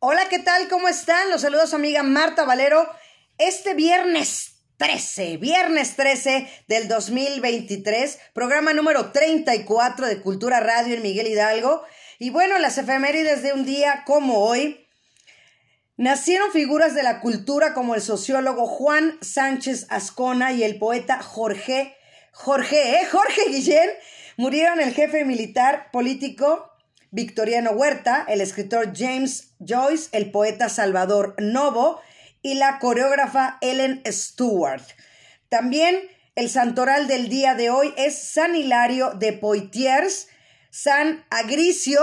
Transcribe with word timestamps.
Hola, 0.00 0.28
¿qué 0.28 0.38
tal? 0.38 0.68
¿Cómo 0.68 0.86
están? 0.86 1.28
Los 1.28 1.40
saludos 1.40 1.74
amiga 1.74 2.04
Marta 2.04 2.44
Valero. 2.44 2.88
Este 3.36 3.74
viernes 3.74 4.60
13, 4.76 5.38
viernes 5.38 5.96
13 5.96 6.48
del 6.68 6.86
2023, 6.86 8.16
programa 8.32 8.72
número 8.74 9.10
34 9.10 10.06
de 10.06 10.20
Cultura 10.20 10.60
Radio 10.60 10.94
en 10.94 11.02
Miguel 11.02 11.26
Hidalgo. 11.26 11.82
Y 12.20 12.30
bueno, 12.30 12.60
las 12.60 12.78
efemérides 12.78 13.42
de 13.42 13.52
un 13.52 13.64
día 13.64 14.04
como 14.06 14.38
hoy. 14.38 14.86
Nacieron 15.96 16.52
figuras 16.52 16.94
de 16.94 17.02
la 17.02 17.20
cultura 17.20 17.74
como 17.74 17.96
el 17.96 18.00
sociólogo 18.00 18.68
Juan 18.68 19.18
Sánchez 19.20 19.88
Ascona 19.90 20.52
y 20.52 20.62
el 20.62 20.78
poeta 20.78 21.20
Jorge, 21.20 21.96
Jorge, 22.30 23.00
¿eh? 23.00 23.06
Jorge 23.10 23.40
Guillén. 23.48 23.90
Murieron 24.36 24.78
el 24.78 24.94
jefe 24.94 25.24
militar 25.24 25.90
político 25.90 26.70
Victoriano 27.10 27.70
Huerta, 27.72 28.24
el 28.28 28.40
escritor 28.40 28.92
James 28.96 29.54
Joyce, 29.58 30.08
el 30.12 30.30
poeta 30.30 30.68
Salvador 30.68 31.34
Novo 31.38 32.00
y 32.42 32.54
la 32.54 32.78
coreógrafa 32.78 33.58
Ellen 33.60 34.02
Stewart. 34.06 34.82
También 35.48 35.98
el 36.34 36.50
santoral 36.50 37.08
del 37.08 37.28
día 37.28 37.54
de 37.54 37.70
hoy 37.70 37.94
es 37.96 38.18
San 38.18 38.54
Hilario 38.54 39.12
de 39.14 39.32
Poitiers, 39.32 40.28
San 40.70 41.24
Agricio 41.30 42.00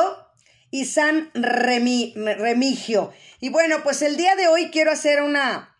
y 0.71 0.85
San 0.85 1.31
Remigio. 1.33 3.13
Y 3.39 3.49
bueno, 3.49 3.83
pues 3.83 4.01
el 4.01 4.17
día 4.17 4.35
de 4.35 4.47
hoy 4.47 4.71
quiero 4.71 4.91
hacer 4.91 5.21
una 5.21 5.74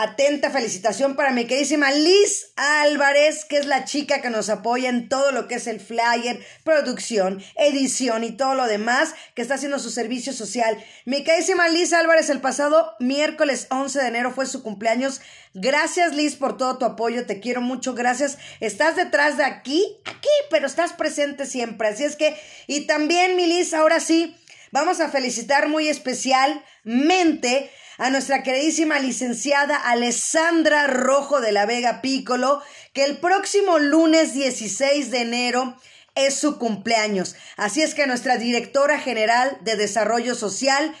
Atenta 0.00 0.50
felicitación 0.50 1.16
para 1.16 1.32
mi 1.32 1.44
queridísima 1.44 1.90
Liz 1.90 2.52
Álvarez, 2.54 3.44
que 3.44 3.56
es 3.56 3.66
la 3.66 3.84
chica 3.84 4.22
que 4.22 4.30
nos 4.30 4.48
apoya 4.48 4.88
en 4.88 5.08
todo 5.08 5.32
lo 5.32 5.48
que 5.48 5.56
es 5.56 5.66
el 5.66 5.80
flyer, 5.80 6.38
producción, 6.62 7.42
edición 7.56 8.22
y 8.22 8.30
todo 8.30 8.54
lo 8.54 8.66
demás 8.66 9.16
que 9.34 9.42
está 9.42 9.54
haciendo 9.54 9.80
su 9.80 9.90
servicio 9.90 10.32
social. 10.32 10.78
Mi 11.04 11.24
queridísima 11.24 11.68
Liz 11.68 11.92
Álvarez, 11.92 12.30
el 12.30 12.40
pasado 12.40 12.94
miércoles 13.00 13.66
11 13.70 14.00
de 14.00 14.06
enero 14.06 14.30
fue 14.30 14.46
su 14.46 14.62
cumpleaños. 14.62 15.20
Gracias 15.52 16.14
Liz 16.14 16.36
por 16.36 16.56
todo 16.56 16.78
tu 16.78 16.84
apoyo, 16.84 17.26
te 17.26 17.40
quiero 17.40 17.60
mucho, 17.60 17.94
gracias. 17.94 18.38
Estás 18.60 18.94
detrás 18.94 19.36
de 19.36 19.46
aquí, 19.46 19.98
aquí, 20.04 20.28
pero 20.48 20.68
estás 20.68 20.92
presente 20.92 21.44
siempre. 21.44 21.88
Así 21.88 22.04
es 22.04 22.14
que, 22.14 22.36
y 22.68 22.82
también 22.86 23.34
mi 23.34 23.46
Liz, 23.46 23.74
ahora 23.74 23.98
sí, 23.98 24.36
vamos 24.70 25.00
a 25.00 25.08
felicitar 25.08 25.68
muy 25.68 25.88
especialmente 25.88 27.72
a 27.98 28.10
nuestra 28.10 28.44
queridísima 28.44 29.00
licenciada 29.00 29.76
Alessandra 29.76 30.86
Rojo 30.86 31.40
de 31.40 31.52
la 31.52 31.66
Vega 31.66 32.00
Pícolo, 32.00 32.62
que 32.92 33.04
el 33.04 33.18
próximo 33.18 33.78
lunes 33.80 34.32
16 34.34 35.10
de 35.10 35.20
enero 35.20 35.76
es 36.14 36.34
su 36.34 36.58
cumpleaños. 36.58 37.34
Así 37.56 37.82
es 37.82 37.94
que 37.94 38.06
nuestra 38.06 38.38
directora 38.38 38.98
general 38.98 39.58
de 39.62 39.76
Desarrollo 39.76 40.36
Social, 40.36 40.94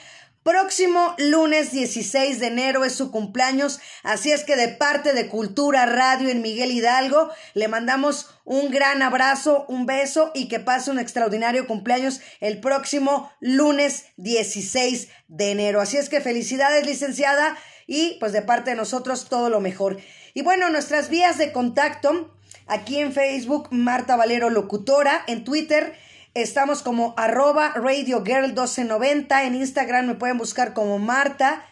Próximo 0.48 1.14
lunes 1.18 1.72
16 1.72 2.40
de 2.40 2.46
enero 2.46 2.86
es 2.86 2.94
su 2.94 3.10
cumpleaños, 3.10 3.80
así 4.02 4.32
es 4.32 4.44
que 4.44 4.56
de 4.56 4.68
parte 4.68 5.12
de 5.12 5.28
Cultura 5.28 5.84
Radio 5.84 6.30
en 6.30 6.40
Miguel 6.40 6.70
Hidalgo 6.70 7.28
le 7.52 7.68
mandamos 7.68 8.30
un 8.46 8.70
gran 8.70 9.02
abrazo, 9.02 9.66
un 9.68 9.84
beso 9.84 10.30
y 10.34 10.48
que 10.48 10.58
pase 10.58 10.90
un 10.90 10.98
extraordinario 10.98 11.66
cumpleaños 11.66 12.22
el 12.40 12.60
próximo 12.60 13.30
lunes 13.40 14.06
16 14.16 15.10
de 15.28 15.50
enero. 15.50 15.82
Así 15.82 15.98
es 15.98 16.08
que 16.08 16.22
felicidades 16.22 16.86
licenciada 16.86 17.54
y 17.86 18.16
pues 18.18 18.32
de 18.32 18.40
parte 18.40 18.70
de 18.70 18.76
nosotros 18.76 19.28
todo 19.28 19.50
lo 19.50 19.60
mejor. 19.60 19.98
Y 20.32 20.40
bueno, 20.40 20.70
nuestras 20.70 21.10
vías 21.10 21.36
de 21.36 21.52
contacto 21.52 22.34
aquí 22.66 23.00
en 23.00 23.12
Facebook 23.12 23.68
Marta 23.70 24.16
Valero 24.16 24.48
Locutora, 24.48 25.24
en 25.26 25.44
Twitter 25.44 25.94
Estamos 26.38 26.84
como 26.84 27.14
arroba 27.16 27.72
Radio 27.74 28.22
Girl 28.24 28.46
1290. 28.46 29.42
En 29.42 29.56
Instagram 29.56 30.06
me 30.06 30.14
pueden 30.14 30.38
buscar 30.38 30.72
como 30.72 31.00
Marta, 31.00 31.64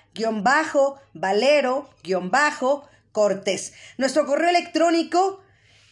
bajo, 0.42 0.98
Valero, 1.14 1.88
bajo, 2.22 2.82
Cortés. 3.12 3.74
Nuestro 3.96 4.26
correo 4.26 4.48
electrónico, 4.50 5.40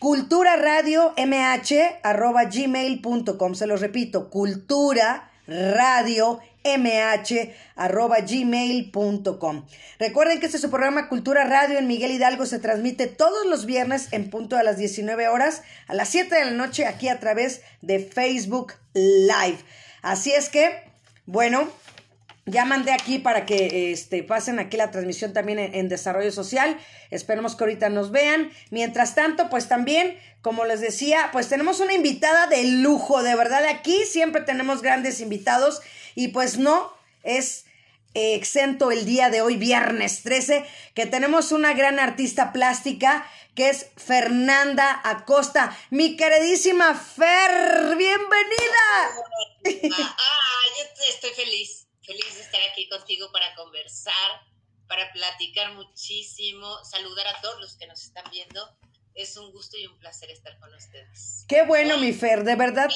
cultura 0.00 0.56
radio 0.56 1.14
mh 1.16 2.00
arroba 2.02 2.46
gmail.com. 2.46 3.54
Se 3.54 3.68
los 3.68 3.80
repito, 3.80 4.28
cultura 4.28 5.30
radio 5.46 6.40
mh.gmail.com. 6.64 7.66
Recuerden 9.98 10.40
que 10.40 10.46
este 10.46 10.56
es 10.56 10.62
su 10.62 10.70
programa 10.70 11.08
Cultura 11.08 11.44
Radio 11.44 11.78
en 11.78 11.86
Miguel 11.86 12.12
Hidalgo. 12.12 12.46
Se 12.46 12.58
transmite 12.58 13.06
todos 13.06 13.46
los 13.46 13.66
viernes 13.66 14.08
en 14.12 14.30
punto 14.30 14.56
a 14.56 14.62
las 14.62 14.78
19 14.78 15.28
horas, 15.28 15.62
a 15.86 15.94
las 15.94 16.08
7 16.08 16.34
de 16.34 16.46
la 16.46 16.52
noche, 16.52 16.86
aquí 16.86 17.08
a 17.08 17.20
través 17.20 17.60
de 17.82 17.98
Facebook 18.00 18.72
Live. 18.94 19.58
Así 20.02 20.32
es 20.32 20.48
que, 20.48 20.84
bueno, 21.26 21.68
ya 22.46 22.64
mandé 22.66 22.92
aquí 22.92 23.18
para 23.18 23.46
que 23.46 23.92
este, 23.92 24.22
pasen 24.22 24.58
aquí 24.58 24.76
la 24.76 24.90
transmisión 24.90 25.32
también 25.32 25.58
en, 25.58 25.88
Desarrollo 25.88 26.30
Social. 26.30 26.78
Esperemos 27.10 27.56
que 27.56 27.64
ahorita 27.64 27.88
nos 27.88 28.10
vean. 28.10 28.50
Mientras 28.70 29.14
tanto, 29.14 29.48
pues 29.48 29.68
también, 29.68 30.18
como 30.42 30.64
les 30.66 30.80
decía, 30.80 31.30
pues 31.32 31.48
tenemos 31.48 31.80
una 31.80 31.94
invitada 31.94 32.46
de 32.46 32.64
lujo, 32.64 33.22
de 33.22 33.34
verdad. 33.34 33.64
Aquí 33.64 34.04
siempre 34.04 34.42
tenemos 34.42 34.82
grandes 34.82 35.20
invitados 35.20 35.80
y 36.14 36.28
pues 36.28 36.58
no 36.58 36.92
es 37.22 37.64
exento 38.12 38.92
el 38.92 39.06
día 39.06 39.30
de 39.30 39.40
hoy, 39.40 39.56
viernes 39.56 40.22
13, 40.22 40.64
que 40.94 41.06
tenemos 41.06 41.50
una 41.50 41.72
gran 41.72 41.98
artista 41.98 42.52
plástica 42.52 43.26
que 43.54 43.70
es 43.70 43.86
Fernanda 43.96 45.00
Acosta. 45.04 45.76
Mi 45.90 46.16
queridísima 46.16 46.94
Fer, 46.94 47.96
bienvenida. 47.96 48.84
Ah, 49.96 50.64
yo 50.76 51.04
estoy 51.08 51.30
feliz 51.30 51.83
Feliz 52.06 52.34
de 52.34 52.42
estar 52.42 52.60
aquí 52.70 52.88
contigo 52.88 53.32
para 53.32 53.54
conversar, 53.54 54.14
para 54.86 55.10
platicar 55.12 55.72
muchísimo, 55.74 56.84
saludar 56.84 57.26
a 57.28 57.40
todos 57.40 57.60
los 57.60 57.76
que 57.76 57.86
nos 57.86 58.02
están 58.02 58.24
viendo. 58.30 58.68
Es 59.14 59.36
un 59.36 59.50
gusto 59.52 59.76
y 59.78 59.86
un 59.86 59.98
placer 59.98 60.30
estar 60.30 60.58
con 60.58 60.74
ustedes. 60.74 61.44
Qué 61.48 61.62
bueno, 61.62 61.96
mi 61.98 62.12
Fer, 62.12 62.44
de 62.44 62.56
verdad. 62.56 62.90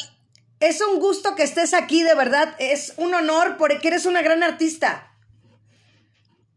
Es 0.61 0.81
un 0.81 0.99
gusto 0.99 1.37
que 1.37 1.45
estés 1.45 1.73
aquí, 1.73 2.03
de 2.03 2.15
verdad. 2.15 2.55
Es 2.59 2.95
un 2.97 3.15
honor 3.15 3.57
porque 3.57 3.89
eres 3.89 4.05
una 4.05 4.21
gran 4.21 4.43
artista. 4.43 5.17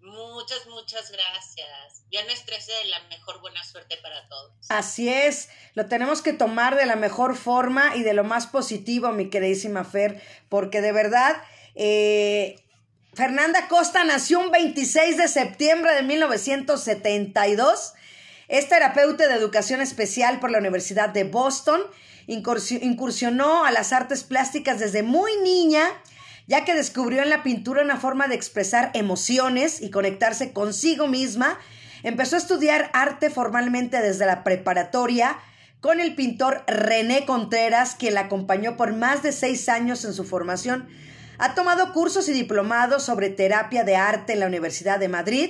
Muchas, 0.01 0.65
muchas 0.67 1.11
gracias. 1.11 2.03
Viernes 2.09 2.43
13 2.45 2.71
de 2.83 2.85
la 2.89 2.99
mejor 3.03 3.39
buena 3.39 3.63
suerte 3.63 3.95
para 4.01 4.27
todos. 4.27 4.53
Así 4.67 5.07
es, 5.07 5.49
lo 5.75 5.85
tenemos 5.85 6.21
que 6.21 6.33
tomar 6.33 6.75
de 6.75 6.85
la 6.85 6.97
mejor 6.97 7.37
forma 7.37 7.95
y 7.95 8.03
de 8.03 8.13
lo 8.13 8.25
más 8.25 8.47
positivo, 8.47 9.13
mi 9.13 9.29
queridísima 9.29 9.85
Fer, 9.85 10.21
porque 10.49 10.81
de 10.81 10.91
verdad 10.91 11.41
eh, 11.75 12.55
Fernanda 13.13 13.67
Costa 13.67 14.03
nació 14.03 14.39
un 14.39 14.51
26 14.51 15.17
de 15.17 15.27
septiembre 15.27 15.93
de 15.93 16.03
1972. 16.03 17.93
Es 18.47 18.69
terapeuta 18.69 19.27
de 19.27 19.35
educación 19.35 19.81
especial 19.81 20.39
por 20.39 20.49
la 20.49 20.59
Universidad 20.59 21.09
de 21.09 21.25
Boston. 21.25 21.81
Incursionó 22.27 23.65
a 23.65 23.71
las 23.71 23.91
artes 23.91 24.23
plásticas 24.23 24.79
desde 24.79 25.03
muy 25.03 25.31
niña, 25.43 25.83
ya 26.47 26.63
que 26.63 26.73
descubrió 26.73 27.21
en 27.21 27.29
la 27.29 27.43
pintura 27.43 27.83
una 27.83 27.97
forma 27.97 28.27
de 28.27 28.35
expresar 28.35 28.91
emociones 28.93 29.81
y 29.81 29.89
conectarse 29.89 30.53
consigo 30.53 31.07
misma. 31.07 31.59
Empezó 32.03 32.37
a 32.37 32.39
estudiar 32.39 32.89
arte 32.93 33.29
formalmente 33.29 34.01
desde 34.01 34.25
la 34.25 34.43
preparatoria 34.43 35.37
con 35.81 35.99
el 35.99 36.15
pintor 36.15 36.63
René 36.67 37.25
Contreras, 37.25 37.95
quien 37.95 38.13
la 38.13 38.21
acompañó 38.21 38.77
por 38.77 38.93
más 38.93 39.21
de 39.23 39.33
seis 39.33 39.67
años 39.67 40.05
en 40.05 40.13
su 40.13 40.23
formación 40.23 40.87
ha 41.41 41.55
tomado 41.55 41.91
cursos 41.91 42.29
y 42.29 42.33
diplomados 42.33 43.01
sobre 43.01 43.31
terapia 43.31 43.83
de 43.83 43.95
arte 43.95 44.33
en 44.33 44.39
la 44.39 44.45
Universidad 44.45 44.99
de 44.99 45.07
Madrid. 45.07 45.49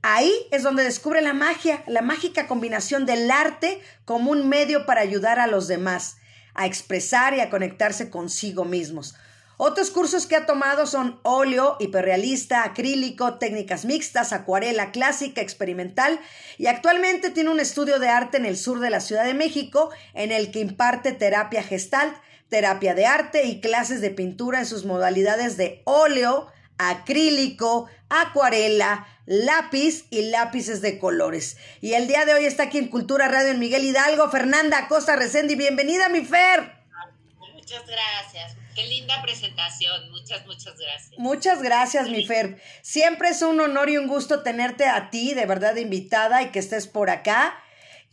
Ahí 0.00 0.32
es 0.52 0.62
donde 0.62 0.84
descubre 0.84 1.20
la 1.22 1.32
magia, 1.32 1.82
la 1.88 2.02
mágica 2.02 2.46
combinación 2.46 3.04
del 3.04 3.28
arte 3.28 3.82
como 4.04 4.30
un 4.30 4.48
medio 4.48 4.86
para 4.86 5.00
ayudar 5.00 5.40
a 5.40 5.48
los 5.48 5.66
demás, 5.66 6.18
a 6.54 6.66
expresar 6.66 7.34
y 7.34 7.40
a 7.40 7.50
conectarse 7.50 8.10
consigo 8.10 8.64
mismos. 8.64 9.16
Otros 9.56 9.90
cursos 9.90 10.26
que 10.26 10.36
ha 10.36 10.46
tomado 10.46 10.86
son 10.86 11.18
óleo, 11.24 11.78
hiperrealista, 11.80 12.62
acrílico, 12.62 13.34
técnicas 13.34 13.84
mixtas, 13.84 14.32
acuarela 14.32 14.92
clásica, 14.92 15.40
experimental 15.40 16.20
y 16.58 16.68
actualmente 16.68 17.30
tiene 17.30 17.50
un 17.50 17.58
estudio 17.58 17.98
de 17.98 18.08
arte 18.08 18.36
en 18.36 18.46
el 18.46 18.56
sur 18.56 18.78
de 18.78 18.90
la 18.90 19.00
Ciudad 19.00 19.24
de 19.24 19.34
México 19.34 19.90
en 20.14 20.30
el 20.30 20.52
que 20.52 20.60
imparte 20.60 21.10
terapia 21.10 21.64
gestalt, 21.64 22.14
terapia 22.54 22.94
de 22.94 23.04
arte 23.04 23.46
y 23.46 23.60
clases 23.60 24.00
de 24.00 24.10
pintura 24.10 24.60
en 24.60 24.66
sus 24.66 24.84
modalidades 24.84 25.56
de 25.56 25.82
óleo, 25.86 26.52
acrílico, 26.78 27.90
acuarela, 28.08 29.08
lápiz 29.26 30.04
y 30.10 30.30
lápices 30.30 30.80
de 30.80 31.00
colores. 31.00 31.56
Y 31.80 31.94
el 31.94 32.06
día 32.06 32.24
de 32.24 32.34
hoy 32.34 32.44
está 32.44 32.62
aquí 32.62 32.78
en 32.78 32.86
Cultura 32.86 33.26
Radio 33.26 33.50
en 33.50 33.58
Miguel 33.58 33.82
Hidalgo, 33.82 34.30
Fernanda 34.30 34.86
Costa 34.86 35.16
Resendi. 35.16 35.56
Bienvenida, 35.56 36.08
mi 36.10 36.24
Fer. 36.24 36.76
Muchas 37.54 37.82
gracias. 37.88 38.56
Qué 38.76 38.86
linda 38.86 39.20
presentación. 39.20 40.12
Muchas, 40.12 40.46
muchas 40.46 40.78
gracias. 40.78 41.18
Muchas 41.18 41.60
gracias, 41.60 42.08
mi 42.08 42.24
Fer. 42.24 42.62
Siempre 42.82 43.30
es 43.30 43.42
un 43.42 43.58
honor 43.58 43.90
y 43.90 43.96
un 43.96 44.06
gusto 44.06 44.44
tenerte 44.44 44.86
a 44.86 45.10
ti, 45.10 45.34
de 45.34 45.46
verdad, 45.46 45.74
invitada 45.74 46.40
y 46.42 46.52
que 46.52 46.60
estés 46.60 46.86
por 46.86 47.10
acá. 47.10 47.58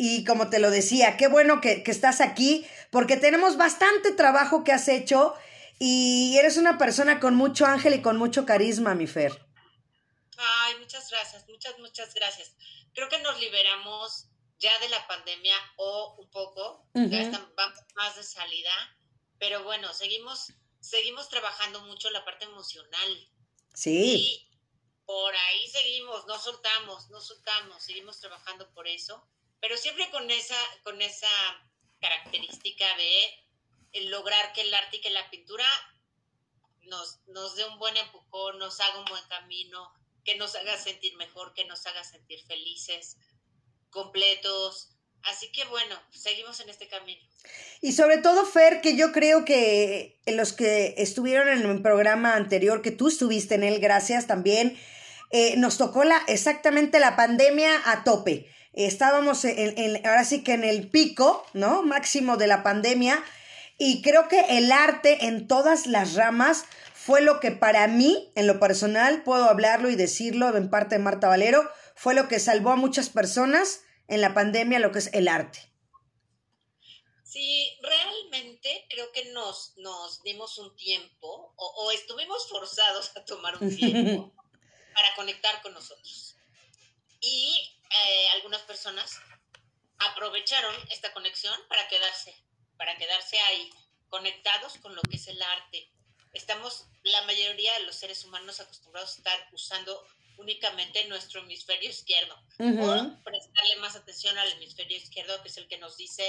Y 0.03 0.23
como 0.23 0.49
te 0.49 0.57
lo 0.57 0.71
decía, 0.71 1.15
qué 1.15 1.27
bueno 1.27 1.61
que, 1.61 1.83
que 1.83 1.91
estás 1.91 2.21
aquí, 2.21 2.65
porque 2.89 3.17
tenemos 3.17 3.55
bastante 3.55 4.11
trabajo 4.11 4.63
que 4.63 4.71
has 4.71 4.87
hecho 4.87 5.35
Y 5.77 6.35
eres 6.39 6.57
una 6.57 6.79
persona 6.79 7.19
con 7.19 7.35
mucho 7.35 7.67
ángel 7.67 7.93
y 7.93 8.01
con 8.01 8.17
mucho 8.17 8.43
carisma, 8.43 8.95
mi 8.95 9.05
Fer. 9.05 9.31
Ay, 10.37 10.73
muchas 10.79 11.07
gracias, 11.07 11.47
muchas, 11.47 11.77
muchas 11.77 12.13
gracias. 12.15 12.55
Creo 12.95 13.09
que 13.09 13.19
nos 13.19 13.39
liberamos 13.39 14.25
ya 14.57 14.71
de 14.79 14.89
la 14.89 15.05
pandemia 15.05 15.55
o 15.75 16.15
un 16.17 16.31
poco, 16.31 16.87
ya 16.95 17.21
estamos 17.21 17.49
más 17.95 18.15
de 18.15 18.23
salida, 18.23 18.73
pero 19.37 19.63
bueno, 19.63 19.93
seguimos, 19.93 20.51
seguimos 20.79 21.29
trabajando 21.29 21.81
mucho 21.81 22.09
la 22.09 22.25
parte 22.25 22.45
emocional. 22.45 23.29
Sí. 23.75 24.15
Y 24.15 24.49
por 25.05 25.35
ahí 25.35 25.67
seguimos, 25.67 26.25
no 26.25 26.39
soltamos, 26.39 27.07
no 27.11 27.21
soltamos, 27.21 27.83
seguimos 27.83 28.19
trabajando 28.19 28.71
por 28.73 28.87
eso, 28.87 29.27
pero 29.61 29.77
siempre 29.77 30.09
con 30.09 30.29
esa, 30.29 30.57
con 30.83 31.01
esa 31.01 31.29
característica 32.01 32.85
de 32.97 34.09
lograr 34.09 34.53
que 34.53 34.61
el 34.61 34.73
arte 34.73 34.97
y 34.97 35.01
que 35.01 35.11
la 35.11 35.29
pintura 35.29 35.65
nos, 36.83 37.19
nos 37.27 37.55
dé 37.55 37.65
un 37.65 37.77
buen 37.77 37.95
empujón, 37.95 38.57
nos 38.57 38.79
haga 38.79 38.99
un 38.99 39.05
buen 39.05 39.23
camino, 39.29 39.93
que 40.25 40.35
nos 40.35 40.55
haga 40.55 40.77
sentir 40.77 41.15
mejor, 41.17 41.53
que 41.53 41.65
nos 41.65 41.85
haga 41.85 42.03
sentir 42.03 42.39
felices, 42.47 43.17
completos. 43.89 44.89
Así 45.23 45.51
que 45.51 45.63
bueno, 45.65 45.95
seguimos 46.11 46.59
en 46.59 46.69
este 46.69 46.87
camino. 46.87 47.21
Y 47.81 47.91
sobre 47.91 48.17
todo, 48.17 48.45
Fer, 48.45 48.81
que 48.81 48.95
yo 48.95 49.11
creo 49.11 49.45
que 49.45 50.19
los 50.25 50.53
que 50.53 50.95
estuvieron 50.97 51.47
en 51.49 51.69
el 51.69 51.81
programa 51.81 52.35
anterior, 52.35 52.81
que 52.81 52.91
tú 52.91 53.07
estuviste 53.07 53.55
en 53.55 53.63
él, 53.63 53.79
gracias 53.79 54.25
también, 54.25 54.79
eh, 55.31 55.55
nos 55.57 55.77
tocó 55.77 56.03
la, 56.03 56.17
exactamente 56.27 56.99
la 56.99 57.15
pandemia 57.15 57.81
a 57.85 58.03
tope. 58.03 58.51
Estábamos 58.73 59.43
en, 59.43 60.05
ahora 60.05 60.23
sí 60.23 60.43
que 60.43 60.53
en 60.53 60.63
el 60.63 60.89
pico, 60.89 61.45
¿no? 61.53 61.83
Máximo 61.83 62.37
de 62.37 62.47
la 62.47 62.63
pandemia. 62.63 63.23
Y 63.77 64.01
creo 64.01 64.27
que 64.27 64.57
el 64.57 64.71
arte 64.71 65.25
en 65.25 65.47
todas 65.47 65.87
las 65.87 66.15
ramas 66.15 66.65
fue 66.93 67.21
lo 67.21 67.39
que 67.39 67.51
para 67.51 67.87
mí, 67.87 68.31
en 68.35 68.47
lo 68.47 68.59
personal, 68.59 69.23
puedo 69.23 69.45
hablarlo 69.45 69.89
y 69.89 69.95
decirlo 69.95 70.55
en 70.55 70.69
parte 70.69 70.95
de 70.95 71.03
Marta 71.03 71.27
Valero, 71.27 71.69
fue 71.95 72.13
lo 72.13 72.27
que 72.27 72.39
salvó 72.39 72.71
a 72.71 72.75
muchas 72.75 73.09
personas 73.09 73.81
en 74.07 74.21
la 74.21 74.33
pandemia, 74.33 74.79
lo 74.79 74.91
que 74.91 74.99
es 74.99 75.09
el 75.13 75.27
arte. 75.27 75.71
Sí, 77.23 77.77
realmente 77.81 78.85
creo 78.89 79.11
que 79.13 79.31
nos, 79.31 79.73
nos 79.77 80.21
dimos 80.21 80.57
un 80.57 80.75
tiempo 80.75 81.53
o, 81.55 81.91
estuvimos 81.91 82.47
forzados 82.49 83.15
a 83.15 83.25
tomar 83.25 83.57
un 83.61 83.75
tiempo 83.75 84.33
para 84.93 85.15
conectar 85.15 85.61
con 85.61 85.73
nosotros. 85.73 86.35
Y 87.21 87.80
eh, 87.91 88.29
algunas 88.35 88.61
personas 88.61 89.19
aprovecharon 89.97 90.75
esta 90.89 91.13
conexión 91.13 91.55
para 91.67 91.87
quedarse, 91.87 92.35
para 92.77 92.97
quedarse 92.97 93.39
ahí, 93.39 93.69
conectados 94.09 94.77
con 94.77 94.95
lo 94.95 95.01
que 95.03 95.17
es 95.17 95.27
el 95.27 95.41
arte. 95.41 95.91
Estamos, 96.33 96.87
la 97.03 97.21
mayoría 97.23 97.73
de 97.73 97.85
los 97.85 97.95
seres 97.95 98.23
humanos, 98.23 98.59
acostumbrados 98.59 99.13
a 99.13 99.17
estar 99.17 99.49
usando 99.51 100.05
únicamente 100.37 101.05
nuestro 101.05 101.41
hemisferio 101.41 101.89
izquierdo. 101.89 102.35
O 102.59 103.23
prestarle 103.23 103.75
más 103.79 103.95
atención 103.95 104.37
al 104.37 104.51
hemisferio 104.53 104.97
izquierdo, 104.97 105.41
que 105.41 105.49
es 105.49 105.57
el 105.57 105.67
que 105.67 105.77
nos 105.77 105.97
dice 105.97 106.23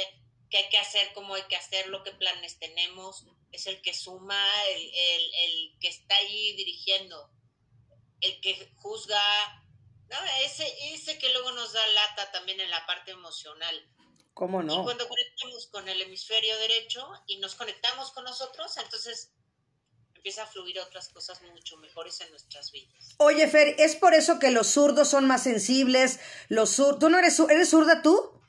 qué 0.51 0.59
hay 0.59 0.69
que 0.69 0.79
hacer, 0.79 1.13
cómo 1.15 1.35
hay 1.35 1.43
que 1.45 1.57
hacerlo, 1.57 2.03
qué 2.03 2.13
planes 2.13 2.59
tenemos. 2.59 3.27
Es 3.53 3.67
el 3.67 3.81
que 3.83 3.95
suma, 3.95 4.47
el, 4.75 5.79
que 5.81 5.89
está 5.89 6.15
ahí 6.17 6.55
dirigiendo, 6.55 7.31
el 8.21 8.41
que 8.41 8.71
juzga. 8.77 9.23
Ese, 10.45 10.67
ese 10.95 11.19
que 11.19 11.33
luego 11.33 11.53
nos 11.53 11.73
da 11.73 11.87
lata 11.89 12.31
también 12.33 12.61
en 12.61 12.71
la 12.71 12.85
parte 12.87 13.13
emocional. 13.13 13.89
¿Cómo 14.35 14.63
no? 14.63 14.81
Y 14.81 14.85
cuando 14.85 15.09
conectamos 15.09 15.67
con 15.67 15.89
el 15.89 16.01
hemisferio 16.01 16.57
derecho 16.59 17.07
y 17.27 17.39
nos 17.39 17.55
conectamos 17.55 18.13
con 18.13 18.25
nosotros, 18.25 18.77
entonces 18.79 19.33
empieza 20.15 20.45
a 20.45 20.47
fluir 20.47 20.79
otras 20.81 21.09
cosas 21.09 21.43
mucho 21.43 21.77
mejores 21.79 22.21
en 22.21 22.31
nuestras 22.31 22.71
vidas. 22.71 23.15
Oye, 23.19 23.47
Fer, 23.49 23.75
¿es 23.79 23.97
por 23.97 24.15
eso 24.15 24.39
que 24.39 24.51
los 24.51 24.69
zurdos 24.69 25.09
son 25.09 25.27
más 25.27 25.43
sensibles? 25.43 26.21
Los 26.49 26.71
sur 26.71 26.99
¿Tú 26.99 27.11
no 27.11 27.19
eres, 27.19 27.39
eres 27.41 27.71
zurda 27.71 28.03
tú? 28.03 28.41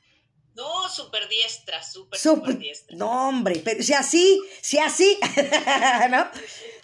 No, 0.54 0.88
súper 0.88 1.28
diestra, 1.28 1.82
súper, 1.82 2.18
super, 2.18 2.56
diestra. 2.56 2.96
No, 2.96 3.28
hombre, 3.28 3.60
pero 3.64 3.82
si 3.82 3.92
así, 3.92 4.40
si 4.62 4.78
así, 4.78 5.18
¿no? 6.10 6.30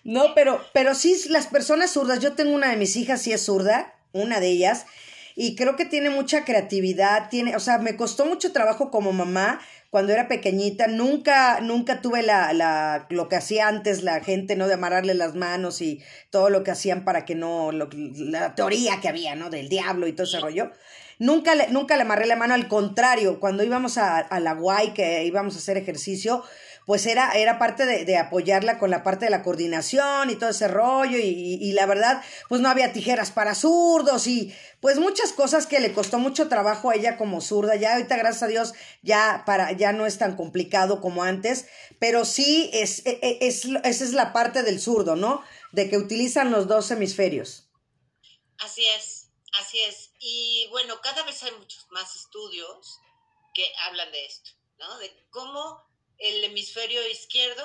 No, 0.02 0.34
pero, 0.34 0.66
pero 0.72 0.96
sí, 0.96 1.28
las 1.28 1.46
personas 1.46 1.92
zurdas, 1.92 2.18
yo 2.18 2.34
tengo 2.34 2.52
una 2.52 2.70
de 2.70 2.76
mis 2.76 2.96
hijas, 2.96 3.22
sí 3.22 3.32
es 3.32 3.44
zurda, 3.44 3.99
una 4.12 4.40
de 4.40 4.48
ellas, 4.48 4.86
y 5.36 5.56
creo 5.56 5.76
que 5.76 5.84
tiene 5.84 6.10
mucha 6.10 6.44
creatividad, 6.44 7.28
tiene, 7.30 7.56
o 7.56 7.60
sea, 7.60 7.78
me 7.78 7.96
costó 7.96 8.26
mucho 8.26 8.52
trabajo 8.52 8.90
como 8.90 9.12
mamá 9.12 9.60
cuando 9.90 10.12
era 10.12 10.28
pequeñita, 10.28 10.86
nunca, 10.86 11.60
nunca 11.60 12.00
tuve 12.00 12.22
la, 12.22 12.52
la, 12.52 13.06
lo 13.10 13.28
que 13.28 13.36
hacía 13.36 13.66
antes 13.66 14.04
la 14.04 14.20
gente, 14.20 14.54
¿no? 14.54 14.68
De 14.68 14.74
amarrarle 14.74 15.14
las 15.14 15.34
manos 15.34 15.82
y 15.82 16.00
todo 16.30 16.48
lo 16.48 16.62
que 16.62 16.70
hacían 16.70 17.04
para 17.04 17.24
que 17.24 17.34
no, 17.34 17.72
la 17.72 18.54
teoría 18.54 19.00
que 19.00 19.08
había, 19.08 19.34
¿no? 19.34 19.50
Del 19.50 19.68
diablo 19.68 20.06
y 20.06 20.12
todo 20.12 20.24
ese 20.24 20.38
rollo. 20.38 20.70
Nunca 21.18 21.56
le, 21.56 21.68
nunca 21.68 21.96
le 21.96 22.02
amarré 22.02 22.26
la 22.26 22.36
mano, 22.36 22.54
al 22.54 22.68
contrario, 22.68 23.40
cuando 23.40 23.64
íbamos 23.64 23.98
a, 23.98 24.18
a 24.18 24.40
la 24.40 24.54
guay, 24.54 24.94
que 24.94 25.24
íbamos 25.24 25.56
a 25.56 25.58
hacer 25.58 25.76
ejercicio, 25.76 26.44
pues 26.86 27.06
era, 27.06 27.32
era 27.32 27.58
parte 27.58 27.86
de, 27.86 28.16
apoyarla 28.16 28.78
con 28.78 28.90
la 28.90 29.02
parte 29.02 29.26
de 29.26 29.30
la 29.30 29.42
coordinación 29.42 30.30
y 30.30 30.36
todo 30.36 30.50
ese 30.50 30.68
rollo 30.68 31.18
y, 31.18 31.72
la 31.72 31.86
verdad, 31.86 32.22
pues 32.48 32.60
no 32.60 32.68
había 32.68 32.92
tijeras 32.92 33.30
para 33.30 33.54
zurdos 33.54 34.26
y 34.26 34.54
pues 34.80 34.98
muchas 34.98 35.32
cosas 35.32 35.66
que 35.66 35.80
le 35.80 35.92
costó 35.92 36.18
mucho 36.18 36.48
trabajo 36.48 36.90
a 36.90 36.94
ella 36.94 37.16
como 37.16 37.40
zurda. 37.40 37.76
Ya 37.76 37.92
ahorita, 37.92 38.16
gracias 38.16 38.42
a 38.42 38.48
Dios, 38.48 38.72
ya, 39.02 39.44
para, 39.46 39.72
ya 39.72 39.92
no 39.92 40.06
es 40.06 40.18
tan 40.18 40.36
complicado 40.36 41.00
como 41.00 41.22
antes, 41.22 41.66
pero 41.98 42.24
sí 42.24 42.70
es, 42.72 43.06
e, 43.06 43.18
e, 43.22 43.38
es, 43.46 43.66
esa 43.66 44.04
es 44.04 44.12
la 44.12 44.32
parte 44.32 44.62
del 44.62 44.80
zurdo, 44.80 45.16
¿no? 45.16 45.44
De 45.72 45.88
que 45.88 45.96
utilizan 45.96 46.50
los 46.50 46.66
dos 46.66 46.90
hemisferios. 46.90 47.70
Así 48.58 48.84
es, 48.98 49.28
así 49.58 49.80
es. 49.88 50.10
Y 50.18 50.66
bueno, 50.70 51.00
cada 51.02 51.22
vez 51.22 51.42
hay 51.42 51.52
muchos 51.52 51.86
más 51.90 52.14
estudios 52.16 52.98
que 53.54 53.64
hablan 53.86 54.10
de 54.12 54.26
esto, 54.26 54.50
¿no? 54.78 54.98
De 54.98 55.10
cómo 55.30 55.89
el 56.20 56.44
hemisferio 56.44 57.06
izquierdo 57.08 57.64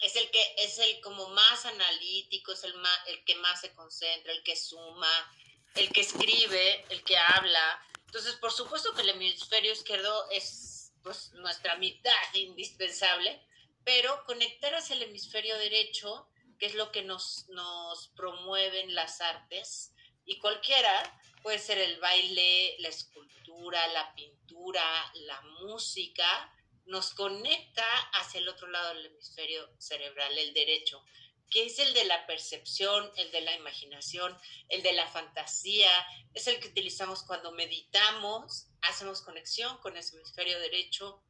es 0.00 0.16
el 0.16 0.30
que 0.30 0.40
es 0.58 0.78
el 0.78 1.00
como 1.00 1.28
más 1.28 1.66
analítico, 1.66 2.52
es 2.52 2.64
el 2.64 2.74
más, 2.74 2.98
el 3.06 3.22
que 3.24 3.34
más 3.36 3.60
se 3.60 3.74
concentra, 3.74 4.32
el 4.32 4.42
que 4.42 4.56
suma, 4.56 5.36
el 5.74 5.90
que 5.92 6.00
escribe, 6.00 6.84
el 6.88 7.04
que 7.04 7.16
habla. 7.18 7.86
Entonces, 8.06 8.34
por 8.36 8.50
supuesto 8.50 8.94
que 8.94 9.02
el 9.02 9.10
hemisferio 9.10 9.72
izquierdo 9.72 10.30
es 10.30 10.92
pues, 11.02 11.32
nuestra 11.34 11.76
mitad 11.76 12.34
indispensable, 12.34 13.40
pero 13.84 14.24
conectar 14.24 14.74
hacia 14.74 14.96
el 14.96 15.02
hemisferio 15.02 15.56
derecho, 15.58 16.28
que 16.58 16.66
es 16.66 16.74
lo 16.74 16.90
que 16.92 17.02
nos, 17.02 17.46
nos 17.50 18.08
promueven 18.08 18.94
las 18.94 19.20
artes, 19.20 19.92
y 20.24 20.38
cualquiera, 20.38 21.20
puede 21.42 21.58
ser 21.58 21.78
el 21.78 21.98
baile, 22.00 22.76
la 22.78 22.88
escultura, 22.88 23.86
la 23.88 24.14
pintura, 24.14 25.12
la 25.14 25.40
música, 25.62 26.52
nos 26.90 27.14
conecta 27.14 27.84
hacia 28.14 28.40
el 28.40 28.48
otro 28.48 28.68
lado 28.68 28.94
del 28.94 29.06
hemisferio 29.06 29.68
cerebral, 29.78 30.36
el 30.36 30.52
derecho, 30.52 31.02
que 31.48 31.66
es 31.66 31.78
el 31.78 31.94
de 31.94 32.04
la 32.04 32.26
percepción, 32.26 33.10
el 33.16 33.30
de 33.30 33.40
la 33.40 33.54
imaginación, 33.54 34.36
el 34.68 34.82
de 34.82 34.92
la 34.92 35.06
fantasía, 35.08 35.90
es 36.34 36.46
el 36.48 36.60
que 36.60 36.68
utilizamos 36.68 37.22
cuando 37.22 37.52
meditamos, 37.52 38.66
hacemos 38.82 39.22
conexión 39.22 39.78
con 39.78 39.96
ese 39.96 40.16
hemisferio 40.16 40.58
derecho. 40.60 41.22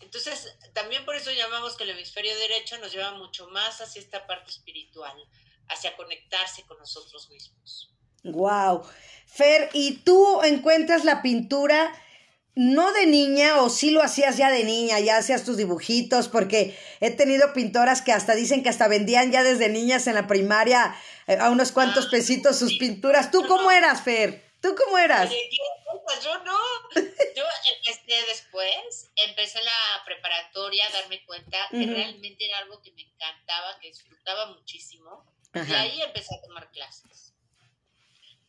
Entonces, 0.00 0.56
también 0.74 1.04
por 1.04 1.14
eso 1.14 1.32
llamamos 1.32 1.76
que 1.76 1.84
el 1.84 1.90
hemisferio 1.90 2.36
derecho 2.36 2.76
nos 2.78 2.92
lleva 2.92 3.12
mucho 3.12 3.48
más 3.48 3.80
hacia 3.80 4.02
esta 4.02 4.26
parte 4.26 4.50
espiritual, 4.50 5.16
hacia 5.68 5.96
conectarse 5.96 6.64
con 6.66 6.78
nosotros 6.78 7.30
mismos. 7.30 7.94
Wow. 8.24 8.84
Fer, 9.26 9.70
¿y 9.72 9.98
tú 9.98 10.42
encuentras 10.42 11.04
la 11.04 11.22
pintura 11.22 11.92
no 12.56 12.92
de 12.92 13.06
niña, 13.06 13.60
o 13.62 13.68
sí 13.68 13.90
lo 13.90 14.02
hacías 14.02 14.36
ya 14.36 14.50
de 14.50 14.64
niña, 14.64 15.00
ya 15.00 15.16
hacías 15.16 15.44
tus 15.44 15.56
dibujitos, 15.56 16.28
porque 16.28 16.78
he 17.00 17.10
tenido 17.10 17.52
pintoras 17.52 18.00
que 18.00 18.12
hasta 18.12 18.34
dicen 18.34 18.62
que 18.62 18.68
hasta 18.68 18.86
vendían 18.88 19.32
ya 19.32 19.42
desde 19.42 19.68
niñas 19.68 20.06
en 20.06 20.14
la 20.14 20.26
primaria 20.26 20.96
eh, 21.26 21.36
a 21.40 21.50
unos 21.50 21.72
cuantos 21.72 22.06
ah, 22.06 22.10
pesitos 22.10 22.58
sus 22.58 22.78
pinturas. 22.78 23.30
¿Tú 23.30 23.44
cómo 23.46 23.70
eras, 23.70 24.02
Fer? 24.02 24.44
¿Tú 24.60 24.74
cómo 24.76 24.98
eras? 24.98 25.30
yo 26.22 26.38
no. 26.44 26.58
Yo 27.36 27.44
empecé 27.76 28.26
después, 28.28 29.10
empecé 29.16 29.62
la 29.62 30.04
preparatoria 30.04 30.86
a 30.86 30.90
darme 30.90 31.24
cuenta 31.24 31.58
que 31.70 31.86
realmente 31.86 32.46
era 32.46 32.58
algo 32.58 32.80
que 32.80 32.92
me 32.92 33.02
encantaba, 33.02 33.78
que 33.80 33.88
disfrutaba 33.88 34.46
muchísimo. 34.46 35.24
Y 35.54 35.72
ahí 35.72 36.02
empecé 36.02 36.34
a 36.34 36.46
tomar 36.46 36.70
clases. 36.70 37.13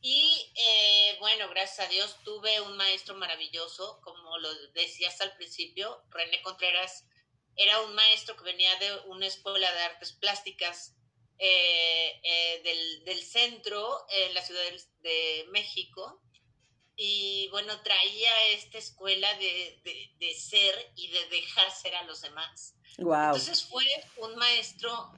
Y 0.08 0.54
eh, 0.54 1.18
bueno, 1.20 1.50
gracias 1.50 1.88
a 1.88 1.90
Dios 1.90 2.16
tuve 2.24 2.62
un 2.62 2.78
maestro 2.78 3.16
maravilloso, 3.16 4.00
como 4.04 4.38
lo 4.38 4.54
decías 4.76 5.20
al 5.22 5.36
principio, 5.36 6.04
René 6.12 6.44
Contreras. 6.44 7.08
Era 7.56 7.82
un 7.82 7.96
maestro 7.96 8.38
que 8.38 8.44
venía 8.44 8.76
de 8.76 9.00
una 9.08 9.26
escuela 9.26 9.68
de 9.74 9.82
artes 9.82 10.14
plásticas 10.14 10.96
eh, 11.40 12.22
eh, 12.24 13.02
del, 13.04 13.24
centro, 13.24 14.06
en 14.10 14.36
la 14.36 14.44
Ciudad 14.44 14.62
de, 15.00 15.48
México, 15.50 16.22
y 16.96 17.48
bueno, 17.50 17.82
traía 17.82 18.30
esta 18.52 18.78
escuela 18.78 19.34
de, 19.40 19.82
de, 20.20 20.36
ser 20.36 20.94
y 20.96 21.08
de 21.08 21.26
dejar 21.30 21.72
ser 21.72 21.96
a 21.96 22.04
los 22.04 22.22
demás. 22.22 22.76
Entonces 23.00 23.64
fue 23.64 23.84
un 24.18 24.36
maestro 24.36 25.14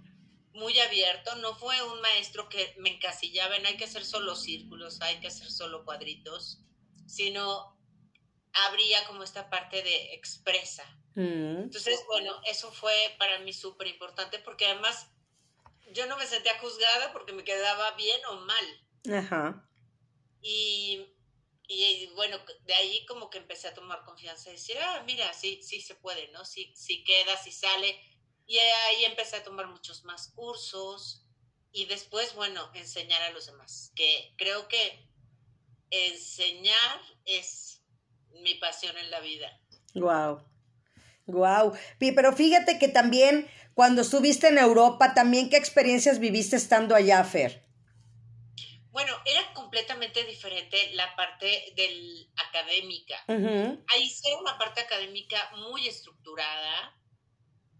muy 0.57 0.77
abierto, 0.79 1.35
no 1.35 1.55
fue 1.55 1.81
un 1.83 2.01
maestro 2.01 2.49
que 2.49 2.73
me 2.79 2.89
encasillaba 2.89 3.55
en 3.55 3.65
hay 3.65 3.77
que 3.77 3.85
hacer 3.85 4.03
solo 4.03 4.35
círculos, 4.35 4.99
hay 5.01 5.19
que 5.19 5.27
hacer 5.27 5.51
solo 5.51 5.85
cuadritos, 5.85 6.63
sino 7.05 7.77
habría 8.53 9.05
como 9.05 9.23
esta 9.23 9.49
parte 9.49 9.83
de 9.83 10.13
expresa. 10.15 10.83
Mm. 11.15 11.63
Entonces, 11.63 12.03
bueno, 12.07 12.41
eso 12.45 12.71
fue 12.71 12.93
para 13.19 13.39
mí 13.39 13.53
súper 13.53 13.87
importante 13.87 14.39
porque 14.39 14.65
además 14.65 15.07
yo 15.93 16.07
no 16.07 16.17
me 16.17 16.25
sentía 16.25 16.57
juzgada 16.59 17.13
porque 17.13 17.33
me 17.33 17.43
quedaba 17.43 17.91
bien 17.91 18.19
o 18.25 18.37
mal. 18.37 19.15
Ajá. 19.15 19.69
Y, 20.41 21.05
y 21.67 22.07
bueno, 22.15 22.39
de 22.65 22.73
ahí 22.73 23.05
como 23.05 23.29
que 23.29 23.37
empecé 23.37 23.67
a 23.67 23.73
tomar 23.75 24.03
confianza 24.05 24.49
y 24.49 24.53
decir, 24.53 24.77
ah, 24.81 25.03
mira, 25.05 25.31
sí, 25.33 25.61
sí 25.61 25.81
se 25.81 25.95
puede, 25.95 26.29
¿no? 26.29 26.43
Sí, 26.45 26.73
sí 26.75 27.03
queda, 27.03 27.37
sí 27.37 27.51
sale. 27.51 27.99
Y 28.47 28.57
ahí 28.57 29.05
empecé 29.05 29.35
a 29.35 29.43
tomar 29.43 29.67
muchos 29.67 30.03
más 30.05 30.31
cursos 30.33 31.27
y 31.71 31.85
después, 31.85 32.33
bueno, 32.33 32.71
enseñar 32.73 33.21
a 33.21 33.31
los 33.31 33.45
demás, 33.45 33.91
que 33.95 34.33
creo 34.37 34.67
que 34.67 35.07
enseñar 35.91 37.01
es 37.25 37.83
mi 38.41 38.55
pasión 38.55 38.97
en 38.97 39.11
la 39.11 39.19
vida. 39.19 39.61
Wow. 39.93 40.43
Wow. 41.25 41.77
Pero 41.99 42.33
fíjate 42.33 42.79
que 42.79 42.87
también 42.87 43.49
cuando 43.73 44.01
estuviste 44.01 44.47
en 44.47 44.57
Europa, 44.57 45.13
también 45.13 45.49
qué 45.49 45.57
experiencias 45.57 46.19
viviste 46.19 46.55
estando 46.55 46.95
allá, 46.95 47.23
Fer. 47.23 47.63
Bueno, 48.89 49.13
era 49.25 49.53
completamente 49.53 50.23
diferente 50.23 50.93
la 50.93 51.15
parte 51.15 51.73
del 51.75 52.31
académica. 52.37 53.23
Ahí 53.27 54.09
sí 54.09 54.27
era 54.27 54.39
una 54.39 54.57
parte 54.57 54.81
académica 54.81 55.37
muy 55.57 55.87
estructurada. 55.87 56.96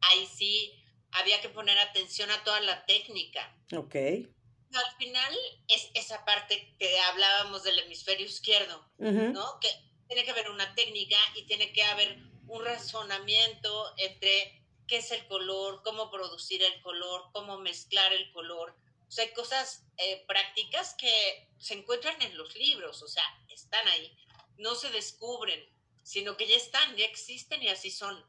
Ahí 0.10 0.28
sí 0.28 0.74
había 1.12 1.42
que 1.42 1.50
poner 1.50 1.78
atención 1.80 2.30
a 2.32 2.44
toda 2.44 2.60
la 2.62 2.86
técnica. 2.86 3.56
Ok. 3.76 3.96
Al 3.96 4.96
final 4.98 5.38
es 5.68 5.90
esa 5.94 6.26
parte 6.26 6.76
que 6.78 7.00
hablábamos 7.02 7.64
del 7.64 7.80
hemisferio 7.80 8.26
izquierdo, 8.26 8.86
¿no? 8.98 9.60
Que 9.60 9.70
tiene 10.08 10.24
que 10.24 10.32
haber 10.32 10.50
una 10.50 10.76
técnica 10.76 11.18
y 11.36 11.44
tiene 11.44 11.72
que 11.72 11.84
haber 11.84 12.18
un 12.48 12.64
razonamiento 12.64 13.94
entre 13.98 14.64
qué 14.88 14.98
es 14.98 15.12
el 15.12 15.26
color, 15.28 15.82
cómo 15.84 16.10
producir 16.10 16.64
el 16.64 16.82
color, 16.82 17.30
cómo 17.34 17.60
mezclar 17.60 18.14
el 18.14 18.32
color. 18.32 18.76
O 19.08 19.12
sea, 19.12 19.26
hay 19.26 19.34
cosas 19.34 19.86
eh, 19.98 20.24
prácticas 20.28 20.96
que 20.96 21.50
se 21.58 21.74
encuentran 21.74 22.22
en 22.22 22.38
los 22.38 22.56
libros, 22.56 23.02
o 23.04 23.08
sea, 23.08 23.24
están 23.50 23.88
ahí, 23.88 24.18
no 24.58 24.76
se 24.76 24.90
descubren, 24.90 25.62
sino 26.04 26.36
que 26.38 26.48
ya 26.48 26.56
están, 26.56 26.96
ya 26.96 27.06
existen 27.06 27.62
y 27.64 27.70
así 27.70 27.92
son. 27.92 28.24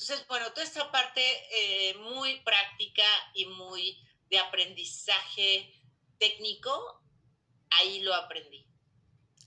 Entonces, 0.00 0.24
bueno, 0.28 0.46
toda 0.52 0.64
esta 0.64 0.92
parte 0.92 1.20
eh, 1.20 1.94
muy 1.98 2.40
práctica 2.42 3.02
y 3.34 3.46
muy 3.46 3.98
de 4.30 4.38
aprendizaje 4.38 5.72
técnico, 6.20 6.70
ahí 7.70 8.00
lo 8.02 8.14
aprendí. 8.14 8.64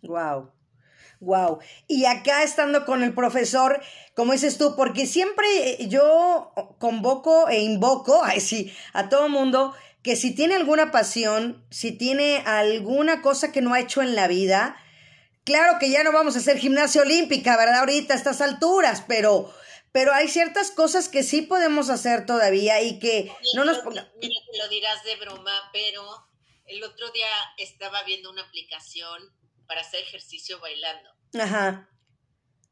Wow. 0.01 0.51
Wow. 1.21 1.59
Y 1.87 2.03
acá 2.03 2.43
estando 2.43 2.85
con 2.85 3.01
el 3.01 3.13
profesor, 3.13 3.81
como 4.13 4.33
dices 4.33 4.57
tú, 4.57 4.75
porque 4.75 5.05
siempre 5.05 5.47
yo 5.87 6.51
convoco 6.79 7.47
e 7.47 7.61
invoco, 7.61 8.21
a 8.93 9.07
todo 9.07 9.29
mundo 9.29 9.73
que 10.03 10.17
si 10.17 10.35
tiene 10.35 10.55
alguna 10.55 10.91
pasión, 10.91 11.65
si 11.69 11.93
tiene 11.93 12.39
alguna 12.45 13.21
cosa 13.21 13.53
que 13.53 13.61
no 13.61 13.73
ha 13.73 13.79
hecho 13.79 14.01
en 14.01 14.15
la 14.15 14.27
vida, 14.27 14.75
claro 15.45 15.79
que 15.79 15.89
ya 15.89 16.03
no 16.03 16.11
vamos 16.11 16.35
a 16.35 16.39
hacer 16.39 16.57
gimnasia 16.57 17.03
olímpica, 17.03 17.55
¿verdad? 17.55 17.79
Ahorita 17.79 18.15
a 18.15 18.17
estas 18.17 18.41
alturas, 18.41 19.05
pero 19.07 19.53
pero 19.91 20.13
hay 20.13 20.27
ciertas 20.27 20.71
cosas 20.71 21.09
que 21.09 21.23
sí 21.23 21.41
podemos 21.41 21.89
hacer 21.89 22.25
todavía 22.25 22.81
y 22.81 22.99
que 22.99 23.31
no 23.55 23.65
nos 23.65 23.79
ponga... 23.79 24.11
Mira, 24.21 24.35
lo 24.57 24.67
dirás 24.69 25.03
de 25.03 25.15
broma, 25.17 25.69
pero 25.73 26.27
el 26.65 26.83
otro 26.83 27.11
día 27.11 27.27
estaba 27.57 28.03
viendo 28.03 28.29
una 28.29 28.43
aplicación 28.43 29.21
para 29.67 29.81
hacer 29.81 30.01
ejercicio 30.01 30.59
bailando. 30.59 31.09
Ajá. 31.39 31.89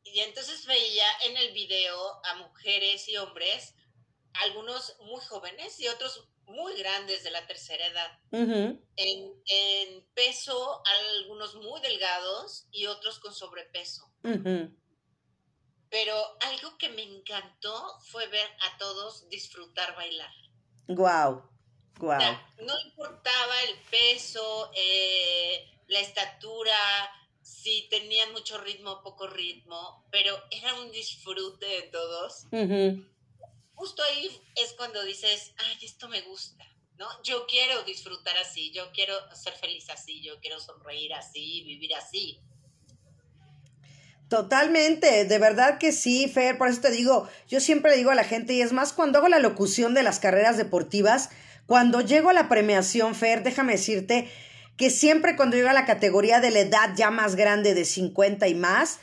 Y 0.03 0.21
entonces 0.21 0.65
veía 0.65 1.05
en 1.25 1.38
el 1.38 1.53
video 1.53 2.25
a 2.25 2.35
mujeres 2.35 3.07
y 3.09 3.17
hombres, 3.17 3.75
algunos 4.45 4.95
muy 5.01 5.21
jóvenes 5.21 5.79
y 5.79 5.88
otros 5.88 6.29
muy 6.45 6.73
grandes 6.77 7.23
de 7.23 7.31
la 7.31 7.45
tercera 7.45 7.85
edad. 7.85 8.19
en, 8.31 10.05
peso, 10.13 10.81
algunos 11.19 11.55
muy 11.55 11.79
delgados 11.81 12.67
y 12.71 12.88
otros 12.88 13.19
con 13.19 13.33
sobrepeso. 13.33 14.09
Pero 15.89 16.15
algo 16.41 16.77
que 16.77 16.89
me 16.89 17.03
encantó 17.03 18.00
fue 18.12 18.27
ver 18.27 18.48
a 18.62 18.77
todos 18.77 19.27
disfrutar 19.29 19.96
bailar. 19.96 20.31
Wow. 20.88 21.43
Wow. 22.00 22.19
no 22.65 22.74
importaba 22.86 23.62
el 23.63 23.75
peso, 23.89 24.72
eh, 24.74 25.81
la 25.88 26.00
estatura, 26.00 26.74
si 27.41 27.88
tenían 27.89 28.31
mucho 28.31 28.58
ritmo 28.60 28.91
o 28.91 29.03
poco 29.03 29.27
ritmo, 29.27 30.08
pero 30.12 30.41
era 30.51 30.75
un 30.75 30.91
disfrute 30.91 31.65
de 31.65 31.81
todos. 31.84 32.46
Justo 33.74 34.03
ahí 34.03 34.41
es 34.55 34.74
cuando 34.74 35.03
dices, 35.03 35.53
ay, 35.58 35.77
esto 35.81 36.08
me 36.08 36.22
gusta, 36.22 36.65
¿no? 36.98 37.08
Yo 37.24 37.46
quiero 37.48 37.81
disfrutar 37.84 38.38
así, 38.38 38.72
yo 38.72 38.91
quiero 38.91 39.13
ser 39.36 39.53
feliz 39.53 39.89
así, 39.89 40.22
yo 40.22 40.39
quiero 40.39 40.60
sonreír 40.60 41.13
así, 41.13 41.63
vivir 41.63 41.96
así. 41.96 42.41
Totalmente, 44.29 45.25
de 45.25 45.39
verdad 45.39 45.79
que 45.79 45.91
sí, 45.91 46.29
Fer, 46.31 46.59
por 46.59 46.69
eso 46.69 46.81
te 46.81 46.91
digo, 46.91 47.27
yo 47.48 47.59
siempre 47.59 47.98
digo 47.98 48.12
a 48.12 48.15
la 48.15 48.24
gente, 48.24 48.53
y 48.53 48.62
es 48.62 48.74
más, 48.74 48.93
cuando 48.93 49.17
hago 49.17 49.27
la 49.27 49.39
locución 49.39 49.95
de 49.95 50.03
las 50.03 50.19
carreras 50.19 50.55
deportivas, 50.55 51.31
cuando 51.65 52.01
llego 52.01 52.29
a 52.29 52.33
la 52.33 52.48
premiación, 52.48 53.15
Fer, 53.15 53.41
déjame 53.41 53.74
decirte 53.74 54.29
que 54.77 54.91
siempre 54.91 55.36
cuando 55.36 55.57
llega 55.57 55.71
a 55.71 55.74
la 55.74 55.88
categoría 55.88 56.39
de 56.41 56.51
la 56.51 56.59
edad 56.59 56.91
ya 56.95 57.09
más 57.09 57.36
grande 57.36 57.74
de 57.74 57.86
50 57.86 58.48
y 58.48 58.53
más, 58.53 59.00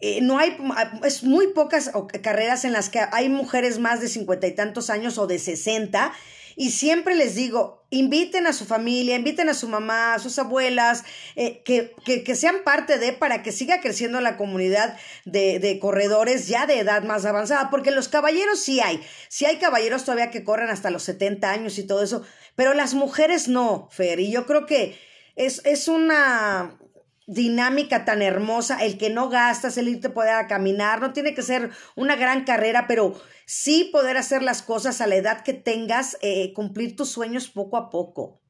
eh, 0.00 0.20
no 0.20 0.38
hay, 0.38 0.58
es 1.04 1.24
muy 1.24 1.46
pocas 1.48 1.90
carreras 2.22 2.66
en 2.66 2.72
las 2.72 2.90
que 2.90 3.00
hay 3.12 3.30
mujeres 3.30 3.78
más 3.78 4.02
de 4.02 4.08
50 4.08 4.46
y 4.46 4.54
tantos 4.54 4.90
años 4.90 5.16
o 5.16 5.26
de 5.26 5.38
60 5.38 6.12
y 6.56 6.70
siempre 6.70 7.14
les 7.14 7.34
digo, 7.34 7.86
inviten 7.90 8.46
a 8.46 8.52
su 8.52 8.64
familia, 8.64 9.16
inviten 9.16 9.48
a 9.48 9.54
su 9.54 9.68
mamá, 9.68 10.14
a 10.14 10.18
sus 10.18 10.38
abuelas, 10.38 11.04
eh, 11.36 11.62
que, 11.64 11.94
que, 12.04 12.34
sean 12.34 12.62
parte 12.64 12.98
de, 12.98 13.12
para 13.12 13.42
que 13.42 13.52
siga 13.52 13.80
creciendo 13.80 14.20
la 14.20 14.36
comunidad 14.36 14.96
de, 15.24 15.58
de, 15.58 15.78
corredores 15.78 16.48
ya 16.48 16.66
de 16.66 16.78
edad 16.78 17.02
más 17.02 17.24
avanzada, 17.24 17.70
porque 17.70 17.90
los 17.90 18.08
caballeros 18.08 18.60
sí 18.60 18.80
hay, 18.80 19.00
sí 19.28 19.44
hay 19.44 19.56
caballeros 19.56 20.04
todavía 20.04 20.30
que 20.30 20.44
corren 20.44 20.70
hasta 20.70 20.90
los 20.90 21.02
70 21.04 21.50
años 21.50 21.78
y 21.78 21.86
todo 21.86 22.02
eso, 22.02 22.22
pero 22.56 22.74
las 22.74 22.94
mujeres 22.94 23.48
no, 23.48 23.88
Fer, 23.90 24.20
y 24.20 24.30
yo 24.30 24.46
creo 24.46 24.66
que 24.66 24.98
es, 25.36 25.60
es 25.64 25.88
una 25.88 26.78
dinámica 27.26 28.04
tan 28.04 28.22
hermosa, 28.22 28.84
el 28.84 28.98
que 28.98 29.10
no 29.10 29.28
gastas, 29.28 29.78
el 29.78 29.88
irte 29.88 30.10
poder 30.10 30.34
a 30.34 30.46
caminar, 30.46 31.00
no 31.00 31.12
tiene 31.12 31.34
que 31.34 31.42
ser 31.42 31.70
una 31.96 32.16
gran 32.16 32.44
carrera, 32.44 32.86
pero 32.86 33.20
sí 33.46 33.84
poder 33.92 34.16
hacer 34.16 34.42
las 34.42 34.62
cosas 34.62 35.00
a 35.00 35.06
la 35.06 35.16
edad 35.16 35.42
que 35.42 35.54
tengas, 35.54 36.18
eh, 36.20 36.52
cumplir 36.52 36.96
tus 36.96 37.10
sueños 37.10 37.48
poco 37.48 37.76
a 37.76 37.90
poco. 37.90 38.40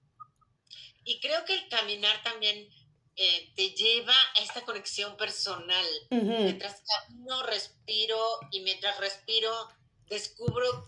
Y 1.05 1.21
creo 1.21 1.45
que 1.45 1.55
el 1.55 1.69
caminar 1.69 2.23
también 2.23 2.69
eh, 3.17 3.53
te 3.55 3.71
lleva 3.71 4.15
a 4.37 4.43
esta 4.43 4.63
conexión 4.63 5.17
personal. 5.17 5.87
Mientras 6.11 6.83
camino, 6.83 7.43
respiro 7.45 8.19
y 8.51 8.61
mientras 8.61 8.99
respiro, 8.99 9.53
descubro 10.09 10.85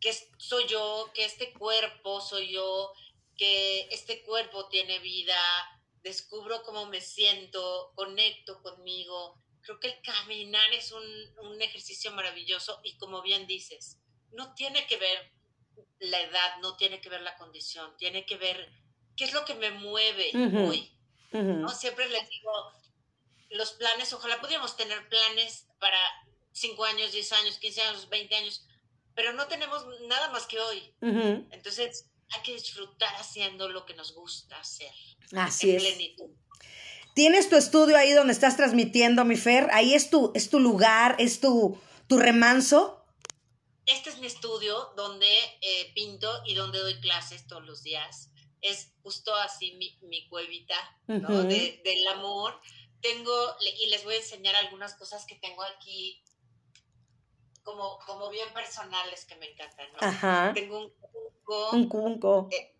que 0.00 0.12
soy 0.38 0.66
yo, 0.66 1.10
que 1.14 1.24
este 1.24 1.52
cuerpo 1.52 2.20
soy 2.20 2.52
yo, 2.52 2.92
que 3.36 3.88
este 3.90 4.22
cuerpo 4.22 4.68
tiene 4.68 4.98
vida, 4.98 5.36
descubro 6.02 6.62
cómo 6.62 6.86
me 6.86 7.00
siento, 7.00 7.92
conecto 7.94 8.62
conmigo. 8.62 9.40
Creo 9.62 9.78
que 9.78 9.88
el 9.88 10.02
caminar 10.02 10.72
es 10.72 10.92
un, 10.92 11.02
un 11.38 11.60
ejercicio 11.60 12.12
maravilloso 12.12 12.80
y 12.82 12.96
como 12.96 13.22
bien 13.22 13.46
dices, 13.46 13.98
no 14.32 14.54
tiene 14.54 14.86
que 14.86 14.96
ver 14.96 15.32
la 15.98 16.20
edad, 16.20 16.58
no 16.62 16.76
tiene 16.76 17.00
que 17.00 17.08
ver 17.08 17.20
la 17.22 17.36
condición, 17.36 17.94
tiene 17.96 18.24
que 18.24 18.36
ver 18.36 18.72
qué 19.16 19.24
es 19.24 19.32
lo 19.32 19.44
que 19.44 19.54
me 19.54 19.70
mueve 19.70 20.30
hoy. 20.34 20.90
¿no? 21.32 21.68
Siempre 21.68 22.08
les 22.08 22.28
digo, 22.28 22.50
los 23.50 23.72
planes, 23.72 24.12
ojalá 24.12 24.40
pudiéramos 24.40 24.76
tener 24.76 25.08
planes 25.08 25.68
para 25.78 25.98
5 26.52 26.84
años, 26.84 27.12
10 27.12 27.32
años, 27.32 27.58
15 27.58 27.82
años, 27.82 28.08
20 28.08 28.34
años, 28.34 28.66
pero 29.14 29.32
no 29.32 29.46
tenemos 29.46 29.84
nada 30.08 30.30
más 30.30 30.46
que 30.46 30.58
hoy. 30.58 30.94
Entonces, 31.00 32.09
hay 32.30 32.42
que 32.42 32.52
disfrutar 32.54 33.14
haciendo 33.16 33.68
lo 33.68 33.84
que 33.84 33.94
nos 33.94 34.14
gusta 34.14 34.58
hacer. 34.58 34.92
Así 35.36 35.74
es. 35.74 35.84
Tienes 37.14 37.48
tu 37.48 37.56
estudio 37.56 37.96
ahí 37.96 38.12
donde 38.12 38.32
estás 38.32 38.56
transmitiendo, 38.56 39.24
mi 39.24 39.36
Fer. 39.36 39.68
Ahí 39.72 39.94
es 39.94 40.10
tu, 40.10 40.32
es 40.34 40.48
tu 40.48 40.60
lugar, 40.60 41.16
es 41.18 41.40
tu, 41.40 41.80
tu 42.06 42.18
remanso. 42.18 43.04
Este 43.86 44.10
es 44.10 44.18
mi 44.18 44.26
estudio 44.26 44.92
donde 44.96 45.26
eh, 45.60 45.92
pinto 45.94 46.30
y 46.46 46.54
donde 46.54 46.78
doy 46.78 47.00
clases 47.00 47.46
todos 47.48 47.64
los 47.64 47.82
días. 47.82 48.30
Es 48.60 48.92
justo 49.02 49.34
así 49.34 49.72
mi, 49.72 49.98
mi 50.02 50.28
cuevita, 50.28 50.76
¿no? 51.06 51.42
del 51.42 52.08
amor. 52.12 52.60
Tengo, 53.00 53.56
y 53.80 53.88
les 53.88 54.04
voy 54.04 54.14
a 54.14 54.18
enseñar 54.18 54.54
algunas 54.56 54.94
cosas 54.94 55.24
que 55.24 55.34
tengo 55.36 55.62
aquí 55.62 56.22
como, 57.62 57.98
como 58.06 58.28
bien 58.30 58.52
personales 58.52 59.24
que 59.24 59.36
me 59.36 59.50
encantan, 59.50 59.88
¿no? 59.92 60.54
Tengo 60.54 60.78
un 60.80 60.99
cuenco. 61.50 61.76
Un 61.76 61.88
cuenco. 61.88 62.48
Eh, 62.52 62.76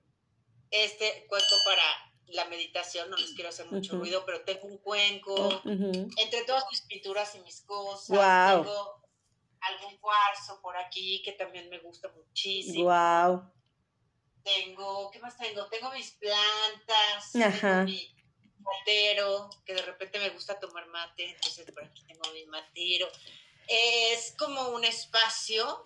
este 0.70 1.26
cuenco 1.28 1.54
para 1.64 1.82
la 2.28 2.44
meditación, 2.46 3.10
no 3.10 3.16
les 3.16 3.32
quiero 3.32 3.48
hacer 3.48 3.66
mucho 3.66 3.98
ruido, 3.98 4.24
pero 4.24 4.42
tengo 4.42 4.68
un 4.68 4.78
cuenco. 4.78 5.34
Oh, 5.34 5.62
Entre 5.64 6.44
todas 6.46 6.64
mis 6.70 6.82
pinturas 6.82 7.34
y 7.34 7.40
mis 7.40 7.62
cosas, 7.62 8.08
wow. 8.08 8.62
tengo 8.64 9.00
algún 9.60 9.98
cuarzo 9.98 10.60
por 10.62 10.76
aquí 10.76 11.22
que 11.24 11.32
también 11.32 11.68
me 11.68 11.78
gusta 11.80 12.08
muchísimo. 12.14 12.84
Wow. 12.84 13.50
Tengo, 14.42 15.10
¿qué 15.10 15.18
más 15.18 15.36
tengo? 15.36 15.66
Tengo 15.66 15.90
mis 15.92 16.12
plantas, 16.12 17.36
Ajá. 17.36 17.84
tengo 17.84 17.84
mi 17.84 18.16
matero, 18.60 19.50
que 19.64 19.74
de 19.74 19.82
repente 19.82 20.18
me 20.18 20.30
gusta 20.30 20.58
tomar 20.58 20.86
mate, 20.86 21.30
entonces 21.30 21.70
por 21.72 21.84
aquí 21.84 22.04
tengo 22.06 22.22
mi 22.32 22.46
matero. 22.46 23.08
Es 23.66 24.34
como 24.38 24.68
un 24.70 24.84
espacio 24.84 25.82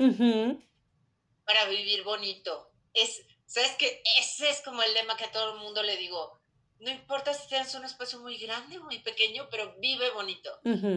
para 1.45 1.65
vivir 1.67 2.05
bonito. 2.05 2.74
Es, 2.95 3.23
¿sabes 3.47 3.73
qué? 3.79 4.03
Ese 4.21 4.49
es 4.49 4.63
como 4.63 4.83
el 4.83 4.95
lema 4.95 5.17
que 5.17 5.25
a 5.25 5.33
todo 5.33 5.55
el 5.55 5.61
mundo 5.61 5.83
le 5.83 5.97
digo. 5.97 6.41
No 6.79 6.91
importa 6.91 7.35
si 7.35 7.49
tienes 7.49 7.75
un 7.75 7.85
espacio 7.85 8.21
muy 8.21 8.37
grande 8.39 8.79
o 8.79 8.85
muy 8.85 8.99
pequeño, 9.01 9.49
pero 9.51 9.75
vive 9.79 10.11
bonito. 10.11 10.51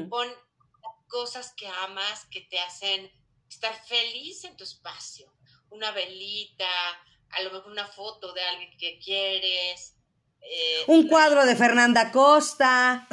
Pon 0.10 0.28
cosas 1.08 1.54
que 1.56 1.68
amas, 1.68 2.26
que 2.26 2.42
te 2.42 2.60
hacen 2.60 3.12
estar 3.50 3.74
feliz 3.86 4.44
en 4.44 4.58
tu 4.58 4.64
espacio. 4.64 5.34
Una 5.70 5.92
velita, 5.92 6.68
a 7.32 7.42
lo 7.42 7.52
mejor 7.52 7.72
una 7.72 7.88
foto 7.88 8.34
de 8.34 8.42
alguien 8.42 8.78
que 8.78 9.00
quieres. 9.00 9.96
Eh, 10.42 10.84
un 10.88 11.08
cuadro 11.08 11.46
de 11.46 11.56
Fernanda 11.64 12.12
Costa. 12.12 13.08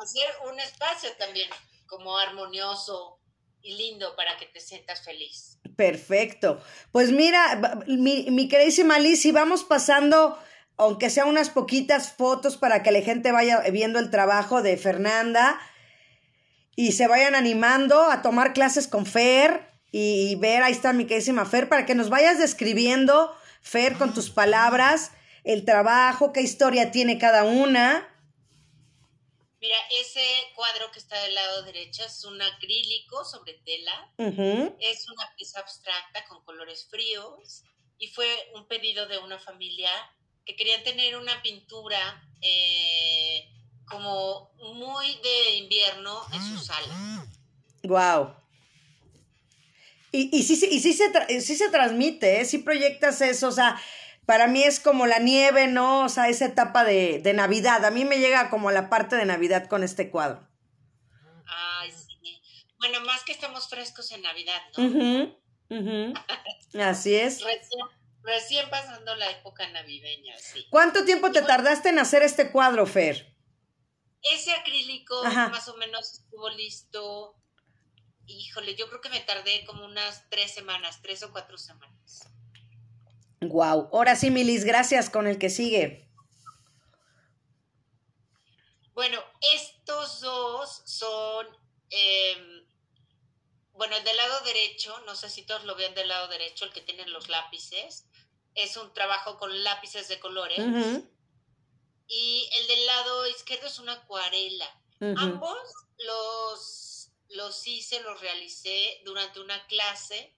Hacer 0.00 0.30
un 0.46 0.60
espacio 0.60 1.10
también 1.18 1.50
como 1.86 2.16
armonioso 2.16 3.18
y 3.62 3.76
lindo 3.76 4.14
para 4.16 4.36
que 4.38 4.46
te 4.46 4.60
sientas 4.60 5.04
feliz. 5.04 5.58
Perfecto. 5.76 6.60
Pues 6.92 7.12
mira, 7.12 7.82
mi, 7.86 8.26
mi 8.30 8.48
queridísima 8.48 8.98
Liz, 8.98 9.22
si 9.22 9.32
vamos 9.32 9.64
pasando, 9.64 10.38
aunque 10.76 11.10
sea 11.10 11.24
unas 11.24 11.50
poquitas 11.50 12.12
fotos 12.12 12.56
para 12.56 12.82
que 12.82 12.92
la 12.92 13.02
gente 13.02 13.32
vaya 13.32 13.60
viendo 13.70 13.98
el 13.98 14.10
trabajo 14.10 14.62
de 14.62 14.76
Fernanda 14.76 15.60
y 16.76 16.92
se 16.92 17.08
vayan 17.08 17.34
animando 17.34 18.00
a 18.02 18.22
tomar 18.22 18.52
clases 18.52 18.86
con 18.86 19.04
Fer 19.04 19.68
y, 19.90 20.36
ver, 20.36 20.62
ahí 20.62 20.72
está 20.72 20.92
mi 20.92 21.06
queridísima 21.06 21.44
Fer, 21.44 21.68
para 21.68 21.86
que 21.86 21.94
nos 21.94 22.10
vayas 22.10 22.38
describiendo, 22.38 23.34
Fer, 23.62 23.94
con 23.94 24.12
tus 24.12 24.30
palabras, 24.30 25.12
el 25.44 25.64
trabajo, 25.64 26.32
qué 26.32 26.40
historia 26.42 26.90
tiene 26.90 27.18
cada 27.18 27.44
una. 27.44 28.06
Mira, 29.60 29.76
ese 30.00 30.24
cuadro 30.54 30.90
que 30.92 31.00
está 31.00 31.20
del 31.22 31.34
lado 31.34 31.62
derecho 31.64 32.04
es 32.04 32.24
un 32.24 32.40
acrílico 32.40 33.24
sobre 33.24 33.54
tela. 33.64 34.12
Es 34.80 35.08
una 35.08 35.34
pieza 35.36 35.60
abstracta 35.60 36.24
con 36.26 36.44
colores 36.44 36.86
fríos 36.88 37.64
y 37.98 38.06
fue 38.08 38.28
un 38.54 38.68
pedido 38.68 39.06
de 39.06 39.18
una 39.18 39.38
familia 39.38 39.90
que 40.44 40.54
querían 40.54 40.82
tener 40.84 41.16
una 41.16 41.42
pintura 41.42 42.22
eh, 42.40 43.48
como 43.84 44.52
muy 44.74 45.06
de 45.22 45.56
invierno 45.56 46.24
en 46.32 46.42
su 46.42 46.64
sala. 46.64 47.26
Wow. 47.82 48.34
Y, 50.12 50.36
y, 50.38 50.42
sí, 50.42 50.54
y 50.70 50.80
sí, 50.80 50.94
se, 50.94 51.40
sí 51.40 51.56
se 51.56 51.68
transmite, 51.68 52.40
¿eh? 52.40 52.44
sí 52.44 52.58
proyectas 52.58 53.20
eso, 53.20 53.48
o 53.48 53.52
sea, 53.52 53.78
para 54.28 54.46
mí 54.46 54.62
es 54.62 54.78
como 54.78 55.06
la 55.06 55.20
nieve, 55.20 55.68
¿no? 55.68 56.04
O 56.04 56.10
sea, 56.10 56.28
esa 56.28 56.44
etapa 56.44 56.84
de, 56.84 57.18
de, 57.18 57.32
Navidad. 57.32 57.82
A 57.86 57.90
mí 57.90 58.04
me 58.04 58.18
llega 58.18 58.50
como 58.50 58.70
la 58.70 58.90
parte 58.90 59.16
de 59.16 59.24
Navidad 59.24 59.68
con 59.68 59.82
este 59.82 60.10
cuadro. 60.10 60.46
Ay, 61.46 61.90
sí. 61.90 62.42
Bueno, 62.76 63.00
más 63.06 63.24
que 63.24 63.32
estamos 63.32 63.70
frescos 63.70 64.12
en 64.12 64.20
Navidad, 64.20 64.60
¿no? 64.76 65.34
Así 66.84 67.14
es. 67.14 67.42
Recién, 67.42 67.86
recién, 68.22 68.68
pasando 68.68 69.14
la 69.14 69.30
época 69.30 69.66
navideña, 69.70 70.36
sí. 70.36 70.66
¿Cuánto 70.68 71.06
tiempo 71.06 71.32
te 71.32 71.40
tardaste 71.40 71.88
en 71.88 71.98
hacer 71.98 72.22
este 72.22 72.52
cuadro, 72.52 72.84
Fer? 72.84 73.34
Ese 74.20 74.52
acrílico 74.52 75.24
Ajá. 75.24 75.48
más 75.48 75.68
o 75.68 75.76
menos 75.78 76.12
estuvo 76.12 76.50
listo. 76.50 77.34
Híjole, 78.26 78.74
yo 78.74 78.90
creo 78.90 79.00
que 79.00 79.08
me 79.08 79.20
tardé 79.20 79.64
como 79.64 79.86
unas 79.86 80.28
tres 80.28 80.52
semanas, 80.52 81.00
tres 81.00 81.22
o 81.22 81.32
cuatro 81.32 81.56
semanas. 81.56 82.28
Wow. 83.40 83.90
Ahora 83.92 84.16
sí, 84.16 84.30
Milis, 84.30 84.64
gracias 84.64 85.10
con 85.10 85.26
el 85.26 85.38
que 85.38 85.50
sigue. 85.50 86.08
Bueno, 88.94 89.22
estos 89.54 90.20
dos 90.20 90.82
son, 90.84 91.46
eh, 91.90 92.64
bueno, 93.72 93.96
el 93.96 94.02
del 94.02 94.16
lado 94.16 94.40
derecho, 94.40 94.98
no 95.06 95.14
sé 95.14 95.30
si 95.30 95.44
todos 95.44 95.64
lo 95.64 95.76
ven 95.76 95.94
del 95.94 96.08
lado 96.08 96.26
derecho, 96.26 96.64
el 96.64 96.72
que 96.72 96.80
tiene 96.80 97.06
los 97.06 97.28
lápices, 97.28 98.08
es 98.56 98.76
un 98.76 98.92
trabajo 98.92 99.38
con 99.38 99.62
lápices 99.62 100.08
de 100.08 100.18
colores. 100.18 100.58
Uh 100.58 100.62
-huh. 100.62 101.10
Y 102.08 102.50
el 102.58 102.66
del 102.66 102.86
lado 102.86 103.28
izquierdo 103.28 103.68
es 103.68 103.78
una 103.78 103.92
acuarela. 103.92 104.68
Uh 105.00 105.04
-huh. 105.04 105.14
Ambos 105.18 105.58
los, 105.98 107.12
los 107.28 107.66
hice, 107.68 108.00
los 108.00 108.20
realicé 108.20 109.00
durante 109.04 109.38
una 109.38 109.64
clase 109.68 110.34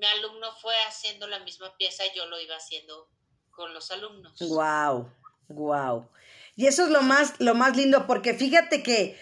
mi 0.00 0.06
alumno 0.06 0.48
fue 0.60 0.74
haciendo 0.88 1.28
la 1.28 1.40
misma 1.40 1.76
pieza 1.76 2.04
y 2.06 2.16
yo 2.16 2.26
lo 2.26 2.40
iba 2.40 2.56
haciendo 2.56 3.08
con 3.50 3.74
los 3.74 3.90
alumnos. 3.90 4.38
Wow, 4.40 5.12
wow. 5.48 6.08
Y 6.56 6.66
eso 6.66 6.84
es 6.84 6.90
lo 6.90 7.02
más, 7.02 7.34
lo 7.38 7.54
más 7.54 7.76
lindo, 7.76 8.06
porque 8.06 8.32
fíjate 8.34 8.82
que, 8.82 9.18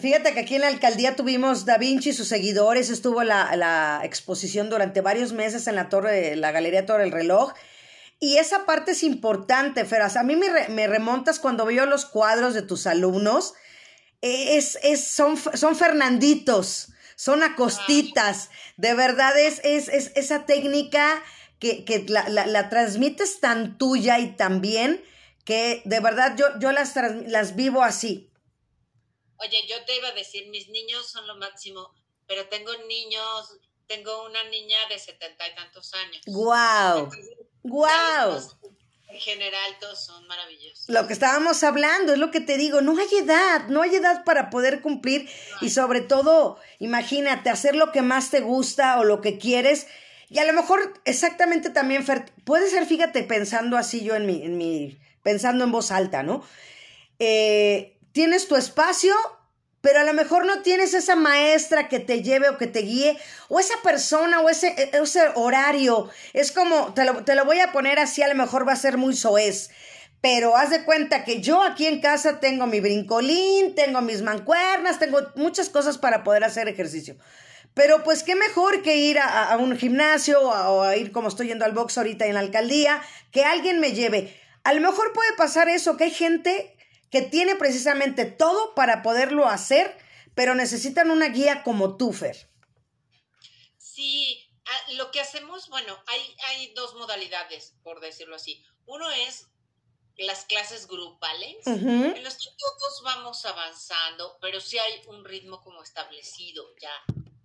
fíjate 0.00 0.32
que 0.32 0.40
aquí 0.40 0.54
en 0.54 0.60
la 0.60 0.68
alcaldía 0.68 1.16
tuvimos 1.16 1.64
Da 1.64 1.76
Vinci 1.76 2.10
y 2.10 2.12
sus 2.12 2.28
seguidores, 2.28 2.88
estuvo 2.88 3.24
la, 3.24 3.54
la 3.56 4.00
exposición 4.04 4.70
durante 4.70 5.00
varios 5.00 5.32
meses 5.32 5.66
en 5.66 5.74
la 5.74 5.88
torre, 5.88 6.36
la 6.36 6.52
Galería 6.52 6.86
Torre 6.86 7.02
del 7.02 7.12
Reloj. 7.12 7.52
Y 8.20 8.38
esa 8.38 8.64
parte 8.64 8.92
es 8.92 9.02
importante, 9.02 9.84
Feras. 9.84 10.16
A 10.16 10.22
mí 10.22 10.36
me, 10.36 10.68
me 10.68 10.86
remontas 10.86 11.40
cuando 11.40 11.66
veo 11.66 11.86
los 11.86 12.06
cuadros 12.06 12.54
de 12.54 12.62
tus 12.62 12.86
alumnos. 12.86 13.54
Es, 14.20 14.78
es, 14.84 15.04
son, 15.08 15.36
son 15.36 15.74
Fernanditos 15.74 16.92
son 17.22 17.44
acostitas. 17.44 18.50
De 18.76 18.94
verdad 18.94 19.38
es, 19.38 19.60
es, 19.62 19.86
es 19.88 20.10
esa 20.16 20.44
técnica 20.44 21.22
que, 21.60 21.84
que 21.84 22.04
la, 22.08 22.28
la, 22.28 22.46
la, 22.46 22.68
transmites 22.68 23.38
tan 23.38 23.78
tuya 23.78 24.18
y 24.18 24.34
tan 24.34 24.60
bien 24.60 25.04
que 25.44 25.82
de 25.84 26.00
verdad 26.00 26.34
yo, 26.36 26.46
yo 26.58 26.72
las, 26.72 26.96
las 27.28 27.54
vivo 27.54 27.84
así. 27.84 28.28
Oye, 29.36 29.56
yo 29.68 29.84
te 29.84 29.96
iba 29.98 30.08
a 30.08 30.12
decir, 30.14 30.48
mis 30.48 30.68
niños 30.70 31.08
son 31.08 31.24
lo 31.28 31.36
máximo, 31.36 31.94
pero 32.26 32.48
tengo 32.48 32.72
niños, 32.88 33.56
tengo 33.86 34.26
una 34.26 34.42
niña 34.50 34.78
de 34.88 34.98
setenta 34.98 35.46
y 35.46 35.54
tantos 35.54 35.94
años. 35.94 36.22
¡Guau! 36.26 37.08
¡Guau! 37.62 38.40
En 39.12 39.20
general 39.20 39.76
todos 39.78 40.02
son 40.04 40.26
maravillosos. 40.26 40.88
Lo 40.88 41.06
que 41.06 41.12
estábamos 41.12 41.62
hablando, 41.64 42.14
es 42.14 42.18
lo 42.18 42.30
que 42.30 42.40
te 42.40 42.56
digo, 42.56 42.80
no 42.80 42.96
hay 42.98 43.18
edad, 43.18 43.68
no 43.68 43.82
hay 43.82 43.94
edad 43.94 44.24
para 44.24 44.48
poder 44.48 44.80
cumplir 44.80 45.28
no. 45.60 45.66
y 45.66 45.70
sobre 45.70 46.00
todo, 46.00 46.58
imagínate, 46.78 47.50
hacer 47.50 47.76
lo 47.76 47.92
que 47.92 48.00
más 48.00 48.30
te 48.30 48.40
gusta 48.40 48.98
o 48.98 49.04
lo 49.04 49.20
que 49.20 49.36
quieres. 49.36 49.86
Y 50.30 50.38
a 50.38 50.46
lo 50.46 50.54
mejor 50.54 50.94
exactamente 51.04 51.68
también, 51.68 52.06
Fer, 52.06 52.32
puede 52.44 52.70
ser, 52.70 52.86
fíjate, 52.86 53.22
pensando 53.22 53.76
así 53.76 54.02
yo 54.02 54.16
en 54.16 54.24
mi, 54.24 54.42
en 54.42 54.56
mi 54.56 54.98
pensando 55.22 55.64
en 55.64 55.72
voz 55.72 55.90
alta, 55.90 56.22
¿no? 56.22 56.42
Eh, 57.18 57.98
tienes 58.12 58.48
tu 58.48 58.56
espacio, 58.56 59.14
pero 59.82 60.00
a 60.00 60.04
lo 60.04 60.14
mejor 60.14 60.46
no 60.46 60.62
tienes 60.62 60.94
esa 60.94 61.16
maestra 61.16 61.88
que 61.88 61.98
te 61.98 62.22
lleve 62.22 62.48
o 62.48 62.56
que 62.56 62.68
te 62.68 62.80
guíe, 62.80 63.18
o 63.48 63.60
esa 63.60 63.74
persona 63.82 64.40
o 64.40 64.48
ese, 64.48 64.90
ese 64.92 65.20
horario. 65.34 66.08
Es 66.32 66.52
como, 66.52 66.94
te 66.94 67.04
lo, 67.04 67.24
te 67.24 67.34
lo 67.34 67.44
voy 67.44 67.60
a 67.60 67.72
poner 67.72 67.98
así, 67.98 68.22
a 68.22 68.28
lo 68.28 68.36
mejor 68.36 68.66
va 68.66 68.72
a 68.72 68.76
ser 68.76 68.96
muy 68.96 69.14
soez. 69.14 69.70
Pero 70.20 70.56
haz 70.56 70.70
de 70.70 70.84
cuenta 70.84 71.24
que 71.24 71.40
yo 71.40 71.62
aquí 71.64 71.86
en 71.86 72.00
casa 72.00 72.38
tengo 72.38 72.68
mi 72.68 72.78
brincolín, 72.78 73.74
tengo 73.74 74.00
mis 74.02 74.22
mancuernas, 74.22 75.00
tengo 75.00 75.18
muchas 75.34 75.68
cosas 75.68 75.98
para 75.98 76.22
poder 76.22 76.44
hacer 76.44 76.68
ejercicio. 76.68 77.16
Pero 77.74 78.04
pues 78.04 78.22
qué 78.22 78.36
mejor 78.36 78.82
que 78.82 78.98
ir 78.98 79.18
a, 79.18 79.50
a 79.50 79.56
un 79.56 79.76
gimnasio 79.76 80.40
o 80.40 80.52
a, 80.52 80.70
o 80.70 80.82
a 80.82 80.96
ir 80.96 81.10
como 81.10 81.26
estoy 81.26 81.48
yendo 81.48 81.64
al 81.64 81.72
box 81.72 81.98
ahorita 81.98 82.26
en 82.26 82.34
la 82.34 82.40
alcaldía, 82.40 83.02
que 83.32 83.44
alguien 83.44 83.80
me 83.80 83.92
lleve. 83.92 84.32
A 84.62 84.74
lo 84.74 84.80
mejor 84.80 85.12
puede 85.12 85.32
pasar 85.36 85.68
eso, 85.68 85.96
que 85.96 86.04
hay 86.04 86.12
gente 86.12 86.71
que 87.12 87.20
tiene 87.20 87.56
precisamente 87.56 88.24
todo 88.24 88.74
para 88.74 89.02
poderlo 89.02 89.46
hacer, 89.46 89.96
pero 90.34 90.54
necesitan 90.54 91.10
una 91.10 91.28
guía 91.28 91.62
como 91.62 91.98
tú, 91.98 92.14
Fer. 92.14 92.50
Sí, 93.76 94.48
lo 94.94 95.10
que 95.10 95.20
hacemos, 95.20 95.68
bueno, 95.68 95.94
hay, 96.06 96.36
hay 96.48 96.72
dos 96.74 96.94
modalidades, 96.94 97.74
por 97.82 98.00
decirlo 98.00 98.34
así. 98.34 98.64
Uno 98.86 99.10
es 99.10 99.46
las 100.16 100.46
clases 100.46 100.88
grupales, 100.88 101.58
uh 101.66 101.72
-huh. 101.72 102.16
en 102.16 102.24
los 102.24 102.34
que 102.36 102.50
todos 102.56 103.02
vamos 103.04 103.44
avanzando, 103.44 104.38
pero 104.40 104.58
sí 104.60 104.78
hay 104.78 105.02
un 105.08 105.22
ritmo 105.24 105.62
como 105.62 105.82
establecido 105.82 106.64
ya, 106.80 106.94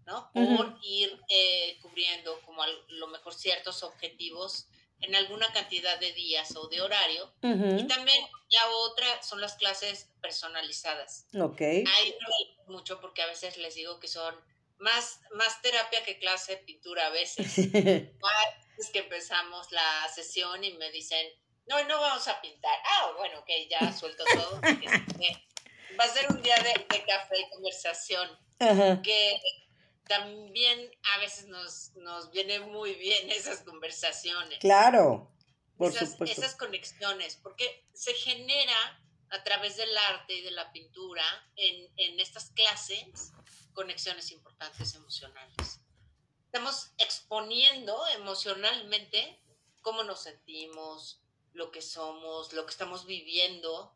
¿no? 0.06 0.32
Por 0.32 0.44
uh 0.44 0.50
-huh. 0.50 0.80
ir 0.82 1.22
eh, 1.28 1.78
cubriendo 1.82 2.40
como 2.46 2.64
a 2.64 2.68
lo 2.88 3.08
mejor 3.08 3.34
ciertos 3.34 3.84
objetivos 3.84 4.68
en 5.02 5.16
alguna 5.16 5.52
cantidad 5.54 6.00
de 6.00 6.12
días 6.14 6.56
o 6.56 6.68
de 6.68 6.82
horario. 6.82 7.34
Uh 7.42 7.48
-huh. 7.48 7.82
Y 7.82 7.88
también 7.88 8.26
la 8.50 8.70
otra 8.70 9.22
son 9.22 9.42
las 9.42 9.56
clases 9.56 10.10
personalizadas. 10.22 11.28
Ok. 11.40 11.62
Ahí 11.62 12.16
no 12.20 12.74
mucho 12.74 13.00
porque 13.00 13.22
a 13.22 13.28
veces 13.28 13.58
les 13.58 13.76
digo 13.76 14.00
que 14.00 14.08
son 14.08 14.36
más, 14.80 15.22
más 15.34 15.62
terapia 15.62 16.04
que 16.04 16.20
clase 16.20 16.58
de 16.58 16.64
pintura 16.64 17.08
a 17.08 17.10
veces. 17.10 17.58
es 18.78 18.90
que 18.92 19.00
empezamos 19.00 19.72
la 19.72 20.08
sesión 20.14 20.64
y 20.64 20.74
me 20.74 20.92
dicen, 20.92 21.28
no, 21.68 21.84
no 21.86 22.00
vamos 22.00 22.28
a 22.28 22.40
pintar. 22.42 22.78
Ah, 22.86 23.12
bueno, 23.18 23.40
ok, 23.40 23.50
ya 23.70 23.92
suelto 23.92 24.24
todo. 24.34 24.62
Va 26.00 26.04
a 26.04 26.10
ser 26.10 26.28
un 26.30 26.42
día 26.42 26.56
de, 26.58 26.86
café 27.06 27.40
y 27.40 27.50
conversación. 27.50 28.30
Que 29.04 29.42
también 30.08 30.92
a 31.16 31.20
veces 31.20 31.48
nos, 31.48 31.92
nos 31.96 32.32
viene 32.32 32.60
muy 32.60 32.94
bien 32.96 33.30
esas 33.32 33.62
conversaciones. 33.62 34.60
Claro, 34.60 35.32
por 35.78 35.92
esas, 35.92 36.12
supuesto. 36.12 36.42
Esas 36.42 36.56
conexiones, 36.56 37.38
porque 37.38 37.86
se 37.94 38.14
genera 38.14 39.02
a 39.30 39.44
través 39.44 39.78
del 39.78 39.96
arte 39.98 40.36
y 40.36 40.42
de 40.42 40.52
la 40.52 40.72
pintura 40.72 41.24
en, 41.56 41.92
en 41.98 42.20
estas 42.20 42.52
clases 42.52 43.34
conexiones 43.74 44.32
importantes 44.32 44.96
emocionales. 44.96 45.82
Estamos 46.46 46.92
exponiendo 46.98 48.08
emocionalmente 48.16 49.42
cómo 49.82 50.04
nos 50.04 50.24
sentimos, 50.24 51.22
lo 51.54 51.72
que 51.72 51.82
somos, 51.82 52.54
lo 52.54 52.66
que 52.66 52.72
estamos 52.72 53.06
viviendo 53.06 53.94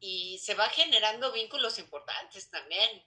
y 0.00 0.38
se 0.38 0.54
va 0.54 0.68
generando 0.68 1.32
vínculos 1.32 1.78
importantes 1.78 2.50
también. 2.50 3.04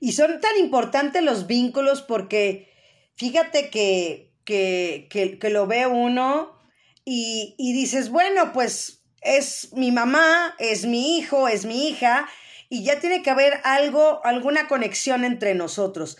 Y 0.00 0.12
son 0.12 0.40
tan 0.40 0.56
importantes 0.58 1.22
los 1.22 1.46
vínculos 1.46 2.02
porque 2.02 2.72
fíjate 3.16 3.70
que, 3.70 4.32
que, 4.44 5.08
que, 5.10 5.50
lo 5.50 5.66
ve 5.66 5.86
uno 5.86 6.58
y, 7.04 7.54
y 7.58 7.74
dices, 7.74 8.08
bueno, 8.10 8.52
pues 8.52 9.04
es 9.20 9.72
mi 9.74 9.92
mamá, 9.92 10.54
es 10.58 10.86
mi 10.86 11.18
hijo, 11.18 11.48
es 11.48 11.66
mi 11.66 11.88
hija, 11.88 12.28
y 12.70 12.82
ya 12.84 12.98
tiene 12.98 13.22
que 13.22 13.30
haber 13.30 13.60
algo, 13.64 14.24
alguna 14.24 14.68
conexión 14.68 15.24
entre 15.24 15.54
nosotros. 15.54 16.16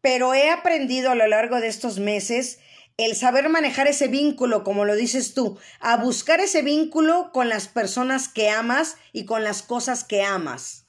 Pero 0.00 0.34
he 0.34 0.50
aprendido 0.50 1.10
a 1.10 1.14
lo 1.14 1.26
largo 1.26 1.60
de 1.60 1.68
estos 1.68 1.98
meses 1.98 2.58
el 2.96 3.14
saber 3.14 3.48
manejar 3.50 3.86
ese 3.88 4.08
vínculo, 4.08 4.64
como 4.64 4.84
lo 4.84 4.96
dices 4.96 5.34
tú, 5.34 5.58
a 5.80 5.98
buscar 5.98 6.40
ese 6.40 6.62
vínculo 6.62 7.30
con 7.32 7.48
las 7.48 7.68
personas 7.68 8.28
que 8.28 8.48
amas 8.48 8.96
y 9.12 9.26
con 9.26 9.44
las 9.44 9.62
cosas 9.62 10.02
que 10.02 10.22
amas. 10.22 10.86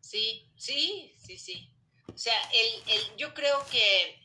Sí, 0.00 0.43
sí, 0.64 1.14
sí, 1.24 1.38
sí. 1.38 1.70
O 2.14 2.18
sea, 2.18 2.34
el, 2.52 3.16
yo 3.16 3.34
creo 3.34 3.64
que 3.66 4.20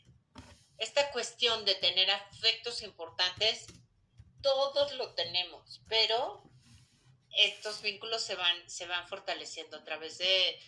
esta 0.78 1.10
cuestión 1.12 1.64
de 1.64 1.74
tener 1.74 2.10
afectos 2.10 2.82
importantes, 2.82 3.66
todos 4.40 4.94
lo 4.94 5.12
tenemos, 5.14 5.82
pero 5.88 6.42
estos 7.36 7.82
vínculos 7.82 8.22
se 8.22 8.34
van, 8.34 8.70
se 8.70 8.86
van 8.86 9.06
fortaleciendo 9.08 9.76
a 9.76 9.84
través 9.84 10.18
de, 10.18 10.58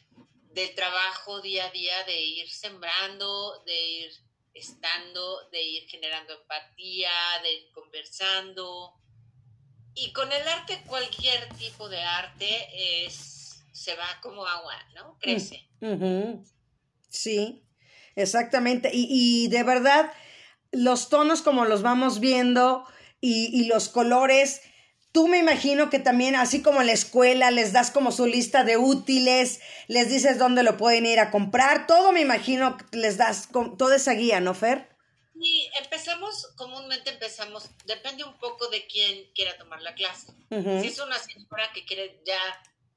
del 0.50 0.74
trabajo 0.74 1.40
día 1.40 1.66
a 1.66 1.70
día, 1.70 2.04
de 2.04 2.20
ir 2.20 2.50
sembrando, 2.50 3.62
de 3.64 3.80
ir 3.80 4.12
estando, 4.52 5.48
de 5.50 5.62
ir 5.62 5.88
generando 5.88 6.34
empatía, 6.34 7.10
de 7.42 7.52
ir 7.52 7.70
conversando. 7.72 8.94
Y 9.94 10.12
con 10.12 10.30
el 10.32 10.46
arte, 10.46 10.82
cualquier 10.86 11.48
tipo 11.56 11.88
de 11.88 12.02
arte 12.02 13.06
es, 13.06 13.41
se 13.72 13.94
va 13.96 14.06
como 14.20 14.46
agua, 14.46 14.74
¿no? 14.94 15.18
Crece. 15.20 15.68
Mm, 15.80 16.44
sí, 17.08 17.64
exactamente. 18.14 18.90
Y, 18.92 19.08
y, 19.10 19.48
de 19.48 19.62
verdad, 19.62 20.12
los 20.70 21.08
tonos 21.08 21.42
como 21.42 21.64
los 21.64 21.82
vamos 21.82 22.20
viendo 22.20 22.86
y, 23.20 23.50
y 23.52 23.66
los 23.66 23.88
colores 23.88 24.62
Tú 25.12 25.28
me 25.28 25.38
imagino 25.38 25.90
que 25.90 25.98
también, 25.98 26.34
así 26.36 26.62
como 26.62 26.80
en 26.80 26.86
la 26.86 26.94
escuela, 26.94 27.50
les 27.50 27.74
das 27.74 27.90
como 27.90 28.12
su 28.12 28.26
lista 28.26 28.64
de 28.64 28.78
útiles, 28.78 29.60
les 29.86 30.08
dices 30.08 30.38
dónde 30.38 30.62
lo 30.62 30.78
pueden 30.78 31.04
ir 31.04 31.20
a 31.20 31.30
comprar, 31.30 31.86
todo 31.86 32.12
me 32.12 32.22
imagino 32.22 32.78
que 32.78 32.96
les 32.96 33.18
das 33.18 33.50
toda 33.76 33.96
esa 33.96 34.14
guía, 34.14 34.40
¿no, 34.40 34.54
Fer? 34.54 34.88
Sí, 35.38 35.70
empezamos, 35.82 36.54
comúnmente 36.56 37.10
empezamos, 37.10 37.68
depende 37.84 38.24
un 38.24 38.38
poco 38.38 38.68
de 38.68 38.86
quién 38.86 39.30
quiera 39.34 39.58
tomar 39.58 39.82
la 39.82 39.94
clase. 39.94 40.28
Si 40.48 40.88
es 40.88 40.98
una 40.98 41.18
señora 41.18 41.70
que 41.74 41.84
quiere 41.84 42.22
ya, 42.24 42.40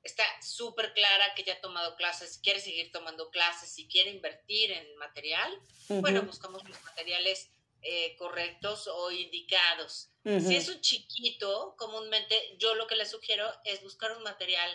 está 0.06 0.24
súper 0.42 0.94
clara 0.94 1.34
que 1.36 1.44
ya 1.44 1.54
ha 1.54 1.62
tomado 1.62 1.96
clases, 1.96 2.40
quiere 2.42 2.60
seguir 2.60 2.92
tomando 2.92 3.32
clases, 3.32 3.70
si 3.70 3.88
quiere 3.88 4.12
invertir 4.12 4.72
en 4.72 4.96
material, 4.98 5.52
bueno, 5.90 6.22
buscamos 6.22 6.64
los 6.70 6.82
materiales 6.84 7.50
eh, 7.82 8.16
correctos 8.18 8.88
o 8.88 9.12
indicados. 9.12 10.10
Si 10.24 10.56
es 10.56 10.70
un 10.70 10.82
chiquito, 10.82 11.76
comúnmente 11.78 12.36
yo 12.58 12.74
lo 12.74 12.88
que 12.88 12.96
les 12.96 13.12
sugiero 13.12 13.48
es 13.64 13.84
buscar 13.84 14.16
un 14.18 14.24
material 14.24 14.72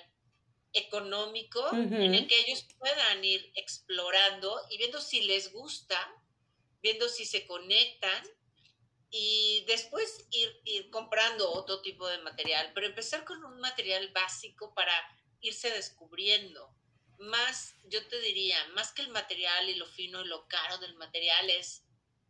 económico 0.72 1.68
en 1.72 2.14
el 2.14 2.28
que 2.28 2.40
ellos 2.40 2.66
puedan 2.78 3.24
ir 3.24 3.50
explorando 3.56 4.60
y 4.70 4.78
viendo 4.78 5.00
si 5.00 5.22
les 5.22 5.52
gusta, 5.52 5.98
viendo 6.82 7.08
si 7.08 7.24
se 7.24 7.46
conectan 7.46 8.22
y 9.10 9.64
después 9.66 10.28
ir, 10.30 10.60
ir 10.64 10.90
comprando 10.90 11.50
otro 11.50 11.82
tipo 11.82 12.06
de 12.06 12.18
material, 12.18 12.70
pero 12.74 12.86
empezar 12.86 13.24
con 13.24 13.42
un 13.44 13.58
material 13.58 14.08
básico 14.12 14.72
para 14.72 14.92
irse 15.40 15.70
descubriendo. 15.70 16.74
Más, 17.18 17.74
yo 17.84 18.06
te 18.08 18.18
diría, 18.20 18.56
más 18.68 18.92
que 18.92 19.02
el 19.02 19.08
material 19.08 19.68
y 19.68 19.74
lo 19.74 19.86
fino 19.86 20.22
y 20.22 20.28
lo 20.28 20.48
caro 20.48 20.78
del 20.78 20.94
material 20.96 21.50
es 21.50 21.82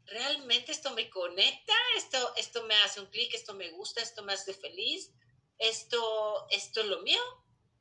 realmente 0.06 0.72
esto 0.72 0.90
me 0.90 1.08
conecta, 1.08 1.74
esto, 1.96 2.34
esto 2.36 2.64
me 2.64 2.74
hace 2.76 3.00
un 3.00 3.06
clic, 3.06 3.32
esto 3.32 3.54
me 3.54 3.70
gusta, 3.70 4.02
esto 4.02 4.22
me 4.24 4.32
hace 4.32 4.52
feliz, 4.54 5.12
esto, 5.58 6.46
esto 6.50 6.80
es 6.80 6.86
lo 6.86 7.00
mío. 7.02 7.22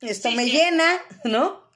Esto 0.02 0.32
me 0.32 0.46
llena, 0.46 1.04
¿no? 1.26 1.70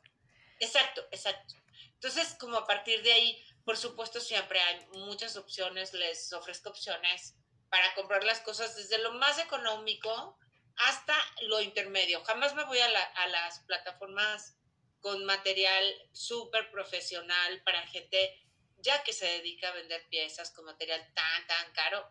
Exacto, 0.59 1.03
exacto. 1.11 1.55
Entonces, 1.93 2.35
como 2.39 2.57
a 2.57 2.65
partir 2.65 3.01
de 3.01 3.11
ahí, 3.11 3.45
por 3.65 3.77
supuesto, 3.77 4.19
siempre 4.19 4.59
hay 4.59 4.85
muchas 4.99 5.35
opciones, 5.35 5.93
les 5.93 6.31
ofrezco 6.33 6.69
opciones 6.69 7.35
para 7.69 7.93
comprar 7.95 8.23
las 8.23 8.39
cosas 8.41 8.75
desde 8.75 8.99
lo 8.99 9.13
más 9.13 9.39
económico 9.39 10.37
hasta 10.77 11.15
lo 11.43 11.61
intermedio. 11.61 12.23
Jamás 12.23 12.55
me 12.55 12.65
voy 12.65 12.79
a, 12.79 12.87
a 12.87 13.27
las 13.27 13.59
plataformas 13.61 14.57
con 14.99 15.25
material 15.25 15.83
súper 16.11 16.71
profesional 16.71 17.61
para 17.63 17.85
gente 17.87 18.39
ya 18.83 19.01
que 19.03 19.13
se 19.13 19.25
dedica 19.25 19.69
a 19.69 19.73
vender 19.73 20.01
piezas 20.09 20.51
con 20.51 20.65
material 20.65 21.01
tan, 21.13 21.47
tan 21.47 21.73
caro, 21.73 22.05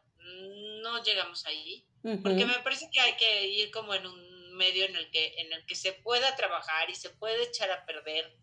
no 0.82 1.02
llegamos 1.04 1.46
ahí, 1.46 1.86
porque 2.22 2.46
me 2.46 2.58
parece 2.64 2.88
que 2.90 3.00
hay 3.00 3.14
que 3.16 3.46
ir 3.46 3.70
como 3.70 3.94
en 3.94 4.06
un 4.06 4.56
medio 4.56 4.86
en 4.86 4.96
el, 4.96 5.10
que, 5.10 5.34
en 5.38 5.52
el 5.52 5.64
que 5.66 5.74
se 5.74 5.92
pueda 5.92 6.34
trabajar 6.36 6.90
y 6.90 6.94
se 6.94 7.10
puede 7.10 7.44
echar 7.44 7.70
a 7.70 7.84
perder 7.84 8.36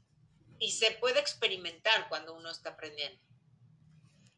y 0.59 0.71
se 0.71 0.91
puede 0.91 1.19
experimentar 1.19 2.07
cuando 2.09 2.35
uno 2.35 2.51
está 2.51 2.71
aprendiendo. 2.71 3.19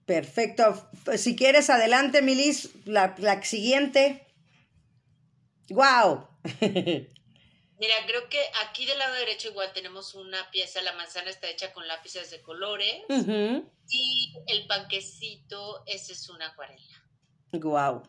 Perfecto. 0.06 0.89
Si 1.17 1.36
quieres, 1.36 1.70
adelante, 1.70 2.22
Milis, 2.22 2.70
la, 2.86 3.15
la 3.17 3.41
siguiente. 3.44 4.28
¡Wow! 5.69 6.28
Mira, 7.82 7.95
creo 8.06 8.30
que 8.30 8.39
aquí 8.67 8.86
del 8.86 9.00
lado 9.00 9.15
derecho 9.15 9.50
igual 9.50 9.74
tenemos 9.74 10.13
una 10.13 10.52
pieza, 10.52 10.82
la 10.84 10.93
manzana 10.93 11.32
está 11.32 11.50
hecha 11.50 11.74
con 11.74 11.88
lápices 11.88 12.30
de 12.30 12.39
colores 12.41 13.02
y 13.89 14.34
el 14.47 14.67
panquecito, 14.67 15.84
ese 15.88 16.13
es 16.13 16.30
una 16.30 16.47
acuarela. 16.47 17.04
Guau. 17.52 18.04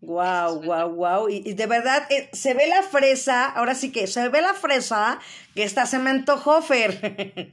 Wow, 0.00 0.62
wow, 0.62 0.88
wow. 0.90 1.28
Y, 1.28 1.54
de 1.54 1.66
verdad, 1.66 2.10
eh, 2.10 2.28
se 2.32 2.54
ve 2.54 2.68
la 2.68 2.82
fresa, 2.82 3.46
ahora 3.46 3.74
sí 3.74 3.90
que 3.90 4.06
se 4.06 4.28
ve 4.28 4.40
la 4.40 4.54
fresa 4.54 5.20
que 5.54 5.64
está 5.64 5.86
cemento 5.86 6.34
Hofer. 6.34 7.00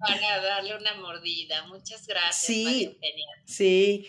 Para 0.00 0.40
darle 0.42 0.76
una 0.76 0.94
mordida. 0.96 1.66
Muchas 1.66 2.06
gracias. 2.06 2.44
Sí, 2.44 2.98
sí, 3.46 4.08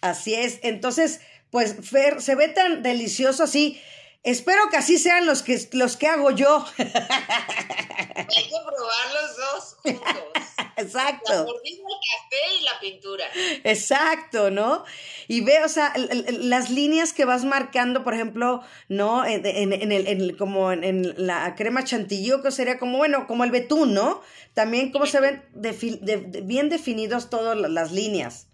así 0.00 0.34
es. 0.34 0.60
Entonces, 0.62 1.20
pues 1.50 1.76
Fer, 1.88 2.20
se 2.20 2.34
ve 2.34 2.48
tan 2.48 2.82
delicioso 2.82 3.44
así. 3.44 3.80
Espero 4.24 4.68
que 4.70 4.76
así 4.76 4.98
sean 4.98 5.26
los 5.26 5.42
que, 5.42 5.68
los 5.72 5.96
que 5.96 6.06
hago 6.06 6.30
yo. 6.32 6.64
Hay 6.78 6.86
que 6.86 8.58
probar 8.66 9.12
los 9.14 9.36
dos 9.36 9.76
juntos. 9.82 10.14
Exacto. 10.76 11.32
La 11.32 11.42
mordida, 11.44 11.78
el 11.78 11.98
café 12.12 12.54
y 12.60 12.64
la 12.64 12.80
pintura. 12.80 13.24
Exacto, 13.64 14.50
¿no? 14.50 14.84
Y 15.26 15.40
ve, 15.40 15.64
o 15.64 15.68
sea, 15.68 15.92
las 15.96 16.70
líneas 16.70 17.12
que 17.12 17.24
vas 17.24 17.44
marcando, 17.44 18.04
por 18.04 18.14
ejemplo, 18.14 18.62
¿no? 18.88 19.24
En, 19.24 19.44
el, 19.44 20.36
como 20.36 20.72
en, 20.72 21.14
la 21.16 21.54
crema 21.56 21.84
chantilly, 21.84 22.42
que 22.42 22.50
sería 22.50 22.78
como, 22.78 22.98
bueno, 22.98 23.26
como 23.26 23.44
el 23.44 23.50
betún, 23.50 23.94
¿no? 23.94 24.20
También 24.54 24.92
cómo 24.92 25.06
se 25.06 25.20
ven 25.20 25.44
bien 25.52 26.68
definidos 26.68 27.30
todas 27.30 27.56
las 27.56 27.92
líneas. 27.92 28.47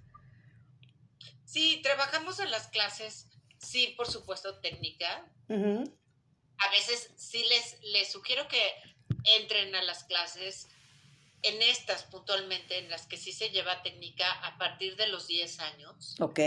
Sí, 1.55 1.79
trabajamos 1.85 2.41
en 2.41 2.51
las 2.51 2.67
clases, 2.67 3.29
sí, 3.59 3.95
por 3.97 4.11
supuesto, 4.11 4.59
técnica. 4.59 5.25
A 5.49 6.71
veces 6.73 7.13
sí 7.15 7.45
les, 7.49 7.81
les 7.93 8.11
sugiero 8.11 8.49
que 8.49 8.61
entren 9.39 9.73
a 9.77 9.83
las 9.83 10.03
clases 10.03 10.67
en 11.43 11.63
estas 11.63 12.03
puntualmente, 12.03 12.79
en 12.79 12.91
las 12.91 13.07
que 13.07 13.17
sí 13.17 13.31
se 13.31 13.51
lleva 13.51 13.85
técnica 13.85 14.29
a 14.45 14.59
partir 14.59 14.97
de 14.97 15.07
los 15.07 15.29
10 15.29 15.61
años. 15.61 16.17
Ok. 16.19 16.41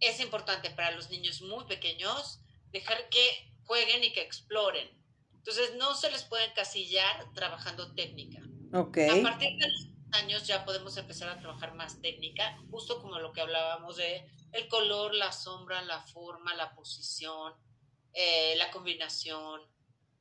es 0.00 0.20
importante 0.20 0.70
para 0.70 0.92
los 0.92 1.10
niños 1.10 1.42
muy 1.42 1.66
pequeños 1.66 2.40
dejar 2.72 3.10
que 3.10 3.52
jueguen 3.64 4.04
y 4.04 4.12
que 4.14 4.22
exploren. 4.22 4.88
Entonces 5.34 5.74
no 5.76 5.94
se 5.94 6.10
les 6.10 6.22
puede 6.22 6.46
encasillar 6.46 7.30
trabajando 7.34 7.94
técnica. 7.94 8.40
Ok. 8.72 8.96
A 9.00 9.22
partir 9.22 9.50
de 9.58 9.68
los 9.68 9.93
años 10.14 10.46
ya 10.46 10.64
podemos 10.64 10.96
empezar 10.96 11.28
a 11.28 11.38
trabajar 11.38 11.74
más 11.74 12.00
técnica, 12.00 12.58
justo 12.70 13.00
como 13.00 13.18
lo 13.18 13.32
que 13.32 13.40
hablábamos 13.40 13.96
de 13.96 14.26
el 14.52 14.68
color, 14.68 15.14
la 15.14 15.32
sombra, 15.32 15.82
la 15.82 16.00
forma, 16.00 16.54
la 16.54 16.74
posición, 16.74 17.54
eh, 18.12 18.54
la 18.56 18.70
combinación, 18.70 19.60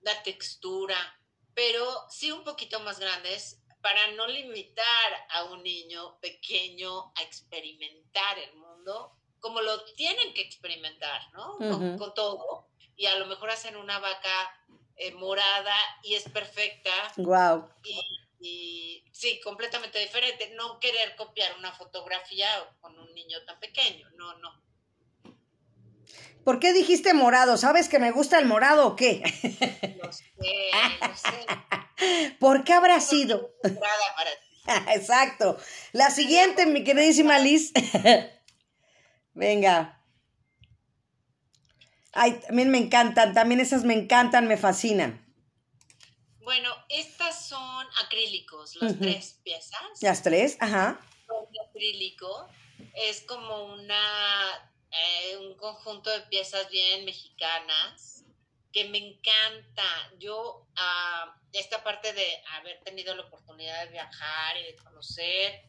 la 0.01 0.23
textura, 0.23 0.97
pero 1.53 1.85
sí 2.09 2.31
un 2.31 2.43
poquito 2.43 2.79
más 2.79 2.99
grandes 2.99 3.63
para 3.81 4.11
no 4.11 4.27
limitar 4.27 5.27
a 5.29 5.43
un 5.45 5.61
niño 5.61 6.19
pequeño 6.19 7.11
a 7.15 7.21
experimentar 7.21 8.39
el 8.39 8.55
mundo 8.55 9.17
como 9.43 9.59
lo 9.59 9.83
tienen 9.95 10.33
que 10.33 10.41
experimentar, 10.41 11.21
¿no? 11.33 11.57
con, 11.97 12.13
todo. 12.13 12.69
Y 12.95 13.07
a 13.07 13.17
lo 13.17 13.25
mejor 13.25 13.49
hacen 13.49 13.75
una 13.75 13.99
vaca 13.99 14.29
eh, 14.95 15.11
morada 15.11 15.75
y 16.01 16.15
es 16.15 16.29
perfecta. 16.29 16.91
Wow. 17.17 17.67
Y, 17.83 17.99
sí, 19.11 19.39
completamente 19.43 19.99
diferente. 19.99 20.53
No 20.55 20.79
querer 20.79 21.15
copiar 21.15 21.57
una 21.57 21.71
fotografía 21.71 22.47
con 22.81 22.97
un 22.97 23.13
niño 23.13 23.37
tan 23.45 23.59
pequeño. 23.59 24.09
No, 24.17 24.37
no. 24.39 24.63
¿Por 26.43 26.59
qué 26.59 26.73
dijiste 26.73 27.13
morado? 27.13 27.57
¿Sabes 27.57 27.87
que 27.87 27.99
me 27.99 28.11
gusta 28.11 28.37
el 28.37 28.45
morado 28.45 28.87
o 28.87 28.95
qué? 28.95 29.23
Lo 30.03 30.11
sé, 30.11 30.25
lo 31.01 31.15
sé. 31.15 32.33
¿Por 32.39 32.63
qué 32.63 32.73
habrá 32.73 32.99
sido? 32.99 33.53
Exacto. 34.93 35.57
La 35.91 36.09
siguiente, 36.09 36.65
mi 36.65 36.83
queridísima 36.83 37.39
Liz. 37.39 37.71
Venga. 39.33 40.01
Ay, 42.11 42.39
también 42.45 42.69
me 42.69 42.77
encantan, 42.77 43.33
también 43.33 43.59
esas 43.59 43.83
me 43.83 43.93
encantan, 43.93 44.47
me 44.47 44.57
fascinan. 44.57 45.22
Bueno, 46.43 46.69
estas 46.89 47.47
son 47.47 47.87
acrílicos, 48.03 48.75
las 48.75 48.99
tres 48.99 49.39
piezas. 49.43 49.81
Las 50.01 50.23
tres, 50.23 50.57
ajá. 50.59 50.99
Son 51.27 51.45
acrílico. 51.69 52.47
Es 52.95 53.21
como 53.21 53.73
una 53.73 54.73
eh, 54.91 55.37
un 55.37 55.55
conjunto 55.55 56.09
de 56.11 56.21
piezas 56.27 56.69
bien 56.69 57.05
mexicanas 57.05 58.25
que 58.71 58.85
me 58.85 58.97
encanta. 58.97 59.83
Yo, 60.19 60.67
uh, 60.75 61.29
esta 61.53 61.83
parte 61.83 62.13
de 62.13 62.43
haber 62.51 62.79
tenido 62.83 63.15
la 63.15 63.23
oportunidad 63.23 63.85
de 63.85 63.91
viajar 63.91 64.57
y 64.57 64.63
de 64.63 64.75
conocer 64.75 65.63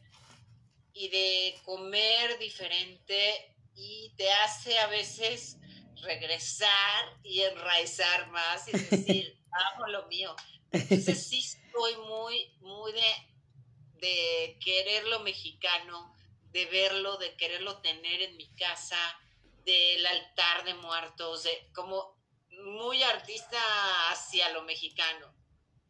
y 0.93 1.09
de 1.09 1.59
comer 1.63 2.37
diferente 2.39 3.55
y 3.75 4.13
te 4.17 4.31
hace 4.31 4.77
a 4.79 4.87
veces 4.87 5.57
regresar 6.01 7.19
y 7.23 7.41
enraizar 7.41 8.27
más 8.29 8.67
y 8.67 8.71
decir, 8.77 9.39
amo 9.73 9.87
lo 9.87 10.07
mío. 10.07 10.35
Entonces 10.75 11.27
sí 11.29 11.39
estoy 11.39 11.95
muy, 12.07 12.57
muy 12.61 12.91
de, 12.91 14.07
de 14.07 14.59
querer 14.63 15.05
lo 15.07 15.21
mexicano, 15.21 16.13
de 16.51 16.65
verlo, 16.65 17.17
de 17.17 17.35
quererlo 17.35 17.81
tener 17.81 18.21
en 18.21 18.37
mi 18.37 18.53
casa, 18.55 18.97
del 19.65 20.05
altar 20.05 20.63
de 20.63 20.73
muertos, 20.75 21.43
de, 21.43 21.71
como 21.73 22.15
muy 22.49 23.01
artista 23.03 23.57
hacia 24.11 24.49
lo 24.49 24.63
mexicano. 24.63 25.33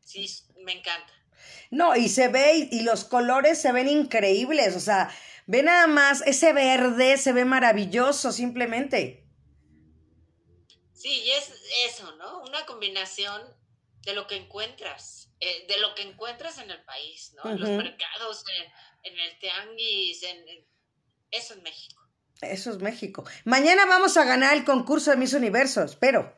Sí, 0.02 0.28
me 0.64 0.74
encanta. 0.74 1.14
No, 1.70 1.96
y 1.96 2.10
se 2.10 2.30
ve, 2.30 2.70
y 2.72 2.82
los 2.82 3.04
colores 3.04 3.62
se 3.62 3.72
ven 3.72 3.90
increíbles, 3.90 4.76
o 4.76 4.80
sea, 4.80 5.14
ve 5.46 5.64
nada 5.64 5.88
más, 5.88 6.22
ese 6.26 6.54
verde 6.54 7.18
se 7.18 7.34
ve 7.34 7.44
maravilloso 7.44 8.32
simplemente. 8.32 9.28
Sí, 10.94 11.22
y 11.24 11.32
es 11.32 11.52
eso, 11.88 12.16
¿no? 12.16 12.42
Una 12.44 12.66
combinación 12.66 13.42
de 14.06 14.14
lo 14.14 14.28
que 14.28 14.36
encuentras, 14.38 15.32
eh, 15.40 15.66
de 15.68 15.80
lo 15.80 15.96
que 15.96 16.04
encuentras 16.04 16.60
en 16.60 16.70
el 16.70 16.84
país, 16.86 17.34
¿no? 17.36 17.52
En 17.52 17.60
los 17.60 17.70
mercados, 17.72 18.44
en, 19.04 19.18
el 19.18 19.40
tianguis, 19.40 20.24
en, 20.24 20.46
eso 21.32 21.56
es 21.56 21.62
México. 21.62 22.02
Eso 22.42 22.72
es 22.72 22.78
México. 22.78 23.26
Mañana 23.46 23.86
vamos 23.86 24.16
a 24.18 24.24
ganar 24.24 24.56
el 24.56 24.64
concurso 24.64 25.10
de 25.10 25.18
Miss 25.18 25.34
Universo, 25.34 25.84
espero. 25.84 26.36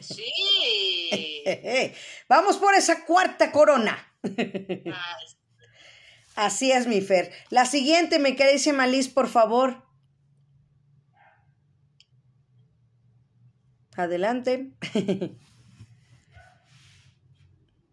Sí. 0.00 1.42
vamos 2.28 2.58
por 2.58 2.74
esa 2.74 3.04
cuarta 3.04 3.50
corona. 3.50 4.12
Así 6.36 6.70
es, 6.70 6.86
mi 6.86 7.00
Fer. 7.00 7.32
La 7.50 7.64
siguiente, 7.64 8.18
me 8.18 8.32
dice 8.32 8.72
Liz, 8.86 9.08
por 9.08 9.28
favor. 9.28 9.82
Adelante. 13.96 14.72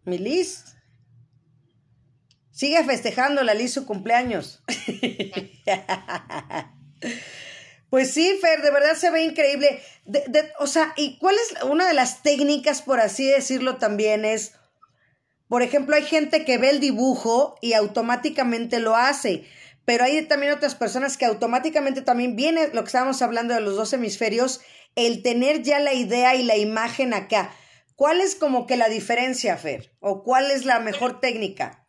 mi 0.04 0.18
Liz. 0.18 0.64
Sigue 2.50 2.84
festejando 2.84 3.42
la 3.42 3.54
Liz 3.54 3.72
su 3.72 3.86
cumpleaños. 3.86 4.62
Pues 7.94 8.10
sí, 8.10 8.36
Fer, 8.40 8.60
de 8.60 8.72
verdad 8.72 8.96
se 8.96 9.08
ve 9.12 9.22
increíble. 9.22 9.80
o 10.58 10.66
sea, 10.66 10.92
¿y 10.96 11.16
cuál 11.18 11.36
es 11.36 11.62
una 11.62 11.86
de 11.86 11.94
las 11.94 12.24
técnicas, 12.24 12.82
por 12.82 12.98
así 12.98 13.24
decirlo, 13.24 13.76
también 13.76 14.24
es, 14.24 14.50
por 15.46 15.62
ejemplo, 15.62 15.94
hay 15.94 16.02
gente 16.02 16.44
que 16.44 16.58
ve 16.58 16.70
el 16.70 16.80
dibujo 16.80 17.56
y 17.62 17.74
automáticamente 17.74 18.80
lo 18.80 18.96
hace, 18.96 19.44
pero 19.84 20.02
hay 20.02 20.20
también 20.22 20.52
otras 20.52 20.74
personas 20.74 21.16
que 21.16 21.24
automáticamente 21.24 22.02
también 22.02 22.34
viene 22.34 22.66
lo 22.72 22.82
que 22.82 22.88
estábamos 22.88 23.22
hablando 23.22 23.54
de 23.54 23.60
los 23.60 23.76
dos 23.76 23.92
hemisferios, 23.92 24.60
el 24.96 25.22
tener 25.22 25.62
ya 25.62 25.78
la 25.78 25.94
idea 25.94 26.34
y 26.34 26.42
la 26.42 26.56
imagen 26.56 27.14
acá. 27.14 27.54
¿Cuál 27.96 28.20
es 28.20 28.34
como 28.34 28.66
que 28.66 28.76
la 28.76 28.88
diferencia, 28.88 29.56
Fer? 29.56 29.96
¿O 30.00 30.22
cuál 30.24 30.50
es 30.50 30.64
la 30.64 30.80
mejor 30.80 31.20
técnica? 31.20 31.86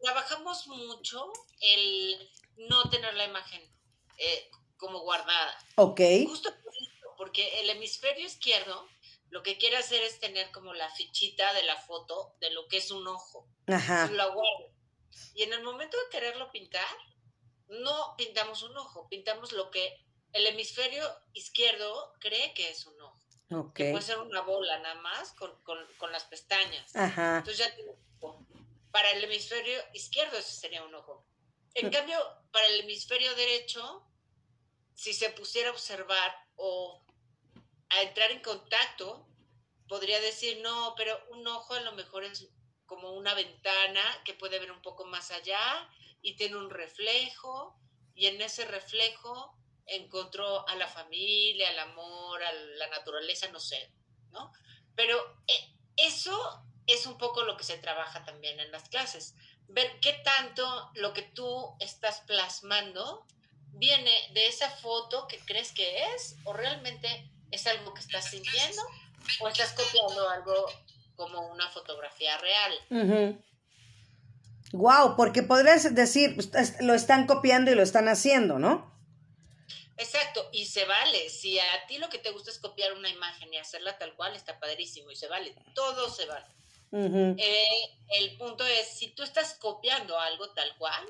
Trabajamos 0.00 0.66
mucho 0.66 1.32
el 1.60 2.30
no 2.56 2.88
tener 2.90 3.14
la 3.14 3.26
imagen 3.26 3.62
eh, 4.18 4.50
como 4.76 5.00
guardada. 5.00 5.56
Ok. 5.76 6.00
Justo 6.26 6.50
porque 7.16 7.60
el 7.60 7.70
hemisferio 7.70 8.26
izquierdo 8.26 8.88
lo 9.30 9.42
que 9.42 9.56
quiere 9.56 9.76
hacer 9.76 10.02
es 10.02 10.20
tener 10.20 10.50
como 10.50 10.74
la 10.74 10.90
fichita 10.90 11.54
de 11.54 11.62
la 11.62 11.76
foto 11.76 12.34
de 12.40 12.50
lo 12.50 12.68
que 12.68 12.78
es 12.78 12.90
un 12.90 13.06
ojo. 13.06 13.48
Ajá. 13.66 14.06
lo 14.08 14.34
guardo. 14.34 14.74
Y 15.34 15.44
en 15.44 15.52
el 15.52 15.62
momento 15.62 15.96
de 15.96 16.10
quererlo 16.10 16.50
pintar, 16.50 16.96
no 17.68 18.14
pintamos 18.18 18.62
un 18.62 18.76
ojo, 18.76 19.08
pintamos 19.08 19.52
lo 19.52 19.70
que 19.70 20.04
el 20.32 20.46
hemisferio 20.46 21.02
izquierdo 21.32 22.12
cree 22.20 22.52
que 22.54 22.70
es 22.70 22.86
un 22.86 23.00
ojo. 23.00 23.21
Okay. 23.52 23.86
Que 23.86 23.92
puede 23.92 24.04
ser 24.04 24.18
una 24.18 24.40
bola 24.40 24.78
nada 24.78 24.94
más 24.96 25.32
con, 25.34 25.52
con 25.62 26.12
las 26.12 26.24
pestañas. 26.24 26.94
Ajá. 26.96 27.38
Entonces 27.38 27.58
ya 27.58 27.74
para 28.92 29.10
el 29.10 29.24
hemisferio 29.24 29.82
izquierdo 29.94 30.36
ese 30.36 30.52
sería 30.52 30.84
un 30.84 30.94
ojo. 30.94 31.26
En 31.74 31.90
cambio, 31.90 32.18
para 32.52 32.66
el 32.66 32.80
hemisferio 32.80 33.34
derecho, 33.34 34.06
si 34.94 35.14
se 35.14 35.30
pusiera 35.30 35.70
a 35.70 35.72
observar 35.72 36.36
o 36.56 37.02
a 37.88 38.02
entrar 38.02 38.30
en 38.30 38.40
contacto, 38.40 39.26
podría 39.88 40.20
decir, 40.20 40.60
no, 40.62 40.94
pero 40.96 41.18
un 41.30 41.46
ojo 41.48 41.74
a 41.74 41.80
lo 41.80 41.92
mejor 41.92 42.24
es 42.24 42.48
como 42.84 43.12
una 43.12 43.34
ventana 43.34 44.02
que 44.24 44.34
puede 44.34 44.58
ver 44.58 44.70
un 44.70 44.82
poco 44.82 45.06
más 45.06 45.30
allá 45.30 45.88
y 46.20 46.36
tiene 46.36 46.56
un 46.56 46.68
reflejo 46.68 47.74
y 48.14 48.26
en 48.26 48.40
ese 48.42 48.66
reflejo 48.66 49.56
encontró 49.96 50.66
a 50.68 50.74
la 50.76 50.88
familia, 50.88 51.68
al 51.68 51.78
amor, 51.78 52.42
a 52.42 52.52
la 52.52 52.88
naturaleza, 52.88 53.48
no 53.48 53.60
sé, 53.60 53.90
¿no? 54.30 54.52
Pero 54.94 55.18
eh, 55.46 55.76
eso 55.96 56.64
es 56.86 57.06
un 57.06 57.18
poco 57.18 57.42
lo 57.42 57.56
que 57.56 57.64
se 57.64 57.78
trabaja 57.78 58.24
también 58.24 58.58
en 58.60 58.72
las 58.72 58.88
clases 58.88 59.34
ver 59.72 59.90
qué 60.00 60.14
tanto 60.24 60.90
lo 60.94 61.12
que 61.12 61.22
tú 61.22 61.74
estás 61.80 62.20
plasmando 62.26 63.24
viene 63.72 64.10
de 64.34 64.46
esa 64.46 64.70
foto 64.70 65.26
que 65.28 65.38
crees 65.38 65.72
que 65.72 66.04
es 66.14 66.36
o 66.44 66.52
realmente 66.52 67.30
es 67.50 67.66
algo 67.66 67.94
que 67.94 68.00
estás 68.00 68.30
sintiendo 68.30 68.82
o 69.40 69.48
estás 69.48 69.72
copiando 69.72 70.28
algo 70.28 70.66
como 71.16 71.52
una 71.52 71.68
fotografía 71.70 72.36
real. 72.38 73.38
Wow, 74.72 75.16
porque 75.16 75.42
podrías 75.42 75.94
decir, 75.94 76.34
pues, 76.34 76.80
lo 76.80 76.94
están 76.94 77.26
copiando 77.26 77.70
y 77.70 77.74
lo 77.74 77.82
están 77.82 78.08
haciendo, 78.08 78.58
¿no? 78.58 78.91
Exacto, 79.96 80.48
y 80.52 80.66
se 80.66 80.84
vale. 80.84 81.28
Si 81.28 81.58
a 81.58 81.86
ti 81.86 81.98
lo 81.98 82.08
que 82.08 82.18
te 82.18 82.30
gusta 82.30 82.50
es 82.50 82.58
copiar 82.58 82.92
una 82.94 83.08
imagen 83.08 83.52
y 83.52 83.58
hacerla 83.58 83.98
tal 83.98 84.14
cual, 84.14 84.34
está 84.34 84.58
padrísimo 84.58 85.10
y 85.10 85.16
se 85.16 85.28
vale. 85.28 85.54
Todo 85.74 86.10
se 86.10 86.26
vale. 86.26 86.46
Eh, 86.94 87.64
el 88.20 88.36
punto 88.36 88.66
es, 88.66 88.98
si 88.98 89.14
tú 89.14 89.22
estás 89.22 89.56
copiando 89.58 90.18
algo 90.18 90.50
tal 90.50 90.76
cual 90.76 91.08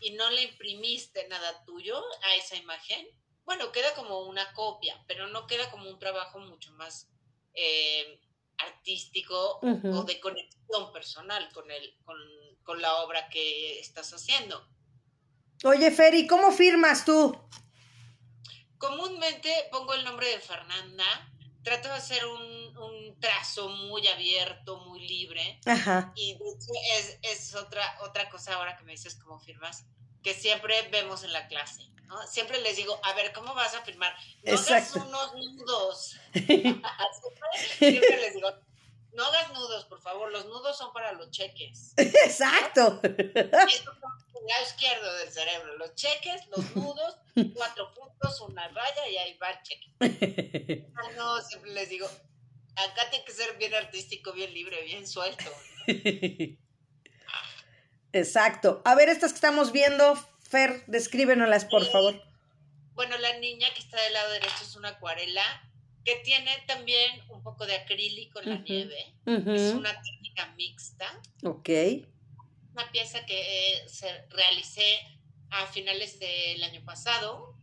y 0.00 0.10
no 0.12 0.28
le 0.30 0.42
imprimiste 0.42 1.28
nada 1.28 1.64
tuyo 1.64 2.02
a 2.22 2.34
esa 2.34 2.56
imagen, 2.56 3.06
bueno, 3.44 3.70
queda 3.70 3.94
como 3.94 4.22
una 4.22 4.52
copia, 4.54 5.02
pero 5.06 5.28
no 5.28 5.46
queda 5.46 5.70
como 5.70 5.88
un 5.88 5.98
trabajo 5.98 6.40
mucho 6.40 6.72
más 6.72 7.08
eh, 7.54 8.20
artístico 8.58 9.60
o 9.62 10.02
de 10.04 10.20
conexión 10.20 10.92
personal 10.92 11.48
con, 11.52 11.70
el, 11.70 11.96
con, 12.04 12.16
con 12.62 12.82
la 12.82 12.96
obra 13.02 13.28
que 13.28 13.78
estás 13.78 14.12
haciendo. 14.12 14.66
Oye, 15.64 15.90
Feri, 15.90 16.26
¿cómo 16.26 16.52
firmas 16.52 17.04
tú? 17.04 17.38
Comúnmente 18.80 19.68
pongo 19.70 19.92
el 19.92 20.04
nombre 20.04 20.26
de 20.26 20.40
Fernanda 20.40 21.04
trato 21.62 21.88
de 21.88 21.94
hacer 21.94 22.24
un, 22.24 22.76
un 22.78 23.20
trazo 23.20 23.68
muy 23.68 24.06
abierto, 24.08 24.78
muy 24.78 25.06
libre. 25.06 25.60
Ajá. 25.66 26.12
Y 26.16 26.32
de 26.32 26.48
hecho 26.48 26.72
es, 26.96 27.18
es 27.22 27.54
otra, 27.54 27.98
otra 28.02 28.30
cosa 28.30 28.54
ahora 28.54 28.76
que 28.76 28.84
me 28.84 28.92
dices 28.92 29.16
como 29.16 29.38
firmas, 29.38 29.84
que 30.22 30.32
siempre 30.32 30.88
vemos 30.90 31.22
en 31.24 31.32
la 31.34 31.46
clase. 31.48 31.82
¿no? 32.06 32.26
Siempre 32.26 32.60
les 32.62 32.76
digo, 32.76 32.98
a 33.04 33.12
ver, 33.12 33.32
¿cómo 33.32 33.54
vas 33.54 33.74
a 33.74 33.82
firmar? 33.82 34.14
No 34.44 34.54
hagas 34.54 34.70
Exacto. 34.70 35.06
unos 35.06 35.34
nudos. 35.34 36.16
siempre, 36.32 36.80
siempre 37.78 38.16
les 38.16 38.34
digo, 38.34 38.48
no 39.12 39.24
hagas 39.24 39.52
nudos, 39.52 39.84
por 39.86 40.00
favor. 40.00 40.30
Los 40.30 40.46
nudos 40.46 40.76
son 40.78 40.92
para 40.92 41.12
los 41.12 41.30
cheques. 41.30 41.92
Exacto. 41.96 43.00
El 43.02 43.50
lado 43.50 44.62
izquierdo 44.64 45.12
del 45.16 45.30
cerebro. 45.30 45.76
Los 45.76 45.94
cheques, 45.94 46.46
los 46.48 46.76
nudos, 46.76 47.16
cuatro 47.54 47.92
puntos, 47.94 48.40
una 48.40 48.68
raya 48.68 49.08
y 49.08 49.16
ahí 49.16 49.38
va 49.38 49.50
el 49.50 49.62
cheque. 49.62 50.86
Ah, 50.96 51.10
No, 51.16 51.40
siempre 51.42 51.72
les 51.72 51.88
digo, 51.88 52.06
acá 52.76 53.10
tiene 53.10 53.24
que 53.24 53.32
ser 53.32 53.56
bien 53.58 53.74
artístico, 53.74 54.32
bien 54.32 54.52
libre, 54.54 54.82
bien 54.84 55.06
suelto. 55.06 55.44
Exacto. 58.12 58.82
A 58.84 58.94
ver, 58.94 59.08
estas 59.08 59.32
que 59.32 59.36
estamos 59.36 59.72
viendo, 59.72 60.16
Fer, 60.40 60.84
descríbenoslas, 60.86 61.64
por 61.66 61.84
favor. 61.86 62.20
Bueno, 62.94 63.16
la 63.18 63.38
niña 63.38 63.72
que 63.72 63.80
está 63.80 64.00
del 64.02 64.12
lado 64.12 64.32
derecho 64.32 64.62
es 64.62 64.76
una 64.76 64.88
acuarela 64.90 65.42
que 66.04 66.16
tiene 66.24 66.50
también 66.66 67.20
un 67.28 67.42
poco 67.42 67.66
de 67.66 67.76
acrílico 67.76 68.40
en 68.40 68.48
la 68.50 68.54
Ujú. 68.56 68.64
nieve. 68.68 69.14
Ujú. 69.26 69.50
Es 69.52 69.74
una 69.74 70.00
técnica 70.02 70.46
mixta. 70.56 71.20
Ok. 71.44 71.68
Una 72.72 72.90
pieza 72.92 73.24
que 73.26 73.40
eh, 73.74 73.88
se 73.88 74.08
realicé 74.30 74.98
a 75.50 75.66
finales 75.66 76.18
del 76.18 76.62
año 76.64 76.84
pasado. 76.84 77.54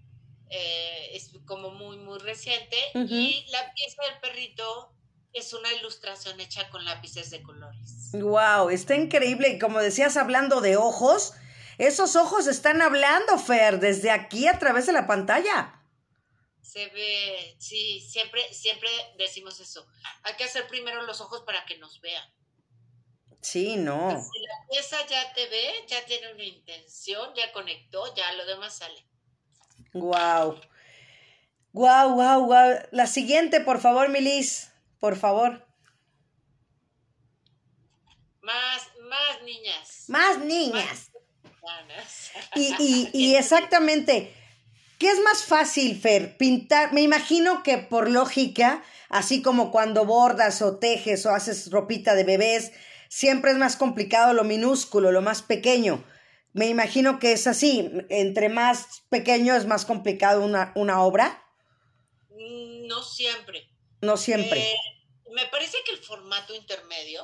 eh, 0.49 1.09
es 1.13 1.31
como 1.45 1.71
muy, 1.71 1.97
muy 1.97 2.19
reciente. 2.19 2.77
Ujú. 2.93 3.13
Y 3.13 3.45
la 3.49 3.73
pieza 3.73 4.01
del 4.09 4.19
perrito 4.21 4.93
es 5.33 5.51
una 5.53 5.73
ilustración 5.73 6.39
hecha 6.39 6.69
con 6.69 6.85
lápices 6.85 7.29
de 7.31 7.41
colores. 7.43 8.11
Wow, 8.13 8.69
está 8.69 8.95
increíble. 8.95 9.49
Y 9.49 9.59
como 9.59 9.79
decías, 9.79 10.15
hablando 10.15 10.61
de 10.61 10.77
ojos, 10.77 11.33
esos 11.77 12.15
ojos 12.15 12.47
están 12.47 12.81
hablando, 12.81 13.37
Fer, 13.37 13.79
desde 13.81 14.09
aquí 14.09 14.47
a 14.47 14.57
través 14.57 14.85
de 14.85 14.93
la 14.93 15.05
pantalla. 15.05 15.73
Se 16.67 16.87
ve, 16.87 17.55
sí, 17.59 18.01
siempre, 18.01 18.53
siempre 18.53 18.89
decimos 19.17 19.57
eso. 19.61 19.87
Hay 20.23 20.35
que 20.35 20.43
hacer 20.43 20.67
primero 20.67 21.01
los 21.03 21.21
ojos 21.21 21.43
para 21.45 21.65
que 21.65 21.77
nos 21.77 22.01
vean. 22.01 22.29
Sí, 23.39 23.77
no. 23.77 24.09
Si 24.09 24.39
la 24.39 24.67
pieza 24.69 24.97
ya 25.07 25.31
te 25.33 25.47
ve, 25.47 25.85
ya 25.87 26.03
tiene 26.05 26.33
una 26.33 26.43
intención, 26.43 27.33
ya 27.35 27.53
conectó, 27.53 28.13
ya 28.15 28.33
lo 28.33 28.45
demás 28.45 28.79
sale. 28.79 29.07
Wow. 29.93 30.59
Wow, 31.71 32.15
wow, 32.15 32.45
wow. 32.45 32.79
La 32.91 33.07
siguiente, 33.07 33.61
por 33.61 33.79
favor, 33.79 34.09
Milis. 34.09 34.69
Por 34.99 35.15
favor. 35.15 35.65
Más, 38.41 38.89
más 39.03 39.41
niñas. 39.43 40.03
Más 40.09 40.39
niñas. 40.39 41.11
Ganas. 41.61 42.31
Y, 42.55 42.75
y, 42.77 43.09
y 43.13 43.35
exactamente, 43.37 44.35
¿qué 44.97 45.09
es 45.09 45.19
más 45.21 45.43
fácil, 45.43 45.99
Fer? 45.99 46.37
Pintar, 46.37 46.93
me 46.93 47.01
imagino 47.01 47.63
que 47.63 47.77
por 47.77 48.09
lógica, 48.09 48.83
así 49.09 49.41
como 49.41 49.71
cuando 49.71 50.05
bordas 50.05 50.61
o 50.61 50.77
tejes 50.77 51.25
o 51.25 51.31
haces 51.31 51.71
ropita 51.71 52.15
de 52.15 52.23
bebés, 52.23 52.71
siempre 53.09 53.51
es 53.51 53.57
más 53.57 53.75
complicado 53.77 54.33
lo 54.33 54.43
minúsculo, 54.43 55.11
lo 55.11 55.21
más 55.21 55.41
pequeño. 55.41 56.03
Me 56.53 56.67
imagino 56.67 57.19
que 57.19 57.33
es 57.33 57.45
así, 57.45 57.91
entre 58.09 58.49
más 58.49 59.03
pequeño 59.09 59.55
es 59.55 59.65
más 59.67 59.85
complicado 59.85 60.43
una, 60.43 60.71
una 60.75 61.01
obra, 61.01 61.43
No 62.29 63.03
siempre. 63.03 63.69
no 64.01 64.17
siempre. 64.17 64.71
Eh, 64.71 64.75
me 65.35 65.45
parece 65.47 65.77
que 65.85 65.91
el 65.91 65.99
formato 65.99 66.55
intermedio 66.55 67.23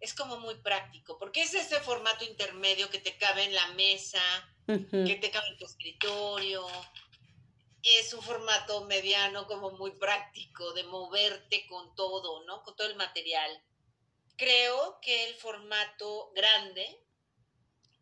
es 0.00 0.12
como 0.14 0.38
muy 0.38 0.56
práctico, 0.56 1.18
porque 1.18 1.42
es 1.42 1.54
ese 1.54 1.78
formato 1.80 2.24
intermedio 2.24 2.90
que 2.90 2.98
te 2.98 3.16
cabe 3.16 3.44
en 3.44 3.54
la 3.54 3.68
mesa, 3.74 4.20
Ujú. 4.66 5.04
que 5.06 5.16
te 5.20 5.30
cabe 5.30 5.56
tu 5.58 5.64
escritorio. 5.66 6.66
Es 7.82 8.14
un 8.14 8.22
formato 8.22 8.84
mediano 8.86 9.46
como 9.46 9.72
muy 9.72 9.90
práctico 9.92 10.72
de 10.72 10.84
moverte 10.84 11.66
con 11.66 11.94
todo, 11.94 12.44
¿no? 12.46 12.62
Con 12.62 12.74
todo 12.76 12.86
el 12.88 12.96
material. 12.96 13.62
Creo 14.36 14.98
que 15.02 15.26
el 15.26 15.34
formato 15.34 16.32
grande, 16.34 17.02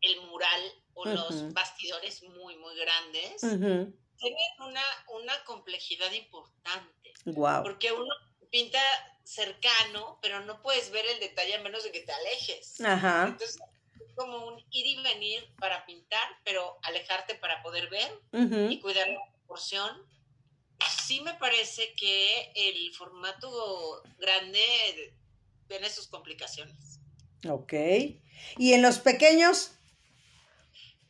el 0.01 0.20
mural 0.22 0.72
o 0.94 1.05
los 1.05 1.31
Ujú. 1.35 1.53
bastidores 1.53 2.22
muy, 2.22 2.57
muy 2.57 2.77
grandes, 2.77 3.42
Ujú. 3.42 3.98
tienen 4.16 4.51
una, 4.61 4.83
una 5.09 5.44
complejidad 5.44 6.12
importante, 6.12 7.12
Wow. 7.25 7.62
porque 7.64 7.92
uno 7.92 8.14
pinta 8.51 8.81
cercano, 9.25 10.18
pero 10.22 10.40
no 10.44 10.62
puedes 10.62 10.90
ver 10.90 11.07
el 11.07 11.18
detalle 11.20 11.55
a 11.55 11.61
menos 11.62 11.83
de 11.85 11.92
que 11.92 12.01
te 12.01 12.12
alejes. 12.12 12.81
Ajá. 12.83 13.25
Entonces, 13.29 13.57
es 13.57 13.72
como 14.14 14.46
un 14.46 14.59
ir 14.70 14.87
y 14.87 15.03
venir 15.03 15.46
para 15.59 15.85
pintar, 15.87 16.27
pero 16.44 16.79
alejarte 16.83 17.35
para 17.35 17.62
poder 17.62 17.88
ver 17.90 18.12
Ujú. 18.33 18.70
y 18.70 18.81
cuidar 18.81 19.09
la 19.09 19.25
proporción. 19.31 20.07
Sí 21.05 21.20
me 21.20 21.35
parece 21.35 21.94
que 21.94 22.53
el 22.55 22.92
formato 22.94 24.03
grande 24.18 25.14
tiene 25.68 25.88
sus 25.90 26.09
complicaciones. 26.09 26.98
Ok. 27.48 27.72
¿Y 28.59 28.72
en 28.72 28.83
los 28.83 28.98
pequeños? 28.98 29.72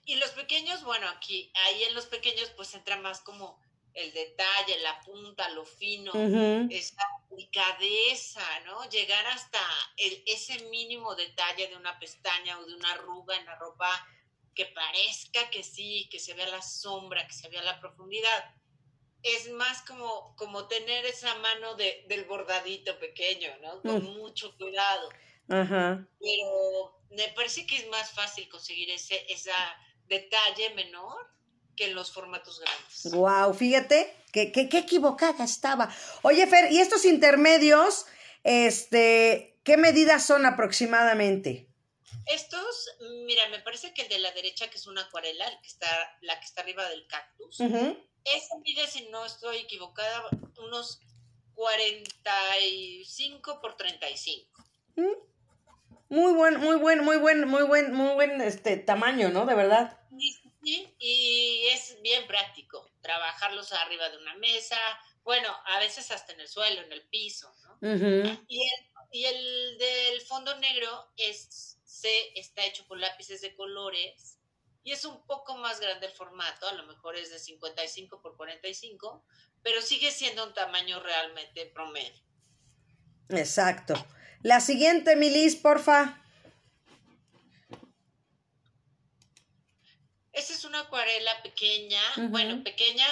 Y 0.05 0.17
los 0.17 0.31
pequeños, 0.31 0.83
bueno, 0.85 1.09
aquí, 1.09 1.51
ahí 1.67 1.85
en 1.85 1.95
los 1.95 2.07
pequeños 2.07 2.51
pues 2.57 2.75
entra 2.75 2.97
más 2.97 3.21
como 3.21 3.61
el 3.95 4.13
detalle, 4.13 4.79
la 4.81 5.01
punta, 5.01 5.49
lo 5.51 5.65
fino, 5.65 6.13
Ujú. 6.13 6.69
esa 6.71 7.03
delicadeza, 7.31 8.61
¿no? 8.67 8.89
Llegar 8.89 9.27
hasta 9.27 9.61
el- 9.97 10.23
ese 10.27 10.59
mínimo 10.71 11.15
detalle 11.15 11.69
de 11.69 11.77
una 11.77 11.99
pestaña 11.99 12.59
o 12.59 12.65
de 12.65 12.75
una 12.75 12.93
arruga 12.93 13.37
en 13.37 13.47
la 13.47 13.57
ropa 13.57 14.07
que 14.55 14.67
parezca 14.67 15.49
que 15.51 15.63
sí, 15.63 16.09
que 16.11 16.19
se 16.19 16.35
vea 16.35 16.47
la 16.47 16.63
sombra, 16.63 17.27
que 17.27 17.33
se 17.33 17.49
vea 17.49 17.63
la 17.63 17.81
profundidad. 17.81 18.55
Es 19.23 19.51
más 19.53 19.83
como, 19.83 20.35
como 20.37 20.67
tener 20.69 21.07
esa 21.07 21.35
mano 21.37 21.75
de, 21.75 22.05
del 22.09 22.25
bordadito 22.25 22.99
pequeño, 22.99 23.57
¿no? 23.63 23.81
Con 23.83 24.03
Mm. 24.05 24.19
mucho 24.19 24.57
cuidado. 24.57 25.09
Ajá. 25.49 26.07
Pero 26.21 27.01
me 27.11 27.29
parece 27.29 27.67
que 27.67 27.77
es 27.77 27.87
más 27.89 28.11
fácil 28.13 28.49
conseguir 28.49 28.91
ese 28.91 29.25
esa 29.33 29.55
detalle 30.07 30.71
menor 30.75 31.31
que 31.77 31.89
los 31.89 32.13
formatos 32.13 32.61
grandes. 32.61 33.11
Wow, 33.13 33.55
fíjate, 33.55 34.15
que, 34.33 34.53
que, 34.53 34.69
qué 34.69 34.79
equivocada 34.79 35.45
estaba. 35.45 35.95
Oye, 36.23 36.47
Fer, 36.47 36.73
¿y 36.73 36.81
estos 36.81 37.05
intermedios, 37.05 38.07
este, 38.45 39.59
qué 39.65 39.77
medidas 39.77 40.25
son 40.25 40.47
aproximadamente? 40.47 41.69
Estos, 42.27 42.91
mira, 43.27 43.49
me 43.49 43.59
parece 43.61 43.93
que 43.95 44.03
el 44.03 44.09
de 44.09 44.19
la 44.19 44.33
derecha, 44.33 44.69
que 44.69 44.77
es 44.77 44.87
una 44.87 45.03
acuarela, 45.03 45.47
el 45.49 45.61
que 45.61 45.69
está, 45.69 45.87
la 46.21 46.39
que 46.39 46.47
está 46.47 46.63
arriba 46.63 46.89
del 46.89 47.07
cactus, 47.07 47.61
Ujú. 47.61 47.97
ese 48.25 48.49
mide, 48.65 48.87
si 48.87 49.09
no 49.09 49.27
estoy 49.27 49.59
equivocada, 49.59 50.25
unos 50.59 51.01
45 51.55 53.61
por 53.61 53.77
35. 53.77 54.65
Muy 56.09 56.33
buen, 56.35 56.61
muy 56.61 56.77
buen, 56.77 57.03
muy 57.03 57.17
buen, 57.17 57.49
muy 57.49 57.63
buen, 57.63 57.95
muy 57.95 58.15
buen 58.15 58.41
este 58.43 58.77
tamaño, 58.77 59.31
¿no? 59.31 59.47
De 59.47 59.55
verdad. 59.55 59.99
Sí, 60.63 60.95
y 60.99 61.67
es 61.73 62.01
bien 62.03 62.27
práctico 62.27 62.93
trabajarlos 63.01 63.73
arriba 63.73 64.09
de 64.11 64.19
una 64.19 64.35
mesa, 64.37 64.79
bueno, 65.25 65.49
a 65.67 65.79
veces 65.79 66.11
hasta 66.11 66.33
en 66.33 66.41
el 66.41 66.49
suelo, 66.49 66.83
en 66.83 66.93
el 66.93 67.07
piso, 67.09 67.53
¿no? 67.65 67.79
Y 68.49 68.63
el, 68.63 68.89
y 69.11 69.25
el 69.25 69.79
del 69.79 70.21
fondo 70.23 70.57
negro 70.59 71.13
es, 71.17 71.79
se, 71.85 72.39
está 72.39 72.65
hecho 72.65 72.87
con 72.87 73.01
lápices 73.01 73.41
de 73.41 73.55
colores 73.55 74.39
y 74.85 74.93
es 74.93 75.05
un 75.05 75.25
poco 75.27 75.57
más 75.57 75.81
grande 75.81 76.07
el 76.07 76.13
formato, 76.13 76.69
a 76.69 76.75
lo 76.75 76.85
mejor 76.87 77.17
es 77.17 77.31
de 77.31 77.39
55 77.39 78.21
por 78.21 78.37
45, 78.37 79.25
pero 79.63 79.81
sigue 79.81 80.11
siendo 80.11 80.45
un 80.45 80.55
tamaño 80.55 81.01
realmente 81.01 81.67
promedio. 81.67 82.23
Exacto. 83.29 83.95
La 84.43 84.61
siguiente, 84.61 85.15
Milis, 85.15 85.55
porfa. 85.55 86.22
Esta 90.33 90.55
es 90.55 90.65
una 90.65 90.81
acuarela 90.81 91.43
pequeña, 91.43 92.01
bueno, 92.31 92.63
pequeña, 92.65 93.07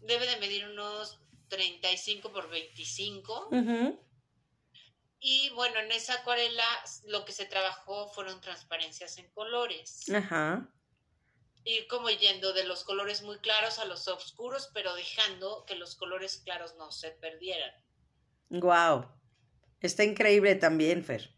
debe 0.00 0.26
de 0.26 0.36
medir 0.38 0.66
unos 0.66 1.18
35 1.48 2.32
por 2.32 2.48
25. 2.48 3.48
Ujú. 3.50 4.00
Y 5.20 5.50
bueno, 5.50 5.78
en 5.80 5.92
esa 5.92 6.14
acuarela 6.14 6.64
lo 7.06 7.24
que 7.24 7.32
se 7.32 7.46
trabajó 7.46 8.08
fueron 8.08 8.40
transparencias 8.40 9.16
en 9.18 9.30
colores. 9.30 10.10
Ajá. 10.10 10.70
ir 11.64 11.86
como 11.86 12.10
yendo 12.10 12.52
de 12.52 12.64
los 12.64 12.84
colores 12.84 13.22
muy 13.22 13.38
claros 13.38 13.78
a 13.78 13.86
los 13.86 14.06
oscuros, 14.08 14.70
pero 14.74 14.94
dejando 14.94 15.64
que 15.66 15.76
los 15.76 15.96
colores 15.96 16.42
claros 16.44 16.74
no 16.76 16.90
se 16.90 17.10
perdieran. 17.10 17.72
Wow. 18.50 19.06
Está 19.80 20.04
increíble 20.04 20.54
también, 20.56 21.04
Fer. 21.04 21.30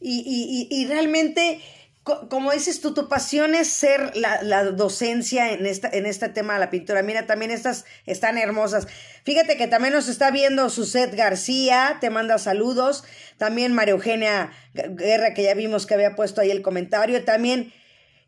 Y, 0.00 0.20
y, 0.20 0.68
y, 0.70 0.82
y 0.82 0.86
realmente, 0.86 1.62
como 2.02 2.50
dices 2.52 2.80
tú, 2.80 2.94
tu 2.94 3.08
pasión 3.08 3.54
es 3.54 3.68
ser 3.68 4.16
la, 4.16 4.64
docencia 4.64 5.52
en, 5.52 5.66
esta, 5.66 5.88
en 5.88 6.06
este 6.06 6.28
tema 6.30 6.54
de 6.54 6.60
la 6.60 6.70
pintura. 6.70 7.02
Mira, 7.02 7.26
también 7.26 7.50
estas 7.50 7.84
están 8.06 8.38
hermosas. 8.38 8.86
Fíjate 9.24 9.56
que 9.56 9.66
también 9.66 9.92
nos 9.92 10.08
está 10.08 10.30
viendo 10.30 10.70
Suset 10.70 11.14
García, 11.14 11.98
te 12.00 12.08
manda 12.08 12.38
saludos. 12.38 13.04
También 13.36 13.74
María 13.74 13.92
Eugenia 13.92 14.52
Guerra, 14.72 15.34
que 15.34 15.42
ya 15.42 15.54
vimos 15.54 15.86
que 15.86 15.94
había 15.94 16.16
puesto 16.16 16.40
ahí 16.40 16.50
el 16.50 16.62
comentario. 16.62 17.22
También 17.24 17.72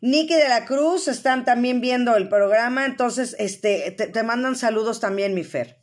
Nicky 0.03 0.35
de 0.35 0.49
la 0.49 0.67
Cruz 0.67 1.09
están 1.09 1.47
también 1.47 1.81
viendo 1.81 2.15
el 2.17 2.29
programa. 2.29 2.85
Entonces, 2.85 3.35
este, 3.39 3.91
te, 3.93 4.07
te 4.07 4.23
mandan 4.23 4.55
saludos 4.55 5.01
también, 5.01 5.33
mi 5.33 5.45
Fer. 5.45 5.83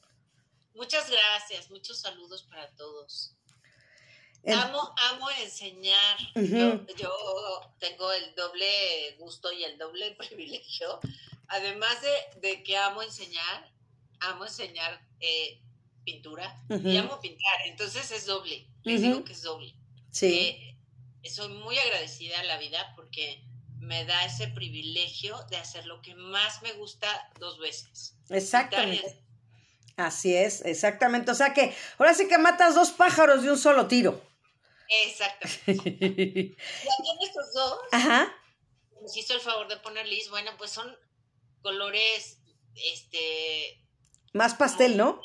Muchas 0.76 1.10
gracias, 1.10 1.72
muchos 1.72 2.00
saludos 2.00 2.44
para 2.50 2.70
todos. 2.76 3.36
Amo, 4.48 4.94
amo 5.12 5.30
enseñar. 5.42 6.18
yo, 6.36 7.72
tengo 7.80 8.12
el 8.12 8.36
doble 8.36 9.16
gusto 9.18 9.52
y 9.52 9.64
el 9.64 9.78
doble 9.78 10.12
privilegio. 10.18 11.00
Además 11.48 11.98
de, 12.42 12.64
que 12.64 12.78
amo 12.78 13.02
enseñar, 13.02 13.72
amo 14.20 14.46
enseñar 14.46 15.02
eh, 15.20 15.62
pintura 16.04 16.64
y 16.70 16.98
amo 16.98 17.20
pintar. 17.20 17.62
Entonces 17.66 18.12
es 18.12 18.26
doble. 18.26 18.68
Les 18.84 19.02
digo 19.02 19.24
que 19.24 19.34
es 19.34 19.42
doble. 19.42 19.76
Sí. 20.12 20.34
Eh, 21.24 21.30
soy 21.30 21.50
muy 21.50 21.78
agradecida 21.78 22.40
a 22.40 22.44
la 22.44 22.58
vida 22.58 22.94
porque 22.96 23.44
me 23.80 24.06
da 24.06 24.26
ese 24.26 24.48
privilegio 24.48 25.38
de 25.50 25.58
hacer 25.58 25.86
lo 25.86 26.02
que 26.02 26.16
más 26.16 26.62
me 26.62 26.74
gusta 26.74 27.08
dos 27.40 27.60
veces. 27.60 28.16
Exactamente. 28.30 29.22
Así 29.98 30.34
es, 30.34 30.64
exactamente. 30.64 31.32
O 31.32 31.36
sea 31.36 31.54
que 31.54 31.76
ahora 31.98 32.14
sí 32.14 32.28
que 32.28 32.38
matas 32.38 32.76
dos 32.76 32.92
pájaros 32.92 33.44
de 33.44 33.52
un 33.52 33.58
solo 33.58 33.88
tiro. 33.88 34.22
Exactamente. 34.90 36.56
ya 36.58 37.04
tiene 37.04 37.24
estos 37.24 37.54
dos. 37.54 37.80
Ajá. 37.92 38.36
Nos 39.02 39.16
hizo 39.16 39.34
el 39.34 39.42
favor 39.42 39.68
de 39.68 39.78
ponerles, 39.78 40.30
bueno, 40.30 40.52
pues 40.58 40.72
son 40.72 40.94
colores, 41.62 42.42
este... 42.76 43.86
Más 44.34 44.56
pastel, 44.56 44.98
¿no? 44.98 45.22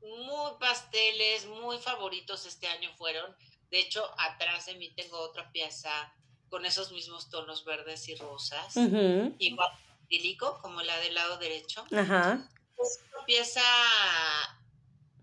Muy 0.00 0.52
pasteles, 0.58 1.46
muy 1.46 1.78
favoritos 1.78 2.46
este 2.46 2.66
año 2.68 2.90
fueron. 2.96 3.36
De 3.70 3.80
hecho, 3.80 4.02
atrás 4.18 4.66
de 4.66 4.74
mí 4.76 4.94
tengo 4.94 5.18
otra 5.18 5.50
pieza 5.52 5.90
con 6.48 6.64
esos 6.64 6.92
mismos 6.92 7.28
tonos 7.28 7.64
verdes 7.64 8.08
y 8.08 8.14
rosas. 8.14 8.76
Igual 8.76 9.70
acrílico, 10.06 10.58
como 10.62 10.82
la 10.82 10.96
del 11.00 11.14
lado 11.14 11.36
derecho. 11.38 11.84
Ajá. 11.92 12.48
Es 12.78 13.00
una 13.12 13.24
pieza 13.24 13.62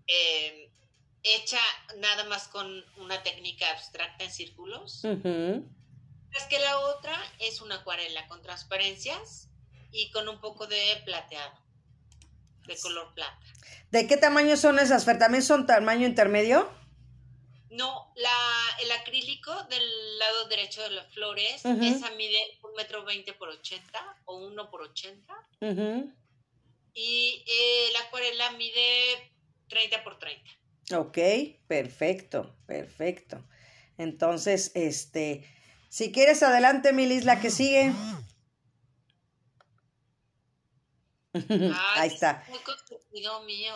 eh, 0.06 0.70
hecha 1.24 1.60
nada 1.96 2.24
más 2.24 2.48
con 2.48 2.84
una 2.98 3.22
técnica 3.22 3.70
abstracta 3.70 4.24
en 4.24 4.30
círculos. 4.30 5.04
Es 5.04 6.44
que 6.48 6.58
la 6.58 6.78
otra 6.80 7.16
es 7.40 7.60
una 7.60 7.76
acuarela 7.76 8.26
con 8.28 8.42
transparencias 8.42 9.48
y 9.90 10.10
con 10.10 10.28
un 10.28 10.40
poco 10.40 10.66
de 10.66 11.02
plateado, 11.04 11.58
de 12.66 12.76
color 12.78 13.12
plata. 13.14 13.38
¿De 13.90 14.06
qué 14.06 14.16
tamaño 14.16 14.56
son 14.56 14.78
esas, 14.78 15.04
Fer? 15.04 15.18
¿También 15.18 15.42
son 15.42 15.66
tamaño 15.66 16.06
intermedio? 16.06 16.70
No, 17.70 18.12
la, 18.16 18.76
el 18.82 18.92
acrílico 18.92 19.52
del 19.64 20.18
lado 20.18 20.48
derecho 20.48 20.82
de 20.82 20.90
las 20.90 21.12
flores, 21.12 21.64
esa 21.64 22.10
mide 22.10 22.38
un 22.62 22.74
metro 22.74 23.04
veinte 23.04 23.32
por 23.32 23.48
ochenta 23.48 24.16
o 24.26 24.36
uno 24.36 24.70
por 24.70 24.82
ochenta. 24.82 25.34
Y 26.96 27.44
eh, 27.46 27.88
la 27.92 28.00
acuarela 28.00 28.52
mide 28.52 29.32
30 29.68 30.04
por 30.04 30.18
30. 30.18 30.50
Ok, 30.92 31.18
perfecto, 31.66 32.54
perfecto. 32.66 33.42
Entonces, 33.96 34.70
este, 34.74 35.48
si 35.88 36.12
quieres 36.12 36.42
adelante, 36.42 36.92
Milis, 36.92 37.24
la 37.24 37.40
que 37.40 37.50
sigue. 37.50 37.92
Ahí 41.96 42.08
está. 42.08 42.44
Muy 42.48 42.58
consentido 42.60 43.42
mío. 43.44 43.74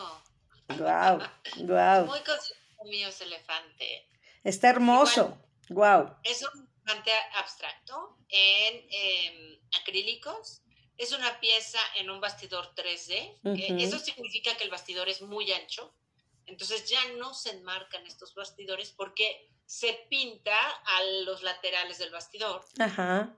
Guau, 0.76 1.20
guau. 1.56 2.06
Muy 2.06 2.20
consentido 2.20 2.84
mío 2.84 3.08
ese 3.08 3.24
elefante. 3.24 4.10
Está 4.44 4.68
hermoso. 4.68 5.38
guau. 5.70 6.14
Es 6.24 6.42
un 6.42 6.68
elefante 6.84 7.10
abstracto 7.36 8.18
en 8.28 8.86
em, 8.90 9.58
acrílicos. 9.80 10.62
Es 10.98 11.12
una 11.12 11.40
pieza 11.40 11.78
en 11.96 12.10
un 12.10 12.20
bastidor 12.20 12.74
3D. 12.74 13.80
Eso 13.80 13.98
significa 13.98 14.56
que 14.56 14.64
el 14.64 14.70
bastidor 14.70 15.08
es 15.08 15.22
muy 15.22 15.50
ancho 15.52 15.94
entonces 16.48 16.88
ya 16.88 17.00
no 17.18 17.34
se 17.34 17.50
enmarcan 17.50 18.06
estos 18.06 18.34
bastidores 18.34 18.90
porque 18.90 19.50
se 19.66 20.06
pinta 20.08 20.56
a 20.58 21.02
los 21.24 21.42
laterales 21.42 21.98
del 21.98 22.10
bastidor. 22.10 22.64
Ajá. 22.78 23.36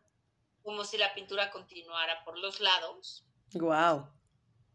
Como 0.63 0.85
si 0.85 0.97
la 0.97 1.13
pintura 1.15 1.51
continuara 1.51 2.25
por 2.25 2.39
los 2.39 2.61
lados. 2.61 3.25
Wow. 3.55 4.09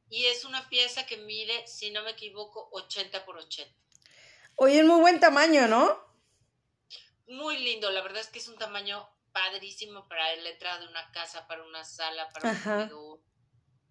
Y 0.10 0.26
es 0.26 0.44
una 0.44 0.68
pieza 0.68 1.06
que 1.06 1.18
mide, 1.18 1.66
si 1.66 1.92
no 1.92 2.04
me 2.04 2.12
equivoco, 2.12 2.70
80 2.74 3.26
por 3.26 3.38
80. 3.38 3.74
Oye, 4.56 4.80
es 4.80 4.86
muy 4.86 5.00
buen 5.00 5.20
tamaño, 5.20 5.68
¿no? 5.68 6.04
Muy 7.28 7.58
lindo, 7.58 7.90
la 7.90 8.02
verdad 8.02 8.22
es 8.22 8.28
que 8.28 8.40
es 8.40 8.48
un 8.50 8.58
tamaño 8.58 9.08
padrísimo 9.32 10.08
para 10.08 10.34
el 10.34 10.44
letrado 10.44 10.82
de 10.82 10.90
una 10.90 11.12
casa, 11.12 11.48
para 11.48 11.64
una 11.64 11.84
sala, 11.84 12.30
para 12.30 12.52
un 12.52 12.58
comedor 12.58 13.20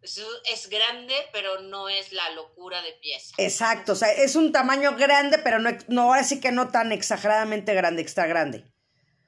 es 0.04 0.68
grande, 0.68 1.14
pero 1.32 1.60
no 1.62 1.88
es 1.88 2.12
la 2.12 2.30
locura 2.30 2.82
de 2.82 2.92
pieza. 2.92 3.34
Exacto, 3.38 3.92
o 3.92 3.96
sea, 3.96 4.12
es 4.12 4.36
un 4.36 4.52
tamaño 4.52 4.96
grande, 4.96 5.38
pero 5.38 5.58
no, 5.58 5.70
no 5.88 6.12
así 6.12 6.40
que 6.40 6.52
no 6.52 6.68
tan 6.70 6.92
exageradamente 6.92 7.74
grande, 7.74 8.02
extra 8.02 8.26
grande. 8.26 8.64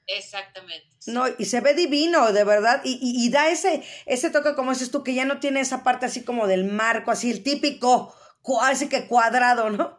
Exactamente. 0.06 0.86
No, 1.06 1.24
y 1.38 1.44
se 1.46 1.60
ve 1.60 1.74
divino, 1.74 2.32
de 2.32 2.44
verdad, 2.44 2.80
y, 2.84 2.98
y, 3.00 3.30
da 3.30 3.48
ese, 3.48 3.82
ese 4.06 4.30
toque, 4.30 4.54
como 4.54 4.72
dices 4.72 4.90
tú, 4.90 5.02
que 5.02 5.14
ya 5.14 5.24
no 5.24 5.40
tiene 5.40 5.60
esa 5.60 5.82
parte 5.82 6.06
así 6.06 6.24
como 6.24 6.46
del 6.46 6.64
marco, 6.64 7.10
así 7.10 7.30
el 7.30 7.42
típico, 7.42 8.14
así 8.60 8.88
que 8.88 9.06
cuadrado, 9.06 9.70
¿no? 9.70 9.98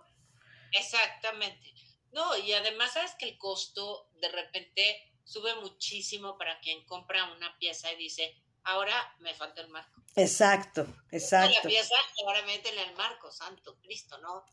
Exactamente. 0.72 1.74
No, 2.12 2.38
y 2.38 2.54
además 2.54 2.94
sabes 2.94 3.12
que 3.20 3.30
el 3.30 3.38
costo 3.38 4.10
de 4.22 4.30
repente 4.30 5.14
sube 5.24 5.54
muchísimo 5.56 6.38
para 6.38 6.60
quien 6.62 6.86
compra 6.86 7.32
una 7.36 7.58
pieza 7.58 7.92
y 7.92 7.98
dice, 7.98 8.34
ahora 8.68 9.16
me 9.20 9.34
falta 9.34 9.62
el 9.62 9.70
marco. 9.70 10.02
Exacto, 10.16 10.88
exacto. 11.12 11.56
La 11.64 11.70
pieza, 11.70 11.96
ahora 12.26 12.42
métele 12.44 12.84
el 12.84 12.96
marco, 12.96 13.32
santo 13.32 13.78
Cristo, 13.82 14.18
¿no? 14.20 14.46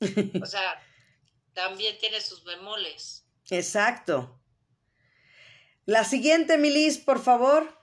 O 0.43 0.47
sea, 0.47 0.83
también 1.53 1.99
tiene 1.99 2.21
sus 2.21 2.45
bemoles. 2.45 3.27
Exacto. 3.51 4.41
La 5.87 6.05
siguiente, 6.05 6.59
Milis, 6.59 6.99
por 6.99 7.23
favor. 7.23 7.79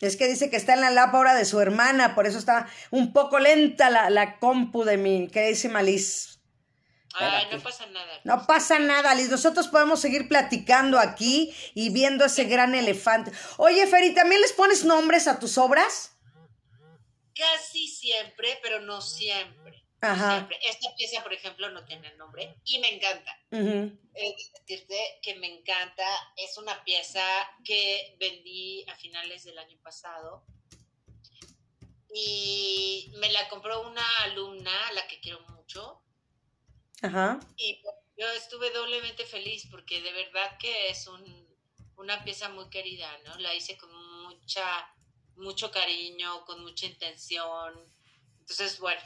Es 0.00 0.16
que 0.16 0.26
dice 0.26 0.50
que 0.50 0.56
está 0.56 0.74
en 0.74 0.80
la 0.80 0.90
lámpara 0.90 1.34
de 1.34 1.44
su 1.44 1.60
hermana, 1.60 2.16
por 2.16 2.26
eso 2.26 2.38
está 2.38 2.68
un 2.90 3.12
poco 3.12 3.38
lenta 3.38 3.88
la, 3.88 4.10
la 4.10 4.40
compu 4.40 4.82
de 4.82 4.96
mi 4.96 5.28
queridísima 5.28 5.82
Liz. 5.82 6.41
Ay, 7.14 7.46
no 7.52 7.60
pasa 7.60 7.86
nada. 7.86 8.20
No 8.24 8.46
pasa 8.46 8.78
nada, 8.78 9.14
Liz. 9.14 9.28
Nosotros 9.28 9.68
podemos 9.68 10.00
seguir 10.00 10.28
platicando 10.28 10.98
aquí 10.98 11.54
y 11.74 11.90
viendo 11.90 12.24
ese 12.24 12.44
gran 12.44 12.74
elefante. 12.74 13.32
Oye, 13.58 13.86
Feri, 13.86 14.14
¿también 14.14 14.40
les 14.40 14.52
pones 14.52 14.84
nombres 14.84 15.28
a 15.28 15.38
tus 15.38 15.58
obras? 15.58 16.16
Casi 17.34 17.88
siempre, 17.88 18.58
pero 18.62 18.80
no 18.80 19.00
siempre. 19.00 19.84
Ajá. 20.00 20.48
Esta 20.62 20.94
pieza, 20.96 21.22
por 21.22 21.32
ejemplo, 21.32 21.70
no 21.70 21.84
tiene 21.84 22.12
nombre 22.16 22.56
y 22.64 22.80
me 22.80 22.96
encanta. 22.96 23.38
Es 23.50 24.36
decirte 24.66 24.98
que 25.22 25.36
me 25.36 25.46
encanta. 25.46 26.04
Es 26.36 26.58
una 26.58 26.82
pieza 26.84 27.24
que 27.64 28.16
vendí 28.18 28.84
a 28.88 28.96
finales 28.96 29.44
del 29.44 29.58
año 29.58 29.78
pasado 29.82 30.44
y 32.14 33.12
me 33.16 33.30
la 33.30 33.48
compró 33.48 33.88
una 33.88 34.04
alumna, 34.24 34.88
a 34.88 34.92
la 34.92 35.06
que 35.06 35.20
quiero 35.20 35.40
mucho 35.48 36.01
Ajá. 37.02 37.40
Y 37.56 37.82
yo 38.16 38.30
estuve 38.30 38.70
doblemente 38.70 39.26
feliz 39.26 39.66
porque 39.70 40.00
de 40.00 40.12
verdad 40.12 40.56
que 40.58 40.88
es 40.88 41.06
un, 41.08 41.48
una 41.96 42.22
pieza 42.24 42.48
muy 42.48 42.68
querida, 42.70 43.08
¿no? 43.24 43.36
La 43.38 43.54
hice 43.54 43.76
con 43.76 43.90
mucha, 44.22 44.62
mucho 45.36 45.70
cariño, 45.70 46.44
con 46.44 46.62
mucha 46.62 46.86
intención. 46.86 47.74
Entonces, 48.40 48.78
bueno, 48.78 49.00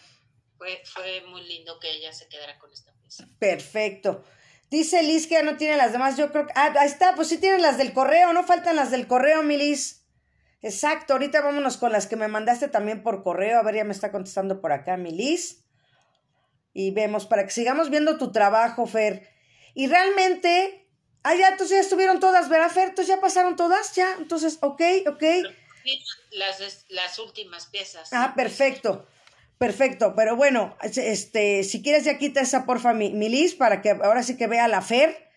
fue, 0.58 0.82
fue 0.84 1.22
muy 1.22 1.42
lindo 1.44 1.78
que 1.80 1.90
ella 1.90 2.12
se 2.12 2.28
quedara 2.28 2.58
con 2.58 2.70
esta 2.72 2.92
pieza. 2.94 3.26
Perfecto. 3.38 4.24
Dice 4.70 5.02
Liz 5.02 5.26
que 5.26 5.34
ya 5.34 5.42
no 5.42 5.56
tiene 5.56 5.76
las 5.76 5.92
demás. 5.92 6.16
Yo 6.16 6.30
creo 6.32 6.46
que. 6.46 6.52
Ah, 6.54 6.74
ahí 6.78 6.88
está, 6.88 7.14
pues 7.14 7.28
sí 7.28 7.38
tienen 7.38 7.62
las 7.62 7.78
del 7.78 7.92
correo, 7.92 8.32
no 8.32 8.44
faltan 8.44 8.76
las 8.76 8.90
del 8.90 9.06
correo, 9.06 9.42
mi 9.42 9.56
Liz. 9.56 10.04
Exacto, 10.60 11.12
ahorita 11.12 11.42
vámonos 11.42 11.76
con 11.76 11.92
las 11.92 12.06
que 12.06 12.16
me 12.16 12.28
mandaste 12.28 12.68
también 12.68 13.02
por 13.02 13.22
correo. 13.22 13.58
A 13.58 13.62
ver, 13.62 13.76
ya 13.76 13.84
me 13.84 13.92
está 13.92 14.10
contestando 14.10 14.60
por 14.60 14.72
acá, 14.72 14.96
mi 14.96 15.12
Liz 15.12 15.65
y 16.76 16.90
vemos 16.90 17.24
para 17.24 17.46
que 17.46 17.52
sigamos 17.52 17.88
viendo 17.88 18.18
tu 18.18 18.32
trabajo, 18.32 18.86
Fer. 18.86 19.26
Y 19.72 19.86
realmente, 19.86 20.86
ah, 21.22 21.34
ya, 21.34 21.48
entonces 21.48 21.78
ya 21.78 21.80
estuvieron 21.80 22.20
todas, 22.20 22.50
¿verdad, 22.50 22.70
Fer? 22.70 22.90
Entonces 22.90 23.14
ya 23.14 23.18
pasaron 23.18 23.56
todas, 23.56 23.94
ya, 23.94 24.14
entonces, 24.18 24.58
ok, 24.60 24.82
ok. 25.08 25.22
Las, 26.32 26.84
las 26.90 27.18
últimas 27.18 27.64
piezas. 27.68 28.10
Ah, 28.12 28.34
perfecto. 28.36 29.08
Perfecto, 29.56 30.12
pero 30.14 30.36
bueno, 30.36 30.76
este, 30.82 31.64
si 31.64 31.82
quieres 31.82 32.04
ya 32.04 32.18
quita 32.18 32.42
esa 32.42 32.66
porfa 32.66 32.92
mi, 32.92 33.10
mi 33.14 33.48
para 33.58 33.80
que 33.80 33.92
ahora 33.92 34.22
sí 34.22 34.36
que 34.36 34.46
vea 34.46 34.68
la 34.68 34.82
Fer 34.82 35.30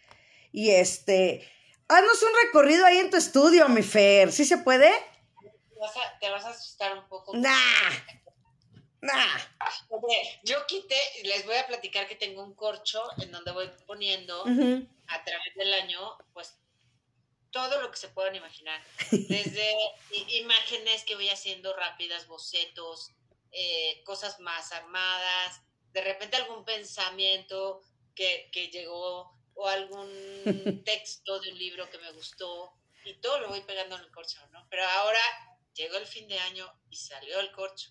Y 0.51 0.71
este, 0.71 1.49
haznos 1.87 2.21
un 2.21 2.29
recorrido 2.47 2.85
ahí 2.85 2.97
en 2.97 3.09
tu 3.11 3.15
estudio, 3.15 3.69
mi 3.69 3.81
Fer. 3.81 4.33
¿Sí 4.33 4.43
se 4.43 4.57
puede? 4.57 4.91
te 6.19 6.29
vas 6.29 6.43
a 6.43 6.49
asustar 6.49 6.97
un 6.97 7.07
poco. 7.07 7.35
Nah. 7.37 7.49
Nah. 9.01 9.39
yo 10.43 10.65
quité, 10.67 10.95
les 11.23 11.45
voy 11.45 11.55
a 11.55 11.67
platicar 11.67 12.07
que 12.07 12.15
tengo 12.15 12.43
un 12.43 12.53
corcho 12.53 13.01
en 13.21 13.31
donde 13.31 13.51
voy 13.51 13.69
poniendo 13.87 14.43
a 14.43 15.23
través 15.23 15.55
del 15.55 15.73
año, 15.73 16.17
pues 16.33 16.59
todo 17.51 17.81
lo 17.81 17.89
que 17.91 17.97
se 17.97 18.09
puedan 18.09 18.35
imaginar. 18.35 18.81
Desde 19.11 19.75
imágenes 20.39 21.03
que 21.05 21.15
voy 21.15 21.29
haciendo 21.29 21.75
rápidas, 21.75 22.27
bocetos, 22.27 23.11
eh, 23.51 24.01
cosas 24.03 24.39
más 24.39 24.71
armadas, 24.71 25.61
de 25.93 26.01
repente 26.01 26.37
algún 26.37 26.65
pensamiento 26.65 27.81
que, 28.15 28.49
que 28.51 28.67
llegó 28.67 29.33
o 29.55 29.67
algún 29.67 30.09
texto 30.85 31.39
de 31.39 31.51
un 31.51 31.57
libro 31.57 31.89
que 31.89 31.97
me 31.97 32.11
gustó 32.11 32.73
y 33.05 33.13
todo 33.15 33.39
lo 33.39 33.47
voy 33.47 33.61
pegando 33.61 33.95
en 33.95 34.03
el 34.03 34.11
corcho, 34.11 34.39
¿no? 34.51 34.67
Pero 34.69 34.85
ahora 34.85 35.19
llegó 35.73 35.97
el 35.97 36.05
fin 36.05 36.27
de 36.27 36.39
año 36.39 36.71
y 36.89 36.95
salió 36.95 37.39
el 37.39 37.51
corcho. 37.51 37.89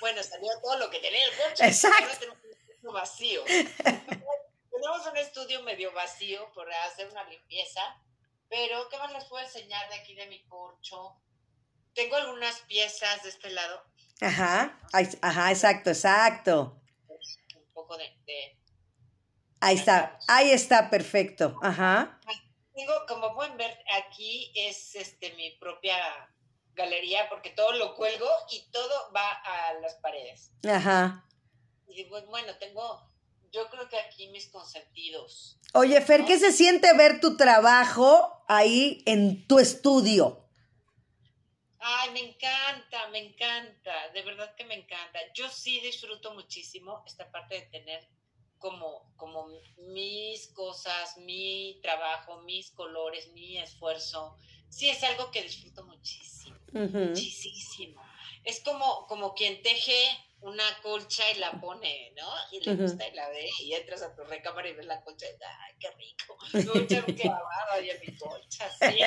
Bueno, 0.00 0.22
salió 0.22 0.48
todo 0.62 0.78
lo 0.78 0.90
que 0.90 1.00
tenía 1.00 1.24
el 1.24 1.36
corcho. 1.36 1.64
Exacto. 1.64 2.18
tenemos 2.18 2.38
un 2.44 2.50
estudio 2.50 2.92
vacío. 2.92 3.44
tenemos 4.70 5.06
un 5.10 5.16
estudio 5.16 5.62
medio 5.62 5.92
vacío 5.92 6.50
por 6.52 6.72
hacer 6.72 7.08
una 7.10 7.24
limpieza, 7.24 7.80
pero 8.48 8.88
¿qué 8.88 8.98
más 8.98 9.12
les 9.12 9.24
puedo 9.24 9.44
enseñar 9.44 9.88
de 9.88 9.96
aquí 9.96 10.14
de 10.14 10.26
mi 10.26 10.44
corcho? 10.46 11.20
Tengo 11.94 12.16
algunas 12.16 12.60
piezas 12.60 13.22
de 13.24 13.30
este 13.30 13.50
lado. 13.50 13.84
Ajá, 14.20 14.78
ajá, 15.22 15.50
exacto, 15.50 15.90
exacto. 15.90 16.80
Un 17.56 17.72
poco 17.72 17.96
de... 17.96 18.16
ahí 19.60 19.76
está, 19.76 20.18
ahí 20.28 20.50
está, 20.50 20.90
perfecto. 20.90 21.58
Ajá. 21.62 22.20
Tengo, 22.74 22.94
como 23.06 23.34
pueden 23.34 23.56
ver, 23.56 23.76
aquí 24.04 24.52
es 24.54 24.94
este 24.94 25.32
mi 25.34 25.50
propia 25.58 25.96
galería 26.78 27.28
porque 27.28 27.50
todo 27.50 27.72
lo 27.72 27.94
cuelgo 27.94 28.28
y 28.50 28.70
todo 28.70 29.12
va 29.14 29.28
a 29.28 29.74
las 29.74 29.96
paredes. 29.96 30.52
Ajá. 30.66 31.26
Y 31.88 31.94
digo, 31.94 32.22
bueno, 32.26 32.56
tengo, 32.58 33.12
yo 33.50 33.68
creo 33.68 33.88
que 33.88 33.98
aquí 33.98 34.28
mis 34.28 34.48
consentidos. 34.48 35.58
Oye, 35.74 36.00
Fer, 36.00 36.24
¿qué 36.24 36.38
se 36.38 36.52
siente 36.52 36.94
ver 36.94 37.20
tu 37.20 37.36
trabajo 37.36 38.44
ahí 38.48 39.02
en 39.04 39.46
tu 39.46 39.58
estudio? 39.58 40.46
Ay, 41.80 42.10
me 42.10 42.20
encanta, 42.20 43.08
me 43.08 43.18
encanta, 43.18 44.08
de 44.10 44.22
verdad 44.22 44.54
que 44.56 44.64
me 44.64 44.74
encanta. 44.74 45.18
Yo 45.34 45.48
sí 45.50 45.80
disfruto 45.80 46.32
muchísimo 46.34 47.02
esta 47.06 47.30
parte 47.30 47.54
de 47.54 47.62
tener 47.66 48.08
como, 48.58 49.12
como 49.16 49.48
mis 49.94 50.48
cosas, 50.48 51.16
mi 51.18 51.78
trabajo, 51.82 52.40
mis 52.42 52.70
colores, 52.72 53.28
mi 53.32 53.58
esfuerzo. 53.58 54.36
Sí, 54.68 54.90
es 54.90 55.02
algo 55.02 55.30
que 55.30 55.42
disfruto 55.42 55.84
muchísimo 55.84 56.57
muchísimo. 56.72 58.02
Es 58.44 58.60
como, 58.60 59.06
como 59.06 59.34
quien 59.34 59.62
teje 59.62 60.08
una 60.40 60.64
colcha 60.82 61.24
y 61.34 61.38
la 61.38 61.60
pone, 61.60 62.12
¿no? 62.16 62.28
Y 62.52 62.64
le 62.64 62.76
gusta 62.76 63.06
y 63.08 63.14
la 63.14 63.28
ve, 63.28 63.48
y 63.60 63.74
entras 63.74 64.02
a 64.02 64.14
tu 64.14 64.22
recámara 64.24 64.68
y 64.68 64.74
ves 64.74 64.86
la 64.86 65.00
colcha 65.02 65.26
y 65.26 65.30
¡ay, 65.30 65.74
qué 65.80 65.90
rico! 65.90 66.38
Mucho 66.78 67.04
clavado 67.04 67.82
y 67.82 67.90
en 67.90 68.00
mi 68.00 68.16
colcha, 68.16 68.70
sí. 68.78 69.00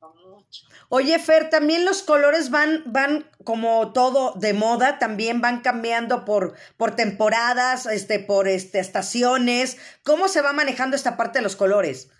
mucho, 0.00 0.14
mucho. 0.14 0.66
Oye, 0.88 1.18
Fer, 1.18 1.50
también 1.50 1.84
los 1.84 2.02
colores 2.02 2.50
van, 2.50 2.82
van 2.86 3.30
como 3.44 3.92
todo 3.92 4.32
de 4.36 4.54
moda, 4.54 4.98
también 4.98 5.42
van 5.42 5.60
cambiando 5.60 6.24
por, 6.24 6.56
por 6.78 6.96
temporadas, 6.96 7.84
este, 7.86 8.18
por 8.18 8.48
este, 8.48 8.78
estaciones. 8.78 9.76
¿Cómo 10.02 10.28
se 10.28 10.40
va 10.40 10.54
manejando 10.54 10.96
esta 10.96 11.18
parte 11.18 11.40
de 11.40 11.42
los 11.42 11.56
colores? 11.56 12.10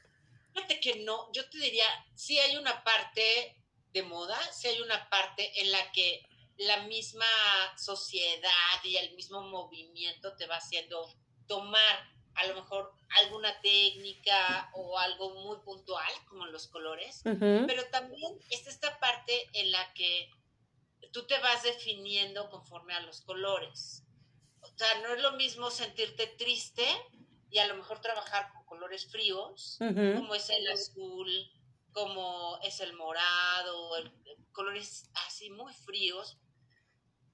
Fíjate 0.59 0.81
que 0.81 1.05
no, 1.05 1.31
yo 1.33 1.49
te 1.51 1.59
diría, 1.59 1.85
sí 2.17 2.37
hay 2.41 2.57
una 2.57 2.83
parte 2.83 3.57
de 3.93 4.03
moda, 4.03 4.37
sí 4.53 4.67
hay 4.67 4.81
una 4.81 5.09
parte 5.09 5.61
en 5.61 5.71
la 5.71 5.93
que 5.93 6.27
la 6.57 6.83
misma 6.83 7.25
sociedad 7.77 8.83
y 8.83 8.97
el 8.97 9.15
mismo 9.15 9.41
movimiento 9.43 10.35
te 10.37 10.49
va 10.49 10.57
haciendo 10.57 11.15
tomar 11.47 12.11
a 12.35 12.47
lo 12.49 12.57
mejor 12.57 12.93
alguna 13.23 13.61
técnica 13.61 14.69
o 14.75 14.99
algo 14.99 15.31
muy 15.37 15.59
puntual, 15.59 16.13
como 16.29 16.47
los 16.47 16.67
colores, 16.67 17.21
pero 17.23 17.87
también 17.93 18.37
es 18.51 18.67
esta 18.67 18.99
parte 18.99 19.49
en 19.53 19.71
la 19.71 19.93
que 19.95 20.29
tú 21.13 21.25
te 21.29 21.39
vas 21.39 21.63
definiendo 21.63 22.51
conforme 22.51 22.95
a 22.95 23.01
los 23.01 23.21
colores. 23.21 24.03
O 24.61 24.77
sea, 24.77 25.03
no 25.03 25.15
es 25.15 25.23
lo 25.23 25.33
mismo 25.33 25.71
sentirte 25.71 26.27
triste 26.27 26.85
y 27.51 27.59
a 27.59 27.67
lo 27.67 27.77
mejor 27.77 28.01
trabajar 28.01 28.53
con 28.53 28.65
colores 28.67 29.11
fríos, 29.11 29.77
como 29.79 30.35
es 30.35 30.51
el 30.51 30.67
azul, 30.71 31.51
como 31.93 32.59
es 32.63 32.81
el 32.81 32.93
morado, 32.95 33.91
colores 34.53 35.11
así 35.27 35.51
muy 35.51 35.73
fríos, 35.73 36.39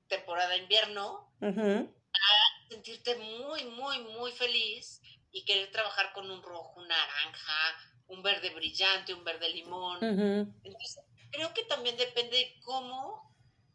temporada 0.09 0.57
invierno, 0.57 1.33
a 1.41 2.69
sentirte 2.69 3.17
muy, 3.17 3.65
muy, 3.65 3.99
muy 3.99 4.33
feliz 4.33 5.01
y 5.33 5.45
querer 5.45 5.71
trabajar 5.73 6.12
con 6.12 6.31
un 6.31 6.43
rojo, 6.43 6.81
un 6.81 6.89
naranja, 6.89 7.77
un 8.07 8.23
verde 8.23 8.51
brillante, 8.51 9.15
un 9.15 9.25
verde 9.25 9.49
limón. 9.51 9.99
Entonces, 10.03 11.01
creo 11.33 11.53
que 11.53 11.65
también 11.65 11.97
depende 11.97 12.37
de 12.37 12.61
cómo 12.61 13.35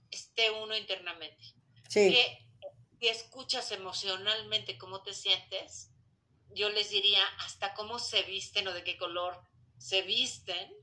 esté 0.09 0.49
uno 0.51 0.75
internamente. 0.77 1.43
Sí. 1.89 2.11
Que, 2.11 2.47
que 2.99 3.09
escuchas 3.09 3.71
emocionalmente 3.71 4.77
cómo 4.77 5.01
te 5.01 5.13
sientes, 5.13 5.91
yo 6.49 6.69
les 6.69 6.89
diría 6.89 7.23
hasta 7.39 7.73
cómo 7.73 7.99
se 7.99 8.23
visten 8.23 8.67
o 8.67 8.73
de 8.73 8.83
qué 8.83 8.97
color 8.97 9.39
se 9.77 10.01
visten, 10.01 10.73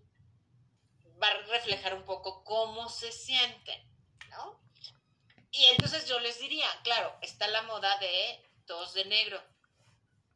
va 1.23 1.29
a 1.29 1.39
reflejar 1.47 1.95
un 1.95 2.05
poco 2.05 2.45
cómo 2.45 2.89
se 2.89 3.13
sienten, 3.13 3.81
¿no? 4.31 4.61
Y 5.51 5.65
entonces 5.67 6.07
yo 6.07 6.21
les 6.21 6.39
diría, 6.39 6.69
claro, 6.83 7.17
está 7.23 7.49
la 7.49 7.63
moda 7.63 7.97
de 7.99 8.51
todos 8.67 8.95
de 8.95 9.05
negro, 9.07 9.43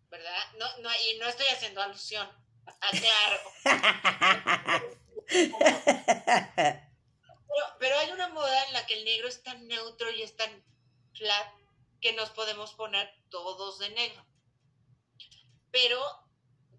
¿verdad? 0.09 0.53
No, 0.59 0.67
no, 0.79 0.91
y 0.91 1.19
no 1.19 1.27
estoy 1.27 1.47
haciendo 1.47 1.83
alusión, 1.83 2.29
claro. 2.91 3.41
pero, 6.57 7.77
pero 7.79 7.99
hay 7.99 8.11
una 8.13 8.29
moda 8.29 8.65
en 8.67 8.73
la 8.73 8.87
que 8.87 8.95
el 8.95 9.05
negro 9.05 9.29
es 9.29 9.43
tan 9.43 9.67
neutro 9.69 10.11
y 10.11 10.23
es 10.23 10.37
tan 10.37 10.65
flat 11.15 11.53
que 12.01 12.13
nos 12.15 12.31
podemos 12.31 12.73
poner 12.75 13.13
todos 13.29 13.79
de 13.79 13.91
negro. 13.91 14.25
Pero 15.71 16.01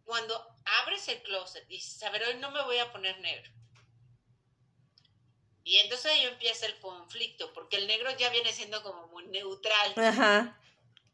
cuando 0.03 0.35
abres 0.81 1.07
el 1.07 1.21
closet 1.23 1.65
y 1.69 1.75
dices, 1.75 2.01
a 2.03 2.09
ver, 2.09 2.23
hoy 2.23 2.35
no 2.35 2.51
me 2.51 2.63
voy 2.63 2.77
a 2.77 2.91
poner 2.91 3.19
negro. 3.19 3.51
Y 5.63 5.77
entonces 5.77 6.11
ahí 6.11 6.25
empieza 6.25 6.65
el 6.65 6.79
conflicto, 6.79 7.53
porque 7.53 7.77
el 7.77 7.87
negro 7.87 8.09
ya 8.17 8.29
viene 8.29 8.51
siendo 8.51 8.81
como 8.81 9.07
muy 9.07 9.27
neutral. 9.27 9.93
Ajá. 9.95 10.59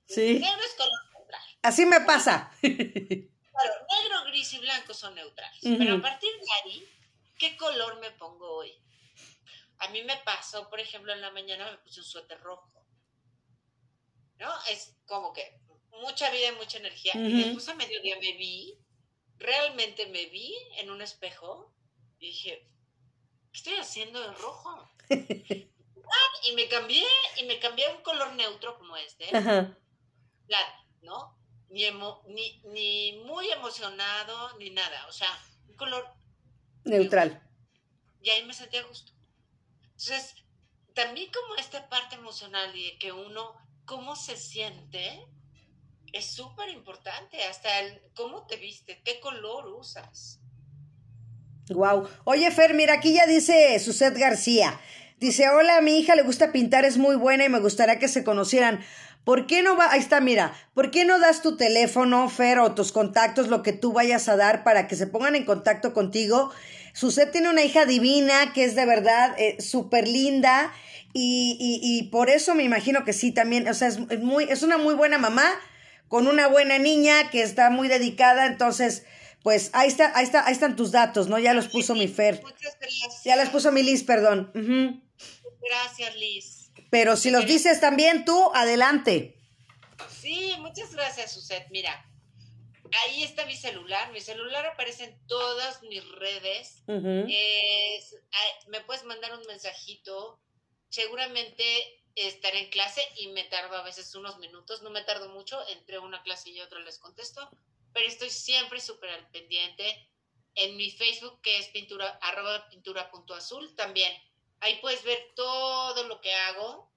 Sí. 0.07 0.37
El 0.37 0.41
negro 0.41 0.61
es 0.63 0.73
color 0.75 1.13
neutral. 1.13 1.43
Así 1.63 1.85
me 1.85 2.01
pasa. 2.01 2.51
Claro, 2.61 3.73
negro, 4.01 4.23
gris 4.25 4.53
y 4.53 4.59
blanco 4.59 4.93
son 4.93 5.15
neutrales. 5.15 5.59
Pero 5.61 5.95
a 5.95 6.01
partir 6.01 6.31
de 6.31 6.47
ahí, 6.63 6.89
¿qué 7.37 7.57
color 7.57 7.99
me 7.99 8.11
pongo 8.11 8.57
hoy? 8.57 8.71
A 9.79 9.89
mí 9.89 10.01
me 10.03 10.17
pasó, 10.17 10.69
por 10.69 10.79
ejemplo, 10.79 11.11
en 11.11 11.21
la 11.21 11.31
mañana 11.31 11.69
me 11.71 11.77
puse 11.79 11.99
un 11.99 12.05
suéter 12.05 12.39
rojo. 12.39 12.71
¿No? 14.37 14.53
Es 14.69 14.95
como 15.05 15.33
que 15.33 15.59
mucha 16.01 16.29
vida 16.31 16.49
y 16.49 16.55
mucha 16.55 16.77
energía. 16.77 17.13
Y 17.15 17.43
después 17.43 17.67
a 17.69 17.75
mediodía 17.75 18.15
me 18.19 18.33
vi, 18.33 18.77
realmente 19.37 20.07
me 20.07 20.25
vi 20.27 20.55
en 20.77 20.89
un 20.89 21.01
espejo 21.01 21.73
y 22.19 22.27
dije, 22.27 22.67
¿qué 23.51 23.57
estoy 23.57 23.75
haciendo 23.75 24.21
de 24.21 24.33
rojo? 24.33 24.89
y 25.09 26.51
me 26.55 26.67
cambié, 26.67 27.05
y 27.37 27.43
me 27.43 27.59
cambié 27.59 27.85
a 27.85 27.95
un 27.95 28.01
color 28.01 28.33
neutro 28.33 28.77
como 28.77 28.97
este, 28.97 29.25
¿no? 31.01 31.37
Ni, 31.69 31.83
ni, 32.27 32.61
ni 32.65 33.19
muy 33.25 33.49
emocionado, 33.49 34.57
ni 34.57 34.69
nada, 34.69 35.05
o 35.07 35.11
sea, 35.11 35.27
un 35.67 35.75
color 35.75 36.07
neutral. 36.83 37.43
Y 38.21 38.29
ahí 38.29 38.43
me 38.43 38.53
sentí 38.53 38.77
a 38.77 38.83
gusto. 38.83 39.11
Entonces, 39.83 40.35
también 40.93 41.31
como 41.31 41.55
esta 41.55 41.87
parte 41.89 42.15
emocional 42.15 42.75
y 42.75 42.91
de 42.91 42.97
que 42.97 43.11
uno, 43.11 43.55
cómo 43.85 44.15
se 44.15 44.37
siente, 44.37 45.27
es 46.13 46.25
súper 46.25 46.69
importante, 46.69 47.43
hasta 47.43 47.79
el 47.81 48.01
cómo 48.15 48.45
te 48.47 48.57
viste, 48.57 49.01
qué 49.03 49.19
color 49.19 49.67
usas. 49.67 50.39
Wow. 51.69 52.07
Oye, 52.23 52.49
Fer, 52.51 52.73
mira, 52.73 52.93
aquí 52.93 53.13
ya 53.13 53.25
dice 53.25 53.77
Suset 53.79 54.17
García. 54.17 54.79
Dice, 55.19 55.49
hola, 55.49 55.81
mi 55.81 55.97
hija 55.99 56.15
le 56.15 56.21
gusta 56.21 56.51
pintar, 56.51 56.85
es 56.85 56.97
muy 56.97 57.15
buena 57.15 57.45
y 57.45 57.49
me 57.49 57.59
gustaría 57.59 57.99
que 57.99 58.07
se 58.07 58.23
conocieran. 58.23 58.81
¿Por 59.23 59.47
qué 59.47 59.61
no 59.63 59.75
va? 59.75 59.91
Ahí 59.91 59.99
está, 59.99 60.21
mira. 60.21 60.53
¿Por 60.73 60.91
qué 60.91 61.03
no 61.03 61.19
das 61.19 61.41
tu 61.41 61.57
teléfono, 61.57 62.29
Fer, 62.29 62.59
o 62.59 62.75
tus 62.75 62.91
contactos, 62.91 63.47
lo 63.47 63.63
que 63.63 63.73
tú 63.73 63.91
vayas 63.91 64.29
a 64.29 64.37
dar 64.37 64.63
para 64.63 64.87
que 64.87 64.95
se 64.95 65.07
pongan 65.07 65.35
en 65.35 65.43
contacto 65.43 65.93
contigo? 65.93 66.51
Suset 66.93 67.31
tiene 67.31 67.49
una 67.49 67.63
hija 67.63 67.85
divina 67.85 68.53
que 68.53 68.63
es 68.63 68.75
de 68.75 68.85
verdad 68.85 69.35
eh, 69.37 69.61
súper 69.61 70.07
linda 70.07 70.71
y, 71.13 71.57
y, 71.59 71.79
y, 71.81 72.03
por 72.09 72.29
eso 72.29 72.55
me 72.55 72.63
imagino 72.63 73.03
que 73.03 73.13
sí 73.13 73.31
también, 73.31 73.67
o 73.67 73.73
sea, 73.73 73.87
es, 73.87 73.99
muy, 74.19 74.45
es 74.45 74.63
una 74.63 74.77
muy 74.77 74.93
buena 74.93 75.17
mamá 75.17 75.47
con 76.07 76.27
una 76.27 76.47
buena 76.47 76.79
niña 76.79 77.29
que 77.29 77.41
está 77.41 77.69
muy 77.69 77.87
dedicada, 77.87 78.45
entonces, 78.45 79.05
pues 79.43 79.69
ahí 79.73 79.87
está, 79.87 80.11
ahí 80.15 80.25
está, 80.25 80.45
ahí 80.45 80.53
están 80.53 80.75
tus 80.75 80.91
datos, 80.91 81.27
¿no? 81.27 81.39
Ya 81.39 81.53
los 81.53 81.67
puso 81.67 81.95
mi 81.95 82.07
Fer. 82.07 82.41
Muchas 82.41 82.77
gracias. 82.79 83.23
Ya 83.23 83.35
los 83.35 83.49
puso 83.49 83.71
mi 83.71 83.83
Liz, 83.83 84.03
perdón. 84.03 84.51
Gracias, 85.61 86.15
Liz. 86.15 86.71
Pero 86.89 87.17
si 87.17 87.31
los 87.31 87.45
dices 87.45 87.79
también 87.79 88.25
tú, 88.25 88.51
adelante. 88.53 89.37
Sí, 90.09 90.53
muchas 90.59 90.93
gracias, 90.93 91.33
Suset. 91.33 91.67
Mira, 91.69 92.05
ahí 93.05 93.23
está 93.23 93.45
mi 93.45 93.55
celular. 93.55 94.11
Mi 94.11 94.21
celular 94.21 94.65
aparece 94.65 95.05
en 95.05 95.27
todas 95.27 95.81
mis 95.83 96.03
redes. 96.11 96.83
me 96.87 98.81
puedes 98.85 99.03
mandar 99.05 99.33
un 99.33 99.45
mensajito. 99.47 100.41
Seguramente 100.89 101.63
estaré 102.17 102.59
en 102.59 102.69
clase 102.69 103.01
y 103.17 103.27
me 103.27 103.43
tardo 103.45 103.75
a 103.77 103.83
veces 103.83 104.13
unos 104.15 104.39
minutos. 104.39 104.81
No 104.81 104.89
me 104.89 105.03
tardo 105.03 105.29
mucho. 105.29 105.59
Entre 105.69 105.99
una 105.99 106.23
clase 106.23 106.49
y 106.49 106.59
otra 106.61 106.79
les 106.79 106.97
contesto. 106.99 107.49
Pero 107.93 108.07
estoy 108.07 108.29
siempre 108.29 108.81
súper 108.81 109.11
al 109.11 109.29
pendiente. 109.29 110.09
En 110.55 110.75
mi 110.75 110.89
Facebook, 110.91 111.41
que 111.41 111.59
es 111.59 111.67
pintura, 111.67 112.17
arroba 112.21 112.67
pintura 112.69 113.11
punto 113.11 113.33
azul, 113.33 113.75
también. 113.75 114.11
Ahí 114.59 114.79
puedes 114.81 115.03
ver 115.03 115.33
todo 115.35 116.03
lo 116.07 116.19
que 116.19 116.33
hago 116.33 116.91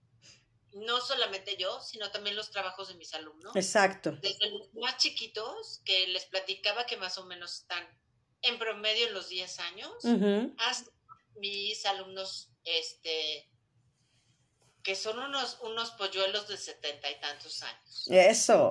no 0.72 1.00
solamente 1.00 1.56
yo, 1.56 1.80
sino 1.80 2.10
también 2.10 2.36
los 2.36 2.50
trabajos 2.50 2.88
de 2.88 2.94
mis 2.94 3.12
alumnos. 3.14 3.54
Exacto. 3.56 4.12
Desde 4.22 4.50
los 4.50 4.72
más 4.74 4.96
chiquitos, 4.98 5.80
que 5.84 6.06
les 6.08 6.26
platicaba 6.26 6.86
que 6.86 6.96
más 6.96 7.18
o 7.18 7.26
menos 7.26 7.60
están 7.60 7.86
en 8.42 8.58
promedio 8.58 9.08
en 9.08 9.14
los 9.14 9.28
10 9.28 9.58
años, 9.60 9.92
hasta 10.58 10.90
mis 11.36 11.84
alumnos, 11.86 12.50
este, 12.64 13.49
que 14.82 14.94
son 14.94 15.18
unos, 15.18 15.58
unos 15.60 15.90
polluelos 15.92 16.48
de 16.48 16.56
setenta 16.56 17.10
y 17.10 17.20
tantos 17.20 17.62
años. 17.62 18.06
Eso. 18.08 18.70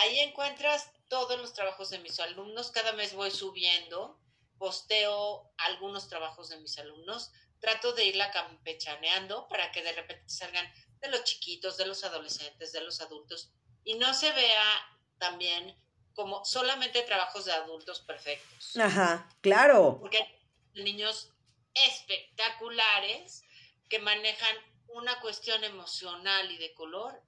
Ahí 0.00 0.20
encuentras 0.20 0.90
todos 1.08 1.38
los 1.38 1.52
trabajos 1.52 1.90
de 1.90 1.98
mis 1.98 2.18
alumnos, 2.20 2.70
cada 2.70 2.92
mes 2.92 3.14
voy 3.14 3.30
subiendo, 3.30 4.20
posteo 4.58 5.52
algunos 5.58 6.08
trabajos 6.08 6.48
de 6.50 6.58
mis 6.58 6.78
alumnos, 6.78 7.32
trato 7.58 7.92
de 7.92 8.04
irla 8.04 8.30
campechaneando 8.30 9.48
para 9.48 9.70
que 9.72 9.82
de 9.82 9.92
repente 9.92 10.28
salgan 10.28 10.72
de 11.00 11.08
los 11.08 11.24
chiquitos, 11.24 11.76
de 11.76 11.86
los 11.86 12.04
adolescentes, 12.04 12.72
de 12.72 12.80
los 12.80 13.00
adultos, 13.00 13.52
y 13.84 13.94
no 13.94 14.14
se 14.14 14.30
vea 14.32 14.98
también 15.18 15.76
como 16.14 16.44
solamente 16.44 17.02
trabajos 17.02 17.44
de 17.44 17.52
adultos 17.52 18.00
perfectos. 18.00 18.76
Ajá, 18.76 19.28
claro. 19.40 19.98
Porque 20.00 20.18
hay 20.18 20.82
niños 20.84 21.32
espectaculares 21.74 23.44
que 23.88 23.98
manejan 23.98 24.56
una 24.94 25.20
cuestión 25.20 25.62
emocional 25.64 26.50
y 26.50 26.58
de 26.58 26.74
color 26.74 27.20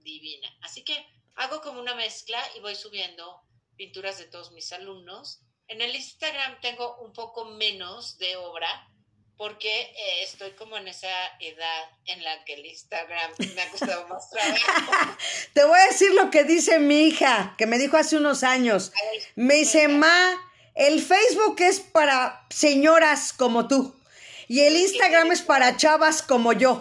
divina. 0.00 0.48
Así 0.62 0.84
que 0.84 1.06
hago 1.34 1.60
como 1.60 1.80
una 1.80 1.94
mezcla 1.94 2.42
y 2.56 2.60
voy 2.60 2.74
subiendo 2.74 3.42
pinturas 3.76 4.18
de 4.18 4.26
todos 4.26 4.52
mis 4.52 4.72
alumnos. 4.72 5.40
En 5.68 5.80
el 5.80 5.94
Instagram 5.94 6.60
tengo 6.60 6.98
un 6.98 7.12
poco 7.12 7.44
menos 7.44 8.18
de 8.18 8.36
obra, 8.36 8.88
porque 9.36 9.68
eh, 9.68 10.22
estoy 10.22 10.50
como 10.52 10.76
en 10.76 10.88
esa 10.88 11.08
edad 11.38 11.84
en 12.06 12.24
la 12.24 12.44
que 12.44 12.54
el 12.54 12.66
Instagram 12.66 13.32
me 13.54 13.62
ha 13.62 13.70
costado 13.70 14.08
más 14.08 14.28
trabajo. 14.30 15.16
Te 15.54 15.64
voy 15.64 15.78
a 15.78 15.86
decir 15.86 16.12
lo 16.14 16.30
que 16.30 16.44
dice 16.44 16.80
mi 16.80 17.06
hija, 17.06 17.54
que 17.56 17.66
me 17.66 17.78
dijo 17.78 17.96
hace 17.96 18.16
unos 18.16 18.42
años. 18.42 18.92
Me 19.36 19.54
dice, 19.54 19.86
ma, 19.86 20.34
el 20.74 21.00
Facebook 21.00 21.56
es 21.60 21.80
para 21.80 22.46
señoras 22.50 23.32
como 23.32 23.68
tú 23.68 23.97
y 24.48 24.60
el 24.60 24.76
Instagram 24.76 25.32
es 25.32 25.42
para 25.42 25.76
chavas 25.76 26.22
como 26.22 26.52
yo. 26.52 26.80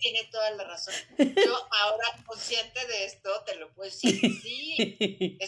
Tiene 0.00 0.24
toda 0.30 0.50
la 0.50 0.64
razón. 0.64 0.94
Yo 1.18 1.68
ahora 1.70 2.06
consciente 2.26 2.86
de 2.86 3.06
esto, 3.06 3.30
te 3.44 3.56
lo 3.56 3.72
puedo 3.72 3.90
decir. 3.90 4.20
Sí, 4.42 5.38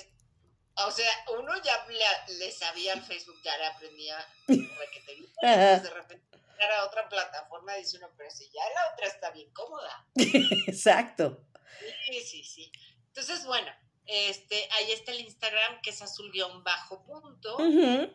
o 0.85 0.91
sea, 0.91 1.09
uno 1.39 1.53
ya 1.63 1.87
le, 2.29 2.53
sabía 2.53 2.93
al 2.93 3.03
Facebook, 3.03 3.41
ya 3.43 3.57
le 3.57 3.67
aprendía 3.67 4.19
que 4.47 5.01
te 5.07 5.13
Entonces 5.13 5.83
de 5.83 5.91
repente 5.91 6.27
era 6.59 6.85
otra 6.85 7.09
plataforma, 7.09 7.75
dice 7.75 7.99
uno, 7.99 8.11
pero 8.17 8.31
si 8.31 8.45
ya 8.51 8.63
la 8.75 8.93
otra 8.93 9.07
está 9.07 9.31
bien 9.31 9.51
cómoda. 9.53 10.07
Exacto. 10.67 11.45
Sí, 12.07 12.21
sí, 12.21 12.45
sí. 12.45 12.73
Entonces, 13.09 13.45
bueno, 13.45 13.71
este, 14.07 14.69
ahí 14.73 14.93
está 14.93 15.13
el 15.13 15.21
Instagram, 15.21 15.81
que 15.83 15.91
es 15.91 16.03
azul 16.03 16.31
guion 16.33 16.63
bajo 16.65 17.05
punto, 17.05 17.57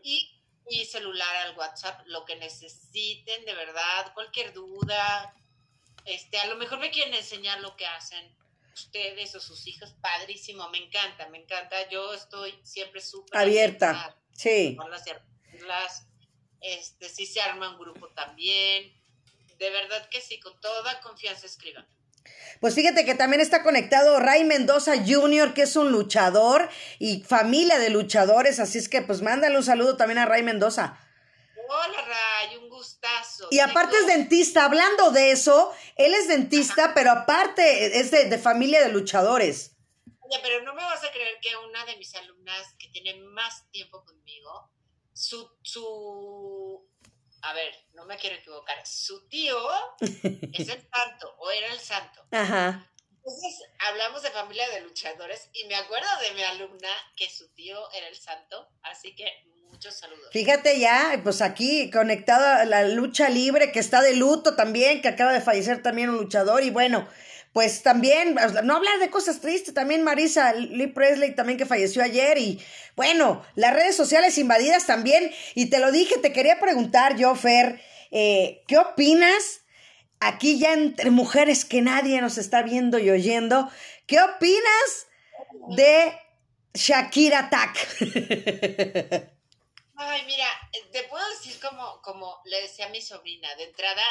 y 0.04 0.41
y 0.70 0.86
celular 0.86 1.36
al 1.48 1.58
WhatsApp, 1.58 2.02
lo 2.06 2.26
que 2.26 2.36
necesiten, 2.36 3.46
de 3.46 3.54
verdad, 3.54 4.14
cualquier 4.14 4.54
duda. 4.54 5.36
Este, 6.06 6.40
a 6.40 6.48
lo 6.48 6.56
mejor 6.56 6.80
me 6.80 6.92
quieren 6.92 7.14
enseñar 7.14 7.60
lo 7.62 7.76
que 7.76 7.86
hacen 7.86 8.36
ustedes 8.74 9.36
o 9.36 9.40
sus 9.40 9.68
hijos, 9.68 9.94
padrísimo, 10.02 10.68
me 10.70 10.78
encanta, 10.78 11.28
me 11.30 11.40
encanta. 11.40 11.90
Yo 11.90 12.14
estoy 12.14 12.58
siempre 12.64 13.02
súper 13.02 13.38
abierta. 13.40 14.18
Sí. 14.34 14.78
las, 15.68 16.08
este, 16.62 17.10
si 17.10 17.26
se 17.26 17.42
arma 17.42 17.70
un 17.70 17.80
grupo 17.80 18.10
también. 18.10 19.00
De 19.58 19.70
verdad 19.70 20.10
que 20.10 20.22
sí, 20.22 20.40
con 20.40 20.60
toda 20.60 21.00
confianza 21.02 21.46
escriban. 21.46 21.88
Pues 22.60 22.76
fíjate 22.76 23.06
que 23.06 23.16
también 23.16 23.42
está 23.42 23.64
conectado 23.64 24.20
Ray 24.20 24.44
Mendoza 24.44 24.94
Jr., 24.98 25.54
que 25.54 25.64
es 25.64 25.76
un 25.76 25.92
luchador 25.92 26.70
y 27.00 27.24
familia 27.24 27.80
de 27.80 27.90
luchadores, 27.90 28.60
así 28.60 28.78
es 28.78 28.88
que 28.88 29.02
pues 29.02 29.22
mándale 29.22 29.58
un 29.58 29.64
saludo 29.64 29.98
también 29.98 30.20
a 30.20 30.26
Ray 30.26 30.44
Mendoza. 30.44 31.00
Hola 31.68 32.02
Ray, 32.02 32.58
un 32.58 32.70
gustazo. 32.70 33.48
Y 33.50 33.60
aparte 33.60 33.98
es 33.98 34.06
dentista, 34.06 34.66
hablando 34.66 35.12
de 35.12 35.32
eso, 35.32 35.74
él 35.96 36.14
es 36.14 36.28
dentista, 36.28 36.94
pero 36.94 37.12
aparte 37.12 37.98
es 38.00 38.12
de, 38.12 38.38
familia 38.38 38.82
de 38.82 38.90
luchadores. 38.90 39.76
Oye, 40.20 40.40
pero 40.44 40.62
no 40.64 40.74
me 40.74 40.84
vas 40.84 41.04
a 41.04 41.12
creer 41.12 41.40
que 41.42 41.56
una 41.56 41.86
de 41.86 41.96
mis 41.96 42.14
alumnas 42.16 42.76
que 42.78 42.90
tiene 42.90 43.16
más 43.22 43.70
tiempo 43.72 44.04
conmigo, 44.04 44.70
su, 45.14 45.50
su 45.62 46.86
a 47.42 47.54
ver, 47.54 47.74
no 47.94 48.06
me 48.06 48.18
quiero 48.18 48.38
equivocar, 48.38 48.78
su 48.86 49.28
tío 49.28 49.58
es 50.00 50.70
el 50.70 50.88
santo 50.90 51.36
o 51.40 51.52
era 51.52 51.74
el 51.74 51.80
santo. 51.80 52.26
Ajá. 52.32 52.88
Entonces 53.10 53.70
hablamos 53.88 54.24
de 54.24 54.32
familia 54.32 54.68
de 54.70 54.82
luchadores 54.82 55.50
y 55.54 55.68
me 55.68 55.76
acuerdo 55.76 56.08
de 56.28 56.36
mi 56.36 56.44
alumna 56.44 56.90
que 57.16 57.30
su 57.30 57.54
tío 57.54 57.78
era 57.92 58.08
el 58.08 58.16
santo, 58.16 58.68
así 58.82 59.16
que 59.16 59.32
muchos 59.70 59.96
saludos. 59.96 60.30
Fíjate 60.32 60.80
ya, 60.80 61.20
pues 61.24 61.42
aquí 61.42 61.92
conectada 61.92 62.62
a 62.62 62.66
la 62.66 62.84
lucha 62.88 63.30
libre 63.30 63.72
que 63.72 63.80
está 63.80 64.02
de 64.02 64.16
luto 64.16 64.56
también, 64.56 65.02
que 65.02 65.08
acaba 65.08 65.34
de 65.34 65.42
fallecer 65.42 65.84
también 65.84 66.10
un 66.10 66.18
luchador 66.18 66.64
y 66.64 66.72
bueno, 66.72 67.08
pues 67.54 67.84
también, 67.84 68.36
no 68.64 68.76
hablar 68.76 69.00
de 69.00 69.10
cosas 69.10 69.42
tristes, 69.42 69.74
también 69.74 70.04
Marisa 70.04 70.54
Lee 70.54 70.88
Presley 70.88 71.36
también 71.36 71.58
que 71.58 71.66
falleció 71.66 72.02
ayer 72.02 72.38
y 72.38 72.62
bueno, 72.96 73.46
las 73.56 73.74
redes 73.74 73.96
sociales 73.96 74.38
invadidas 74.38 74.88
también 74.88 75.34
y 75.54 75.70
te 75.70 75.80
lo 75.80 75.92
dije, 75.92 76.18
te 76.18 76.32
quería 76.32 76.60
preguntar 76.60 77.18
yo, 77.18 77.36
Fer, 77.36 77.82
eh, 78.12 78.64
¿qué 78.68 78.78
opinas? 78.78 79.62
Aquí 80.20 80.60
ya 80.60 80.74
entre 80.74 81.10
mujeres 81.10 81.66
que 81.66 81.82
nadie 81.82 82.22
nos 82.22 82.38
está 82.38 82.62
viendo 82.62 83.00
y 83.00 83.10
oyendo, 83.10 83.70
¿qué 84.06 84.22
opinas 84.22 85.08
de 85.76 86.18
Shakira 86.74 87.50
Tak? 87.50 87.76
Ay, 89.98 90.22
mira, 90.26 90.48
te 90.92 91.04
puedo 91.04 91.28
decir 91.30 91.60
como, 91.60 92.02
como 92.02 92.42
le 92.46 92.62
decía 92.62 92.86
a 92.86 92.90
mi 92.90 93.02
sobrina, 93.02 93.54
de 93.56 93.66
entrada 93.66 94.04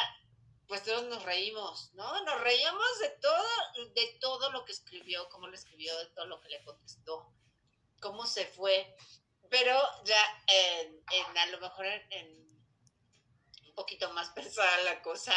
pues 0.67 0.83
todos 0.83 1.03
nos 1.05 1.23
reímos, 1.23 1.93
¿no? 1.93 2.23
Nos 2.23 2.41
reíamos 2.41 2.99
de 2.99 3.09
todo, 3.21 3.45
de 3.93 4.17
todo 4.19 4.51
lo 4.51 4.63
que 4.65 4.71
escribió, 4.71 5.27
cómo 5.29 5.47
lo 5.47 5.55
escribió, 5.55 5.97
de 5.97 6.07
todo 6.07 6.25
lo 6.25 6.39
que 6.41 6.49
le 6.49 6.63
contestó, 6.63 7.33
cómo 7.99 8.25
se 8.25 8.45
fue. 8.45 8.95
Pero 9.49 9.77
ya 10.05 10.43
en, 10.47 11.37
a 11.37 11.45
lo 11.47 11.59
mejor 11.59 11.85
en, 11.85 12.41
un 13.67 13.75
poquito 13.75 14.11
más 14.13 14.29
personal 14.29 14.85
la 14.85 15.01
cosa, 15.01 15.33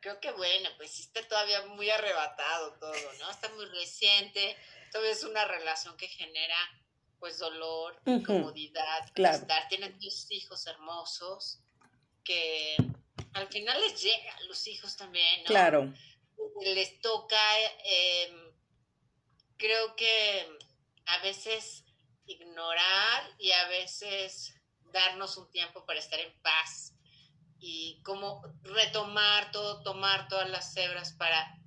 creo 0.00 0.18
que 0.20 0.32
bueno, 0.32 0.68
pues 0.76 0.98
está 0.98 1.26
todavía 1.28 1.64
muy 1.66 1.88
arrebatado 1.90 2.74
todo, 2.78 3.12
¿no? 3.20 3.30
Está 3.30 3.48
muy 3.50 3.66
reciente, 3.66 4.56
todavía 4.90 5.12
es 5.12 5.22
una 5.22 5.44
relación 5.44 5.96
que 5.96 6.08
genera 6.08 6.56
pues 7.20 7.38
dolor, 7.38 7.98
incomodidad, 8.04 9.10
claro. 9.14 9.46
Tienen 9.68 9.98
dos 9.98 10.30
hijos 10.30 10.66
hermosos 10.66 11.60
que 12.22 12.76
al 13.34 13.48
final 13.48 13.80
les 13.80 14.00
llega 14.00 14.32
a 14.36 14.42
los 14.44 14.66
hijos 14.66 14.96
también, 14.96 15.42
¿no? 15.42 15.46
Claro. 15.46 15.92
Les 16.62 17.00
toca, 17.00 17.36
em, 17.84 18.52
creo 19.56 19.94
que 19.96 20.48
a 21.06 21.18
veces 21.18 21.84
ignorar 22.26 23.30
y 23.38 23.50
a 23.50 23.68
veces 23.68 24.54
darnos 24.92 25.36
un 25.36 25.50
tiempo 25.50 25.84
para 25.84 25.98
estar 25.98 26.20
en 26.20 26.32
paz 26.40 26.94
y 27.58 28.00
como 28.02 28.42
retomar 28.62 29.50
todo, 29.50 29.82
tomar 29.82 30.28
todas 30.28 30.48
las 30.48 30.72
cebras 30.72 31.12
para 31.12 31.58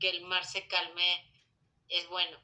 que 0.00 0.10
el 0.10 0.22
mar 0.22 0.44
se 0.44 0.66
calme, 0.66 1.30
es 1.88 2.08
bueno. 2.08 2.38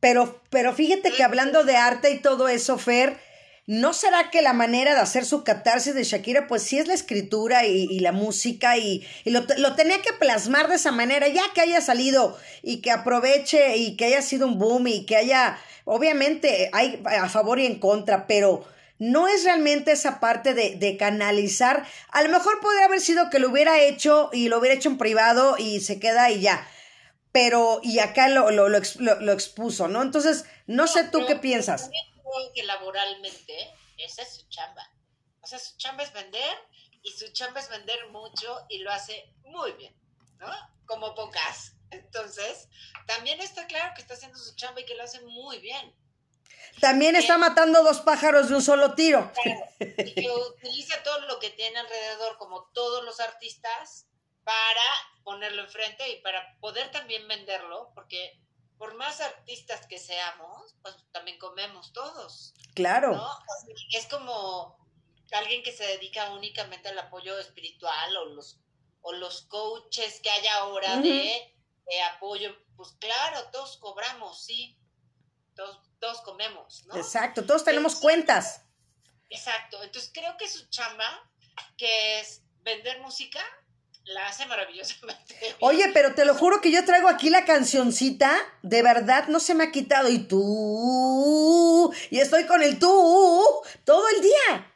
Pero, 0.00 0.42
pero 0.50 0.74
fíjate 0.74 1.12
que 1.12 1.22
hablando 1.22 1.64
de 1.64 1.76
arte 1.76 2.10
y 2.10 2.20
todo 2.20 2.48
eso, 2.48 2.78
Fer, 2.78 3.20
¿No 3.66 3.92
será 3.92 4.30
que 4.30 4.42
la 4.42 4.52
manera 4.52 4.94
de 4.94 5.00
hacer 5.00 5.24
su 5.24 5.44
catarsis 5.44 5.94
de 5.94 6.02
Shakira, 6.02 6.48
pues 6.48 6.62
sí 6.62 6.78
es 6.78 6.88
la 6.88 6.94
escritura 6.94 7.66
y, 7.66 8.00
la 8.00 8.10
música 8.10 8.76
y, 8.76 9.06
lo, 9.24 9.44
lo, 9.58 9.76
tenía 9.76 10.02
que 10.02 10.12
plasmar 10.12 10.68
de 10.68 10.74
esa 10.74 10.90
manera, 10.90 11.28
ya 11.28 11.42
que 11.54 11.60
haya 11.60 11.80
salido 11.80 12.36
y 12.62 12.78
que 12.78 12.90
aproveche 12.90 13.76
y 13.76 13.96
que 13.96 14.06
haya 14.06 14.22
sido 14.22 14.46
un 14.48 14.58
boom 14.58 14.88
y 14.88 15.06
que 15.06 15.16
haya, 15.16 15.58
obviamente 15.84 16.70
hay 16.72 17.00
a 17.04 17.28
favor 17.28 17.60
y 17.60 17.66
en 17.66 17.78
contra, 17.78 18.26
pero 18.26 18.64
no 18.98 19.28
es 19.28 19.44
realmente 19.44 19.92
esa 19.92 20.20
parte 20.20 20.52
de, 20.54 20.76
de 20.76 20.96
canalizar. 20.96 21.86
A 22.10 22.22
lo 22.22 22.28
mejor 22.28 22.60
podría 22.60 22.86
haber 22.86 23.00
sido 23.00 23.30
que 23.30 23.38
lo 23.38 23.50
hubiera 23.50 23.80
hecho 23.80 24.30
y 24.32 24.48
lo 24.48 24.58
hubiera 24.58 24.74
hecho 24.74 24.88
en 24.88 24.98
privado 24.98 25.56
y 25.58 25.80
se 25.80 26.00
queda 26.00 26.30
y 26.30 26.40
ya. 26.40 26.66
Pero, 27.30 27.80
y 27.84 28.00
acá 28.00 28.28
lo, 28.28 28.50
lo, 28.50 28.68
lo, 28.68 29.32
expuso, 29.32 29.86
¿no? 29.86 30.02
Entonces, 30.02 30.44
no, 30.66 30.88
sé 30.88 31.04
tú 31.04 31.24
qué 31.28 31.36
piensas 31.36 31.90
que 32.54 32.62
laboralmente 32.62 33.74
esa 33.98 34.22
es 34.22 34.36
su 34.36 34.48
chamba. 34.48 34.90
O 35.40 35.46
sea, 35.46 35.58
su 35.58 35.76
chamba 35.76 36.02
es 36.02 36.12
vender 36.12 36.56
y 37.02 37.12
su 37.12 37.32
chamba 37.32 37.60
es 37.60 37.68
vender 37.68 38.08
mucho 38.10 38.66
y 38.68 38.78
lo 38.78 38.90
hace 38.90 39.32
muy 39.44 39.72
bien, 39.72 39.94
¿no? 40.38 40.50
Como 40.86 41.14
pocas. 41.14 41.72
Entonces, 41.90 42.68
también 43.06 43.40
está 43.40 43.66
claro 43.66 43.92
que 43.94 44.02
está 44.02 44.14
haciendo 44.14 44.38
su 44.38 44.54
chamba 44.54 44.80
y 44.80 44.84
que 44.84 44.94
lo 44.94 45.04
hace 45.04 45.20
muy 45.20 45.58
bien. 45.58 45.94
También 46.80 47.16
está 47.16 47.36
matando 47.36 47.82
dos 47.82 48.00
pájaros 48.00 48.48
de 48.48 48.54
un 48.54 48.62
solo 48.62 48.94
tiro. 48.94 49.32
y 49.80 50.14
que 50.14 50.30
utiliza 50.30 51.02
todo 51.02 51.20
lo 51.26 51.38
que 51.38 51.50
tiene 51.50 51.78
alrededor, 51.78 52.38
como 52.38 52.70
todos 52.72 53.04
los 53.04 53.18
artistas, 53.20 54.06
para 54.44 54.82
ponerlo 55.24 55.62
enfrente 55.62 56.08
y 56.10 56.20
para 56.22 56.58
poder 56.60 56.90
también 56.90 57.26
venderlo, 57.28 57.90
porque 57.94 58.40
por 58.80 58.94
más 58.94 59.20
artistas 59.20 59.86
que 59.86 59.98
seamos, 59.98 60.74
pues 60.80 60.96
también 61.12 61.38
comemos 61.38 61.92
todos. 61.92 62.54
Claro. 62.74 63.12
¿no? 63.12 63.28
Es 63.92 64.06
como 64.06 64.78
alguien 65.32 65.62
que 65.62 65.70
se 65.70 65.84
dedica 65.84 66.32
únicamente 66.32 66.88
al 66.88 66.98
apoyo 66.98 67.38
espiritual 67.38 68.16
o 68.16 68.24
los, 68.30 68.58
o 69.02 69.12
los 69.12 69.42
coaches 69.42 70.20
que 70.22 70.30
hay 70.30 70.46
ahora 70.46 70.96
de, 70.96 71.54
apoyo. 72.14 72.56
Pues 72.74 72.92
claro, 72.92 73.50
todos 73.52 73.76
cobramos, 73.76 74.42
sí. 74.46 74.78
Todos, 75.54 75.78
todos 75.98 76.22
comemos, 76.22 76.86
¿no? 76.86 76.96
Exacto, 76.96 77.44
todos 77.44 77.62
tenemos 77.62 77.96
cuentas. 77.96 78.62
Exacto. 79.28 79.82
Entonces 79.82 80.10
creo 80.14 80.38
que 80.38 80.48
su 80.48 80.66
chamba, 80.70 81.30
que 81.76 82.20
es 82.20 82.40
vender 82.62 83.02
música, 83.02 83.44
la 84.12 84.26
hace 84.26 84.46
maravillosamente. 84.46 85.36
Oye, 85.60 85.90
pero 85.92 86.14
te 86.14 86.24
lo 86.24 86.34
juro 86.34 86.60
que 86.60 86.70
yo 86.70 86.84
traigo 86.84 87.08
aquí 87.08 87.30
la 87.30 87.44
cancioncita, 87.44 88.32
de 88.62 88.82
verdad 88.82 89.28
no 89.28 89.40
se 89.40 89.54
me 89.54 89.64
ha 89.64 89.70
quitado. 89.70 90.08
Y 90.08 90.18
tú, 90.18 91.92
y 92.10 92.18
estoy 92.18 92.44
con 92.44 92.62
el 92.62 92.78
tú 92.78 93.62
todo 93.84 94.04
el 94.16 94.22
día. 94.22 94.72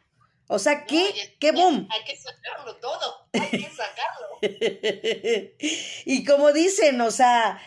O 0.46 0.58
sea, 0.58 0.84
¿qué, 0.84 1.36
qué 1.40 1.52
boom. 1.52 1.88
Hay 1.90 2.04
que 2.04 2.16
sacarlo 2.16 2.76
todo, 2.76 3.28
hay 3.32 3.50
que 3.50 3.70
sacarlo. 3.70 4.38
y 6.04 6.24
como 6.24 6.52
dicen, 6.52 7.00
o 7.00 7.10
sea, 7.10 7.60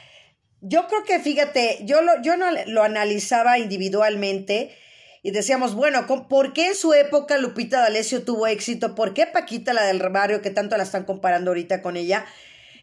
yo 0.61 0.87
creo 0.87 1.03
que, 1.03 1.19
fíjate, 1.19 1.79
yo 1.81 2.01
lo, 2.01 2.21
yo 2.21 2.37
no 2.37 2.51
lo 2.67 2.83
analizaba 2.83 3.57
individualmente 3.57 4.77
y 5.23 5.31
decíamos, 5.31 5.75
bueno, 5.75 6.05
¿por 6.07 6.53
qué 6.53 6.67
en 6.67 6.75
su 6.75 6.93
época 6.93 7.37
Lupita 7.37 7.81
D'Alessio 7.81 8.23
tuvo 8.23 8.47
éxito? 8.47 8.95
¿Por 8.95 9.13
qué 9.13 9.27
Paquita, 9.27 9.73
la 9.73 9.83
del 9.83 9.99
barrio, 10.09 10.41
que 10.41 10.51
tanto 10.51 10.77
la 10.77 10.83
están 10.83 11.05
comparando 11.05 11.51
ahorita 11.51 11.81
con 11.81 11.97
ella? 11.97 12.25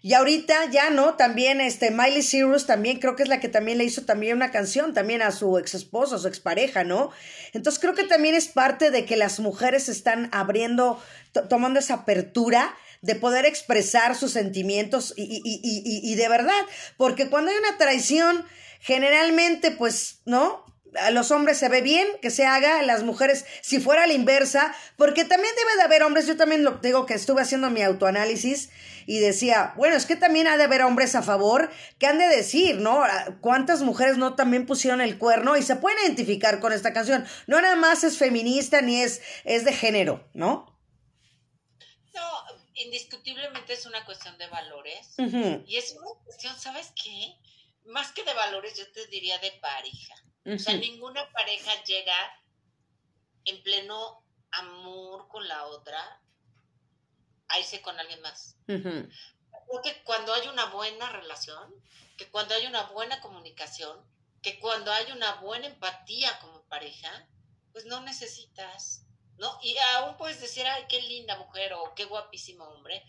Y 0.04 0.12
ahorita 0.12 0.70
ya, 0.70 0.90
¿no? 0.90 1.14
También 1.14 1.62
este 1.62 1.90
Miley 1.90 2.22
Cyrus 2.22 2.66
también 2.66 2.98
creo 2.98 3.16
que 3.16 3.22
es 3.22 3.28
la 3.30 3.40
que 3.40 3.48
también 3.48 3.78
le 3.78 3.84
hizo 3.84 4.02
también 4.02 4.36
una 4.36 4.50
canción 4.50 4.92
también 4.92 5.22
a 5.22 5.32
su 5.32 5.56
ex 5.56 5.72
esposo, 5.72 6.16
a 6.16 6.18
su 6.18 6.28
expareja, 6.28 6.84
¿no? 6.84 7.10
Entonces 7.54 7.80
creo 7.80 7.94
que 7.94 8.04
también 8.04 8.34
es 8.34 8.48
parte 8.48 8.90
de 8.90 9.06
que 9.06 9.16
las 9.16 9.40
mujeres 9.40 9.88
están 9.88 10.28
abriendo, 10.30 11.02
tomando 11.48 11.78
esa 11.78 11.94
apertura 11.94 12.76
de 13.00 13.14
poder 13.14 13.46
expresar 13.46 14.14
sus 14.14 14.32
sentimientos 14.32 15.14
y, 15.16 15.22
y, 15.22 15.60
y, 15.62 16.12
y 16.12 16.14
de 16.16 16.28
verdad, 16.28 16.52
porque 16.98 17.30
cuando 17.30 17.50
hay 17.50 17.56
una 17.56 17.78
traición, 17.78 18.44
generalmente, 18.80 19.70
pues, 19.70 20.18
¿no? 20.26 20.63
A 21.00 21.10
los 21.10 21.30
hombres 21.30 21.58
se 21.58 21.68
ve 21.68 21.82
bien 21.82 22.06
que 22.22 22.30
se 22.30 22.46
haga, 22.46 22.78
a 22.78 22.82
las 22.82 23.02
mujeres, 23.02 23.44
si 23.62 23.80
fuera 23.80 24.06
la 24.06 24.12
inversa, 24.12 24.74
porque 24.96 25.24
también 25.24 25.54
debe 25.56 25.76
de 25.76 25.82
haber 25.82 26.02
hombres, 26.02 26.26
yo 26.26 26.36
también 26.36 26.64
lo 26.64 26.72
digo 26.78 27.06
que 27.06 27.14
estuve 27.14 27.42
haciendo 27.42 27.70
mi 27.70 27.82
autoanálisis 27.82 28.70
y 29.06 29.18
decía, 29.18 29.74
bueno, 29.76 29.96
es 29.96 30.06
que 30.06 30.16
también 30.16 30.46
ha 30.46 30.56
de 30.56 30.64
haber 30.64 30.82
hombres 30.82 31.14
a 31.14 31.22
favor 31.22 31.70
que 31.98 32.06
han 32.06 32.18
de 32.18 32.28
decir, 32.28 32.76
¿no? 32.76 33.02
¿Cuántas 33.40 33.82
mujeres 33.82 34.16
no 34.16 34.34
también 34.34 34.66
pusieron 34.66 35.00
el 35.00 35.18
cuerno 35.18 35.56
y 35.56 35.62
se 35.62 35.76
pueden 35.76 35.98
identificar 36.04 36.60
con 36.60 36.72
esta 36.72 36.92
canción? 36.92 37.26
No 37.46 37.60
nada 37.60 37.76
más 37.76 38.04
es 38.04 38.18
feminista 38.18 38.80
ni 38.80 39.02
es, 39.02 39.20
es 39.44 39.64
de 39.64 39.72
género, 39.72 40.28
¿no? 40.32 40.74
No, 42.14 42.30
indiscutiblemente 42.74 43.72
es 43.72 43.86
una 43.86 44.04
cuestión 44.04 44.36
de 44.38 44.46
valores 44.46 45.14
y 45.18 45.76
es 45.76 45.96
una 45.98 46.10
cuestión, 46.24 46.58
¿sabes 46.58 46.92
qué? 47.02 47.34
Más 47.86 48.12
que 48.12 48.22
de 48.22 48.32
valores, 48.32 48.78
yo 48.78 48.90
te 48.92 49.06
diría 49.08 49.38
de 49.38 49.50
pareja. 49.60 50.14
O 50.46 50.58
sea, 50.58 50.74
ninguna 50.74 51.30
pareja 51.32 51.82
llega 51.84 52.16
en 53.44 53.62
pleno 53.62 54.22
amor 54.50 55.28
con 55.28 55.46
la 55.48 55.66
otra 55.66 56.20
a 57.48 57.58
irse 57.58 57.80
con 57.82 57.98
alguien 57.98 58.20
más. 58.20 58.56
Creo 58.66 59.82
que 59.82 60.02
cuando 60.04 60.32
hay 60.34 60.48
una 60.48 60.66
buena 60.66 61.10
relación, 61.10 61.74
que 62.16 62.30
cuando 62.30 62.54
hay 62.54 62.66
una 62.66 62.82
buena 62.84 63.20
comunicación, 63.20 63.98
que 64.42 64.58
cuando 64.60 64.92
hay 64.92 65.10
una 65.12 65.36
buena 65.36 65.66
empatía 65.66 66.38
como 66.40 66.62
pareja, 66.64 67.26
pues 67.72 67.86
no 67.86 68.00
necesitas, 68.02 69.06
¿no? 69.38 69.58
Y 69.62 69.76
aún 69.96 70.16
puedes 70.16 70.40
decir, 70.40 70.66
ay, 70.66 70.84
qué 70.88 71.00
linda 71.02 71.38
mujer 71.38 71.72
o 71.72 71.94
qué 71.94 72.04
guapísimo 72.04 72.64
hombre, 72.64 73.02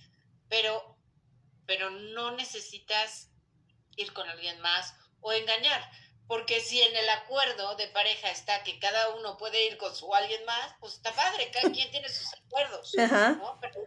pero, 0.48 0.98
pero 1.66 1.90
no 1.90 2.32
necesitas 2.32 3.30
ir 3.98 4.14
con 4.14 4.28
alguien 4.30 4.60
más 4.62 4.96
o 5.22 5.34
engañar. 5.34 5.84
Porque 6.28 6.60
si 6.60 6.82
en 6.82 6.96
el 6.96 7.10
acuerdo 7.10 7.76
de 7.76 7.88
pareja 7.90 8.32
está 8.32 8.64
que 8.64 8.80
cada 8.80 9.16
uno 9.16 9.38
puede 9.38 9.68
ir 9.68 9.78
con 9.78 9.96
su 9.96 10.14
alguien 10.14 10.44
más, 10.46 10.74
pues 10.80 10.94
está 10.94 11.14
padre, 11.14 11.52
cada 11.52 11.72
quien 11.72 11.92
tiene 11.92 12.10
sus 12.10 12.34
acuerdos, 12.34 12.94
¿no? 12.98 13.60
Pero 13.62 13.82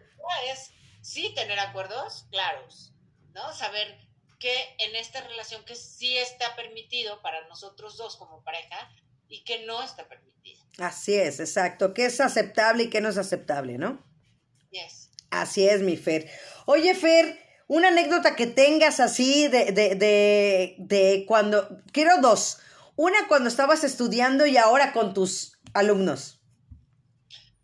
es 0.47 0.71
sí 1.03 1.35
tener 1.35 1.59
acuerdos 1.59 2.27
claros, 2.31 2.93
¿no? 3.35 3.53
Saber 3.55 3.99
que 4.39 4.55
en 4.79 4.95
esta 4.95 5.21
relación 5.23 5.65
que 5.65 5.75
sí 5.75 6.17
está 6.17 6.55
permitido 6.55 7.21
para 7.23 7.47
nosotros 7.49 7.97
dos 7.97 8.17
como 8.17 8.45
pareja 8.45 8.89
y 9.29 9.43
que 9.43 9.67
no 9.67 9.83
está 9.83 10.09
permitido. 10.09 10.65
Así 10.79 11.15
es, 11.15 11.41
exacto, 11.41 11.93
que 11.93 12.07
es 12.07 12.21
aceptable 12.21 12.85
y 12.85 12.91
que 12.91 13.01
no 13.01 13.09
es 13.09 13.19
aceptable, 13.19 13.79
¿no? 13.79 14.05
Yes. 14.71 15.11
Así 15.31 15.69
es, 15.69 15.81
mi 15.81 15.97
Fer. 15.97 16.31
Oye, 16.67 16.95
Fer, 16.95 17.48
una 17.69 17.89
anécdota 17.89 18.35
que 18.35 18.47
tengas 18.47 18.99
así 18.99 19.47
de, 19.49 19.73
de, 19.73 19.95
de, 19.95 20.75
de 20.79 21.25
cuando, 21.27 21.83
quiero 21.93 22.21
dos. 22.21 22.59
Una 22.97 23.29
cuando 23.29 23.49
estabas 23.49 23.85
estudiando 23.85 24.47
y 24.47 24.57
ahora 24.57 24.93
con 24.93 25.15
tus 25.15 25.59
alumnos. 25.75 26.41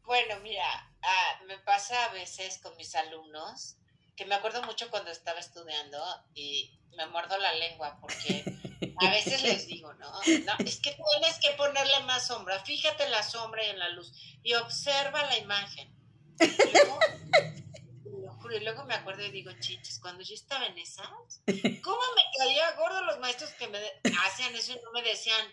Bueno, 0.05 0.38
mira, 0.42 0.64
ah, 1.02 1.40
me 1.46 1.59
pasa 1.59 2.05
a 2.05 2.12
veces 2.12 2.59
con 2.62 2.76
mis 2.76 2.94
alumnos 2.94 3.76
que 4.14 4.26
me 4.26 4.34
acuerdo 4.34 4.62
mucho 4.62 4.90
cuando 4.90 5.11
estaba 5.11 5.40
estudiando 5.40 5.98
y 6.34 6.78
me 6.96 7.07
muerdo 7.07 7.36
la 7.38 7.52
lengua 7.55 7.98
porque 8.00 8.44
a 8.98 9.11
veces 9.11 9.42
les 9.42 9.66
digo, 9.66 9.92
¿no? 9.94 10.12
no 10.12 10.52
es 10.64 10.80
que 10.80 10.92
tienes 10.92 11.38
que 11.42 11.50
ponerle 11.57 12.00
más 12.07 12.28
sombra, 12.28 12.62
fíjate 12.64 13.05
en 13.05 13.11
la 13.11 13.22
sombra 13.22 13.64
y 13.64 13.70
en 13.70 13.78
la 13.78 13.88
luz 13.88 14.12
y 14.42 14.55
observa 14.55 15.24
la 15.26 15.38
imagen. 15.38 15.92
y 16.40 16.72
luego 16.72 16.98
me 18.86 18.94
acuerdo 18.94 19.24
y 19.24 19.30
digo, 19.30 19.50
chiches, 19.61 19.98
cuando 19.98 20.22
yo 20.22 20.34
estaba 20.34 20.66
en 20.66 20.78
esas, 20.78 21.07
¿cómo 21.82 22.00
me 22.14 22.22
caía 22.38 22.72
gordo 22.72 23.02
los 23.02 23.18
maestros 23.18 23.50
que 23.52 23.68
me 23.68 23.78
hacían 24.24 24.55
eso 24.55 24.72
y 24.72 24.80
no 24.82 24.92
me 24.92 25.02
decían, 25.02 25.46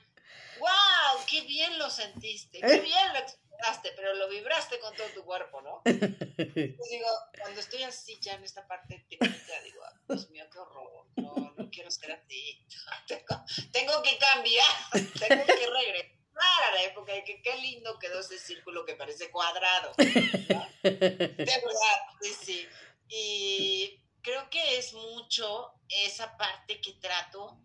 wow, 0.60 1.26
qué 1.28 1.42
bien 1.42 1.78
lo 1.80 1.90
sentiste, 1.90 2.60
qué 2.60 2.76
¿Eh? 2.76 2.82
bien 2.82 3.14
lo 3.14 3.20
expresaste, 3.20 3.92
pero 3.96 4.14
lo 4.14 4.30
vibraste 4.30 4.80
con 4.80 4.96
todo 4.96 5.08
tu 5.10 5.24
cuerpo, 5.24 5.62
¿no? 5.62 5.82
Pues 6.42 6.90
digo, 6.90 7.08
cuando 7.40 7.60
estoy 7.60 7.84
así 7.84 8.18
ya 8.20 8.34
en 8.34 8.44
esta 8.44 8.68
parte 8.68 9.06
técnica, 9.10 9.62
digo, 9.64 9.84
Dios 10.08 10.30
mío, 10.32 10.46
qué 10.52 10.60
horror, 10.60 11.06
no, 11.16 11.54
no 11.56 11.70
quiero 11.70 11.92
ser 11.92 12.12
así, 12.14 12.66
tengo, 13.08 13.46
tengo 13.72 14.02
que 14.02 14.18
cambiar, 14.18 14.66
tengo 15.28 15.46
que 15.46 15.68
regresar 15.68 16.22
a 16.70 16.72
la 16.74 16.84
época 16.84 17.14
de 17.14 17.24
que 17.24 17.42
qué 17.42 17.56
lindo 17.58 18.00
quedó 18.00 18.20
ese 18.20 18.40
círculo 18.40 18.86
que 18.86 18.96
parece 18.96 19.30
cuadrado. 19.30 19.94
De 19.98 20.72
verdad, 20.82 21.98
sí, 22.22 22.34
sí. 22.44 22.68
Y 23.14 24.02
creo 24.22 24.50
que 24.50 24.78
es 24.78 24.94
mucho 24.94 25.74
esa 25.90 26.38
parte 26.38 26.80
que 26.80 26.94
trato 26.94 27.60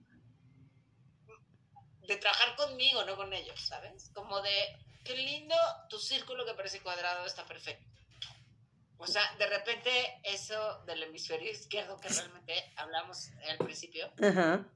de 2.02 2.16
trabajar 2.16 2.56
conmigo, 2.56 3.04
no 3.04 3.16
con 3.16 3.32
ellos, 3.32 3.60
¿sabes? 3.60 4.10
Como 4.12 4.40
de, 4.42 4.76
qué 5.04 5.16
lindo, 5.16 5.54
tu 5.88 6.00
círculo 6.00 6.44
que 6.44 6.54
parece 6.54 6.82
cuadrado 6.82 7.24
está 7.24 7.46
perfecto. 7.46 7.86
O 8.98 9.06
sea, 9.06 9.22
de 9.38 9.46
repente 9.46 10.20
eso 10.24 10.82
del 10.84 11.04
hemisferio 11.04 11.50
izquierdo 11.50 12.00
que 12.00 12.08
realmente 12.08 12.72
hablamos 12.76 13.28
al 13.48 13.58
principio, 13.58 14.10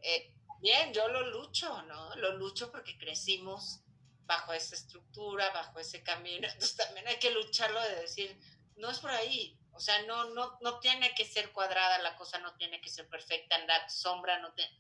eh, 0.03 0.33
bien, 0.61 0.93
yo 0.93 1.09
lo 1.09 1.31
lucho, 1.31 1.83
¿no? 1.83 2.15
Lo 2.17 2.37
lucho 2.37 2.71
porque 2.71 2.97
crecimos 2.97 3.81
bajo 4.27 4.53
esa 4.53 4.77
estructura, 4.77 5.51
bajo 5.51 5.81
ese 5.81 6.05
camino. 6.05 6.47
Entonces 6.47 6.77
también 6.77 7.09
hay 7.09 7.19
que 7.19 7.33
lucharlo 7.33 7.81
de 7.81 7.97
decir, 7.97 8.39
no 8.77 8.89
es 8.91 9.01
por 9.01 9.11
ahí. 9.11 9.60
O 9.73 9.81
sea, 9.81 10.03
no, 10.03 10.31
no, 10.31 10.59
no 10.61 10.79
tiene 10.81 11.15
que 11.15 11.25
ser 11.25 11.53
cuadrada 11.53 11.99
la 11.99 12.17
cosa, 12.17 12.39
no 12.39 12.55
tiene 12.55 12.81
que 12.81 12.91
ser 12.91 13.09
perfecta, 13.09 13.57
en 13.57 13.67
la 13.67 13.89
sombra, 13.89 14.39
no 14.41 14.53
tiene, 14.53 14.73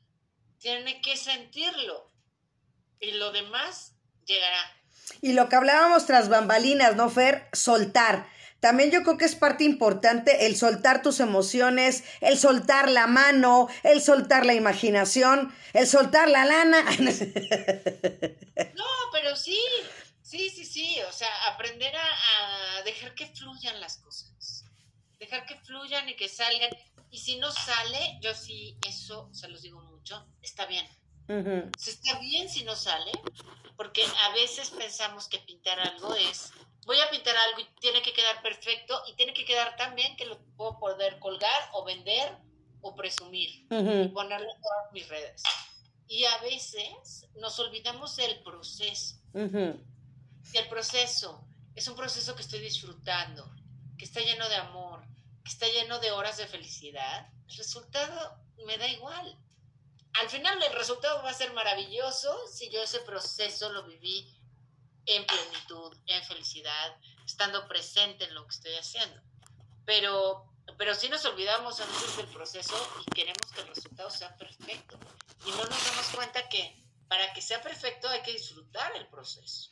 tiene 0.58 1.00
que 1.00 1.16
sentirlo. 1.16 2.10
Y 3.00 3.12
lo 3.12 3.32
demás 3.32 3.94
llegará. 4.26 4.76
Y 5.22 5.32
lo 5.32 5.48
que 5.48 5.56
hablábamos 5.56 6.06
tras 6.06 6.28
bambalinas, 6.28 6.96
¿no, 6.96 7.08
Fer? 7.08 7.48
Soltar. 7.52 8.26
También 8.60 8.90
yo 8.90 9.02
creo 9.02 9.16
que 9.16 9.24
es 9.24 9.34
parte 9.34 9.64
importante 9.64 10.46
el 10.46 10.54
soltar 10.54 11.00
tus 11.00 11.20
emociones, 11.20 12.04
el 12.20 12.38
soltar 12.38 12.90
la 12.90 13.06
mano, 13.06 13.68
el 13.82 14.02
soltar 14.02 14.44
la 14.44 14.52
imaginación, 14.52 15.54
el 15.72 15.86
soltar 15.86 16.28
la 16.28 16.44
lana. 16.44 16.84
No, 18.74 18.84
pero 19.12 19.34
sí, 19.34 19.58
sí, 20.22 20.50
sí, 20.50 20.64
sí, 20.66 20.96
o 21.08 21.12
sea, 21.12 21.28
aprender 21.48 21.94
a, 21.96 22.82
dejar 22.84 23.14
que 23.14 23.26
fluyan 23.28 23.80
las 23.80 23.96
cosas, 23.98 24.32
dejar 25.20 25.46
que 25.46 25.56
fluyan 25.60 26.08
y 26.08 26.16
que 26.16 26.28
salgan. 26.28 26.70
Y 27.12 27.18
si 27.18 27.36
no 27.36 27.52
sale, 27.52 28.18
yo 28.20 28.34
sí, 28.34 28.76
eso 28.86 29.28
se 29.32 29.48
los 29.48 29.62
digo 29.62 29.80
mucho, 29.82 30.26
está 30.42 30.66
bien. 30.66 30.86
Está 31.28 32.18
bien 32.18 32.48
si 32.48 32.64
no 32.64 32.74
sale, 32.74 33.12
porque 33.76 34.04
a 34.04 34.34
veces 34.34 34.70
pensamos 34.70 35.28
que 35.28 35.38
pintar 35.38 35.78
algo 35.78 36.12
es 36.16 36.52
voy 36.86 36.98
a 36.98 37.10
pintar 37.10 37.36
algo 37.36 37.60
y 37.60 37.80
tiene 37.80 38.02
que 38.02 38.12
quedar 38.12 38.42
perfecto 38.42 39.00
y 39.06 39.14
tiene 39.14 39.32
que 39.32 39.44
quedar 39.44 39.76
tan 39.76 39.94
bien 39.94 40.16
que 40.16 40.26
lo 40.26 40.38
puedo 40.56 40.78
poder 40.78 41.20
colgar 41.20 41.70
o 41.72 41.84
vender 41.84 42.36
o 42.80 42.96
presumir 42.96 43.48
y 43.70 44.08
ponerlo 44.08 44.50
en 44.50 44.60
todas 44.60 44.92
mis 44.92 45.08
redes. 45.08 45.42
Y 46.08 46.24
a 46.24 46.38
veces 46.38 47.28
nos 47.36 47.58
olvidamos 47.60 48.16
del 48.16 48.42
proceso. 48.42 49.16
Y 49.32 50.56
el 50.58 50.68
proceso 50.68 51.44
es 51.76 51.86
un 51.86 51.94
proceso 51.94 52.34
que 52.34 52.42
estoy 52.42 52.58
disfrutando, 52.58 53.48
que 53.96 54.04
está 54.04 54.20
lleno 54.20 54.48
de 54.48 54.56
amor, 54.56 55.04
que 55.44 55.50
está 55.50 55.66
lleno 55.66 55.98
de 55.98 56.12
horas 56.12 56.36
de 56.36 56.46
felicidad. 56.46 57.28
El 57.48 57.56
resultado 57.56 58.38
me 58.66 58.78
da 58.78 58.88
igual. 58.88 59.38
Al 60.20 60.28
final 60.28 60.62
el 60.62 60.72
resultado 60.72 61.22
va 61.22 61.30
a 61.30 61.34
ser 61.34 61.52
maravilloso 61.52 62.46
si 62.48 62.68
yo 62.70 62.82
ese 62.82 63.00
proceso 63.00 63.70
lo 63.70 63.84
viví 63.84 64.36
en 65.06 65.24
plenitud, 65.24 65.96
en 66.06 66.22
felicidad, 66.24 66.96
estando 67.24 67.66
presente 67.68 68.24
en 68.24 68.34
lo 68.34 68.46
que 68.46 68.54
estoy 68.54 68.74
haciendo. 68.74 69.20
Pero, 69.84 70.52
pero 70.76 70.94
si 70.94 71.08
nos 71.08 71.24
olvidamos 71.24 71.80
a 71.80 71.86
veces 71.86 72.16
del 72.16 72.26
proceso 72.28 72.74
y 73.06 73.10
queremos 73.10 73.50
que 73.52 73.60
el 73.62 73.68
resultado 73.68 74.10
sea 74.10 74.36
perfecto. 74.36 74.98
Y 75.46 75.50
no 75.50 75.64
nos 75.64 75.84
damos 75.86 76.06
cuenta 76.14 76.48
que 76.48 76.76
para 77.08 77.32
que 77.32 77.42
sea 77.42 77.62
perfecto 77.62 78.08
hay 78.08 78.22
que 78.22 78.32
disfrutar 78.32 78.94
el 78.96 79.08
proceso. 79.08 79.70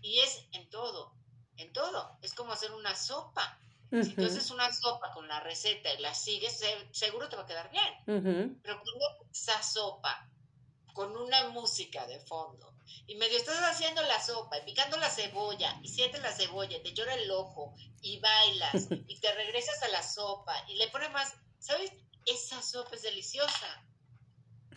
Y 0.00 0.20
es 0.20 0.44
en 0.52 0.70
todo, 0.70 1.14
en 1.56 1.72
todo. 1.72 2.18
Es 2.22 2.34
como 2.34 2.52
hacer 2.52 2.72
una 2.72 2.94
sopa. 2.94 3.60
Si 3.90 4.14
tú 4.14 4.24
haces 4.24 4.50
una 4.50 4.70
sopa 4.72 5.12
con 5.12 5.26
la 5.28 5.40
receta 5.40 5.92
y 5.94 6.00
la 6.00 6.14
sigues, 6.14 6.60
seguro 6.90 7.28
te 7.28 7.36
va 7.36 7.42
a 7.42 7.46
quedar 7.46 7.70
bien. 7.70 8.60
Pero 8.62 8.80
cuando 8.80 9.26
esa 9.32 9.62
sopa 9.62 10.28
con 10.92 11.16
una 11.16 11.48
música 11.50 12.06
de 12.06 12.20
fondo, 12.20 12.74
y 13.06 13.14
medio 13.16 13.38
estás 13.38 13.60
haciendo 13.62 14.02
la 14.02 14.20
sopa 14.20 14.58
y 14.58 14.64
picando 14.64 14.96
la 14.98 15.08
cebolla 15.08 15.78
y 15.82 15.88
sientes 15.88 16.20
la 16.22 16.32
cebolla, 16.32 16.82
te 16.82 16.92
llora 16.92 17.14
el 17.14 17.30
ojo 17.30 17.74
y 18.02 18.18
bailas 18.20 18.88
y 19.08 19.20
te 19.20 19.32
regresas 19.34 19.82
a 19.82 19.88
la 19.88 20.02
sopa 20.02 20.54
y 20.68 20.76
le 20.76 20.88
pones 20.88 21.10
más, 21.12 21.34
¿sabes? 21.58 21.92
Esa 22.26 22.60
sopa 22.62 22.96
es 22.96 23.02
deliciosa. 23.02 23.86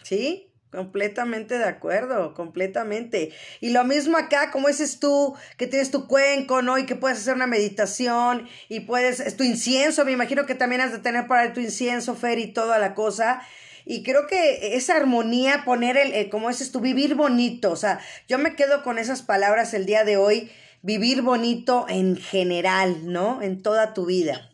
Sí, 0.04 0.51
Completamente 0.72 1.58
de 1.58 1.66
acuerdo, 1.66 2.34
completamente. 2.34 3.34
Y 3.60 3.72
lo 3.72 3.84
mismo 3.84 4.18
acá, 4.18 4.52
como 4.52 4.70
dices 4.70 5.02
tú, 5.02 5.36
que 5.58 5.68
tienes 5.68 5.92
tu 5.92 6.08
cuenco, 6.08 6.62
¿no? 6.62 6.78
Y 6.78 6.86
que 6.86 6.96
puedes 6.96 7.18
hacer 7.18 7.36
una 7.36 7.46
meditación 7.46 8.48
y 8.70 8.80
puedes, 8.82 9.20
es 9.20 9.36
tu 9.36 9.44
incienso, 9.44 10.06
me 10.06 10.14
imagino 10.14 10.46
que 10.46 10.56
también 10.56 10.80
has 10.80 10.94
de 10.94 11.00
tener 11.00 11.28
para 11.28 11.52
tu 11.52 11.60
incienso, 11.60 12.16
Fer, 12.16 12.40
y 12.40 12.54
toda 12.54 12.80
la 12.80 12.96
cosa. 12.96 13.42
Y 13.84 14.04
creo 14.04 14.28
que 14.28 14.78
esa 14.78 14.96
armonía, 14.96 15.64
poner 15.66 15.98
el, 15.98 16.14
eh, 16.14 16.30
como 16.30 16.48
dices 16.48 16.72
tú, 16.72 16.80
vivir 16.80 17.16
bonito. 17.16 17.70
O 17.72 17.76
sea, 17.76 18.00
yo 18.30 18.38
me 18.38 18.56
quedo 18.56 18.82
con 18.82 18.98
esas 18.98 19.24
palabras 19.24 19.74
el 19.74 19.86
día 19.86 20.06
de 20.06 20.16
hoy, 20.16 20.50
vivir 20.82 21.22
bonito 21.22 21.86
en 21.90 22.16
general, 22.16 23.12
¿no? 23.12 23.42
En 23.42 23.62
toda 23.62 23.94
tu 23.94 24.06
vida. 24.06 24.50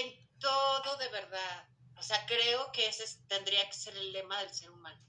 En 0.00 0.38
todo, 0.40 0.96
de 0.98 1.08
verdad. 1.12 1.61
O 2.12 2.14
sea, 2.14 2.26
creo 2.26 2.70
que 2.72 2.86
ese 2.86 3.06
tendría 3.26 3.66
que 3.66 3.72
ser 3.72 3.96
el 3.96 4.12
lema 4.12 4.38
del 4.40 4.52
ser 4.52 4.70
humano. 4.70 5.00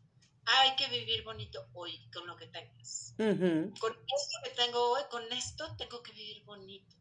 Hay 0.46 0.74
que 0.78 0.88
vivir 0.88 1.22
bonito 1.26 1.68
hoy 1.74 2.10
con 2.14 2.26
lo 2.26 2.38
que 2.38 2.48
tengas. 2.48 3.14
Con 3.18 3.92
esto 3.92 4.38
que 4.42 4.52
tengo 4.52 4.80
hoy, 4.92 5.02
con 5.12 5.30
esto 5.34 5.76
tengo 5.76 6.02
que 6.02 6.14
vivir 6.14 6.46
bonito. 6.46 6.96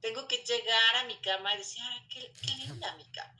Tengo 0.00 0.28
que 0.28 0.36
llegar 0.36 0.96
a 1.00 1.04
mi 1.06 1.16
cama 1.20 1.52
y 1.52 1.58
decir, 1.58 1.82
qué, 2.08 2.32
qué 2.40 2.54
linda 2.58 2.94
mi 2.94 3.04
cama 3.10 3.34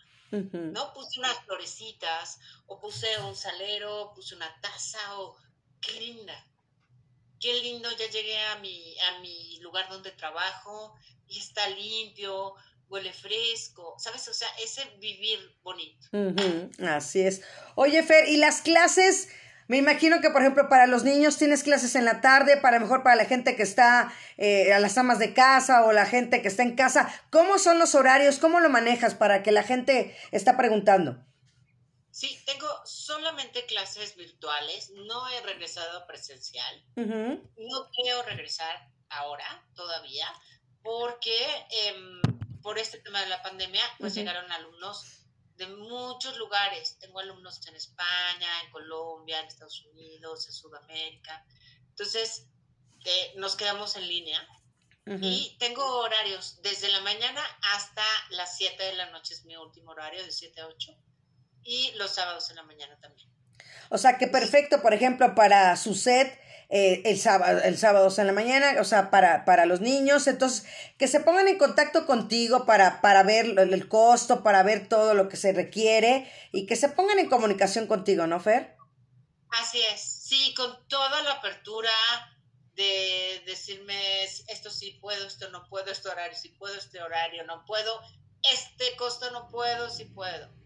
¿no? 0.72 0.92
Puse 0.94 1.20
unas 1.20 1.44
florecitas, 1.44 2.40
o 2.66 2.80
puse 2.80 3.06
un 3.20 3.36
salero, 3.36 4.12
puse 4.12 4.34
una 4.34 4.60
taza, 4.60 5.20
o 5.20 5.36
qué 5.80 5.92
linda, 5.92 6.44
qué 7.38 7.54
lindo, 7.62 7.88
ya 7.92 8.10
llegué 8.10 8.36
a 8.46 8.56
mi, 8.56 8.98
a 8.98 9.20
mi 9.20 9.60
lugar 9.60 9.88
donde 9.88 10.10
trabajo 10.10 10.92
y 11.28 11.38
está 11.38 11.68
limpio, 11.68 12.56
huele 12.90 13.12
fresco, 13.12 13.94
¿sabes? 13.98 14.26
O 14.28 14.34
sea, 14.34 14.48
ese 14.62 14.82
vivir 14.98 15.38
bonito. 15.62 16.08
Así 16.86 17.20
es. 17.20 17.40
Oye, 17.76 18.02
Fer, 18.02 18.28
¿y 18.28 18.36
las 18.36 18.60
clases? 18.60 19.28
Me 19.68 19.76
imagino 19.76 20.20
que, 20.20 20.30
por 20.30 20.42
ejemplo, 20.42 20.68
para 20.68 20.88
los 20.88 21.04
niños 21.04 21.38
tienes 21.38 21.62
clases 21.62 21.94
en 21.94 22.04
la 22.04 22.20
tarde, 22.20 22.56
para 22.56 22.80
mejor 22.80 23.04
para 23.04 23.14
la 23.14 23.24
gente 23.24 23.54
que 23.54 23.62
está 23.62 24.12
eh, 24.36 24.72
a 24.72 24.80
las 24.80 24.98
amas 24.98 25.20
de 25.20 25.32
casa 25.32 25.84
o 25.84 25.92
la 25.92 26.06
gente 26.06 26.42
que 26.42 26.48
está 26.48 26.64
en 26.64 26.74
casa. 26.74 27.08
¿Cómo 27.30 27.58
son 27.60 27.78
los 27.78 27.94
horarios? 27.94 28.38
¿Cómo 28.40 28.58
lo 28.58 28.68
manejas 28.68 29.14
para 29.14 29.44
que 29.44 29.52
la 29.52 29.62
gente 29.62 30.16
está 30.32 30.56
preguntando? 30.56 31.24
Sí, 32.10 32.42
tengo 32.44 32.66
solamente 32.84 33.64
clases 33.66 34.16
virtuales. 34.16 34.90
No 35.06 35.28
he 35.28 35.40
regresado 35.42 36.04
presencial. 36.08 36.84
No 36.96 37.88
quiero 37.94 38.22
regresar 38.24 38.90
ahora 39.08 39.64
todavía 39.76 40.26
porque 40.82 41.36
em, 41.86 42.20
por 42.62 42.78
este 42.78 42.98
tema 42.98 43.20
de 43.20 43.28
la 43.28 43.42
pandemia, 43.42 43.82
pues 43.98 44.14
llegaron 44.14 44.50
alumnos 44.52 45.26
de 45.56 45.66
muchos 45.66 46.36
lugares. 46.38 46.98
Tengo 46.98 47.20
alumnos 47.20 47.66
en 47.66 47.76
España, 47.76 48.62
en 48.64 48.70
Colombia, 48.70 49.40
en 49.40 49.46
Estados 49.46 49.84
Unidos, 49.92 50.46
en 50.46 50.52
Sudamérica. 50.52 51.44
Entonces, 51.88 52.46
nos 53.36 53.56
quedamos 53.56 53.96
en 53.96 54.08
línea. 54.08 54.46
Y 55.20 55.56
tengo 55.58 55.84
horarios 55.98 56.62
desde 56.62 56.88
la 56.92 57.00
mañana 57.00 57.42
hasta 57.62 58.04
las 58.30 58.56
7 58.56 58.80
de 58.80 58.94
la 58.94 59.10
noche, 59.10 59.34
es 59.34 59.44
mi 59.44 59.56
último 59.56 59.90
horario, 59.90 60.22
de 60.22 60.30
7 60.30 60.60
a 60.60 60.68
8. 60.68 60.96
Y 61.64 61.90
los 61.96 62.14
sábados 62.14 62.48
en 62.50 62.56
la 62.56 62.62
mañana 62.62 62.96
también. 63.00 63.28
O 63.88 63.98
sea 63.98 64.18
que 64.18 64.26
perfecto, 64.26 64.82
por 64.82 64.94
ejemplo, 64.94 65.34
para 65.34 65.76
su 65.76 65.94
set 65.94 66.38
eh, 66.72 67.02
el, 67.04 67.18
sábado, 67.18 67.60
el 67.64 67.76
sábado 67.76 68.14
en 68.16 68.26
la 68.28 68.32
mañana, 68.32 68.80
o 68.80 68.84
sea, 68.84 69.10
para, 69.10 69.44
para 69.44 69.66
los 69.66 69.80
niños. 69.80 70.28
Entonces, 70.28 70.64
que 70.98 71.08
se 71.08 71.18
pongan 71.18 71.48
en 71.48 71.58
contacto 71.58 72.06
contigo 72.06 72.64
para, 72.64 73.00
para 73.00 73.24
ver 73.24 73.58
el 73.58 73.88
costo, 73.88 74.44
para 74.44 74.62
ver 74.62 74.88
todo 74.88 75.14
lo 75.14 75.28
que 75.28 75.36
se 75.36 75.52
requiere 75.52 76.30
y 76.52 76.66
que 76.66 76.76
se 76.76 76.88
pongan 76.88 77.18
en 77.18 77.28
comunicación 77.28 77.88
contigo, 77.88 78.28
¿no, 78.28 78.38
Fer? 78.38 78.76
Así 79.50 79.80
es, 79.92 80.00
sí, 80.00 80.54
con 80.54 80.86
toda 80.86 81.22
la 81.22 81.32
apertura 81.32 81.90
de 82.76 83.42
decirme 83.46 84.22
esto 84.22 84.70
sí 84.70 84.96
puedo, 85.00 85.26
esto 85.26 85.50
no 85.50 85.66
puedo, 85.68 85.90
este 85.90 86.08
horario 86.08 86.38
sí 86.38 86.50
puedo, 86.50 86.76
este 86.76 87.02
horario 87.02 87.44
no 87.46 87.64
puedo, 87.66 88.00
este 88.52 88.94
costo 88.96 89.28
no 89.32 89.48
puedo, 89.48 89.90
sí 89.90 90.04
puedo. 90.04 90.59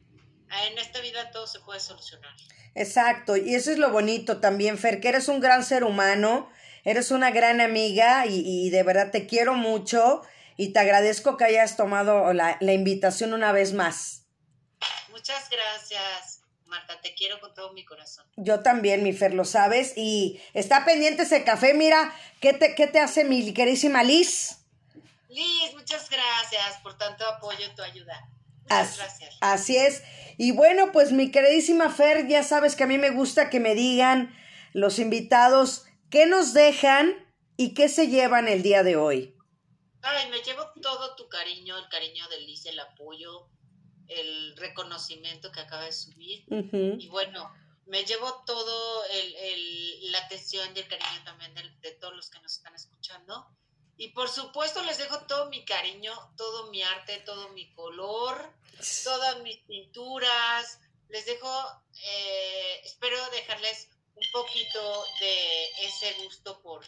En 0.50 0.78
esta 0.78 1.00
vida 1.00 1.30
todo 1.30 1.46
se 1.46 1.60
puede 1.60 1.80
solucionar. 1.80 2.32
Exacto, 2.74 3.36
y 3.36 3.54
eso 3.54 3.70
es 3.70 3.78
lo 3.78 3.90
bonito 3.90 4.40
también, 4.40 4.78
Fer, 4.78 5.00
que 5.00 5.08
eres 5.08 5.28
un 5.28 5.40
gran 5.40 5.64
ser 5.64 5.84
humano, 5.84 6.50
eres 6.84 7.10
una 7.10 7.30
gran 7.30 7.60
amiga 7.60 8.26
y, 8.26 8.68
de 8.70 8.82
verdad 8.82 9.10
te 9.10 9.26
quiero 9.26 9.54
mucho 9.54 10.22
y 10.56 10.72
te 10.72 10.80
agradezco 10.80 11.36
que 11.36 11.44
hayas 11.44 11.76
tomado 11.76 12.32
la, 12.32 12.56
la 12.60 12.72
invitación 12.72 13.32
una 13.32 13.52
vez 13.52 13.72
más. 13.72 14.26
Muchas 15.10 15.48
gracias. 15.48 16.40
Marta, 16.66 17.00
te 17.00 17.14
quiero 17.14 17.40
con 17.40 17.54
todo 17.54 17.72
mi 17.72 17.84
corazón. 17.84 18.26
Yo 18.36 18.60
también, 18.60 19.02
mi 19.02 19.12
Fer, 19.12 19.32
lo 19.32 19.44
sabes. 19.44 19.92
Y 19.96 20.40
está 20.54 20.84
pendiente 20.84 21.22
ese 21.22 21.44
café. 21.44 21.72
Mira, 21.72 22.12
¿qué 22.40 22.52
te, 22.52 22.74
qué 22.74 22.86
te 22.88 22.98
hace 22.98 23.24
mi 23.24 23.54
queridísima 23.54 24.02
Liz? 24.02 24.58
Liz, 25.28 25.74
muchas 25.74 26.10
gracias 26.10 26.80
por 26.82 26.98
tanto 26.98 27.26
apoyo 27.26 27.64
y 27.64 27.74
tu 27.74 27.82
ayuda. 27.82 28.28
Muchas 28.64 28.96
gracias. 28.98 29.36
Así 29.40 29.76
es. 29.76 30.02
Y 30.36 30.52
bueno, 30.52 30.90
pues 30.92 31.12
mi 31.12 31.30
queridísima 31.30 31.90
Fer, 31.90 32.26
ya 32.26 32.42
sabes 32.42 32.76
que 32.76 32.84
a 32.84 32.86
mí 32.86 32.98
me 32.98 33.10
gusta 33.10 33.50
que 33.50 33.60
me 33.60 33.74
digan 33.74 34.34
los 34.72 34.98
invitados 34.98 35.84
qué 36.10 36.26
nos 36.26 36.52
dejan 36.52 37.14
y 37.56 37.74
qué 37.74 37.88
se 37.88 38.08
llevan 38.08 38.48
el 38.48 38.62
día 38.62 38.82
de 38.82 38.96
hoy. 38.96 39.34
Ay, 40.02 40.28
me 40.30 40.38
llevo 40.42 40.70
todo 40.82 41.14
tu 41.16 41.28
cariño, 41.28 41.78
el 41.78 41.88
cariño 41.88 42.28
de 42.28 42.40
Liz, 42.40 42.66
el 42.66 42.78
apoyo, 42.78 43.48
el 44.08 44.56
reconocimiento 44.56 45.50
que 45.50 45.60
acaba 45.60 45.84
de 45.84 45.92
subir. 45.92 46.44
Y 46.98 47.08
bueno, 47.08 47.50
me 47.86 48.04
llevo 48.04 48.42
todo 48.46 49.04
el, 49.06 49.34
el, 49.34 50.12
la 50.12 50.18
atención 50.18 50.68
y 50.74 50.80
el 50.80 50.88
cariño 50.88 51.24
también 51.24 51.54
de, 51.54 51.92
todos 51.92 52.14
los 52.14 52.30
que 52.30 52.40
nos 52.40 52.56
están 52.56 52.74
escuchando. 52.74 53.46
Y 53.96 54.08
por 54.08 54.28
supuesto 54.28 54.82
les 54.82 54.98
dejo 54.98 55.20
todo 55.26 55.48
mi 55.50 55.64
cariño, 55.64 56.12
todo 56.36 56.70
mi 56.70 56.82
arte, 56.82 57.22
todo 57.24 57.50
mi 57.50 57.72
color, 57.74 58.52
todas 59.04 59.40
mis 59.42 59.58
pinturas. 59.58 60.80
Les 61.08 61.24
dejo, 61.26 61.48
eh, 62.02 62.80
espero 62.84 63.16
dejarles 63.30 63.88
un 64.16 64.24
poquito 64.32 65.04
de 65.20 65.64
ese 65.86 66.12
gusto 66.24 66.60
por, 66.62 66.84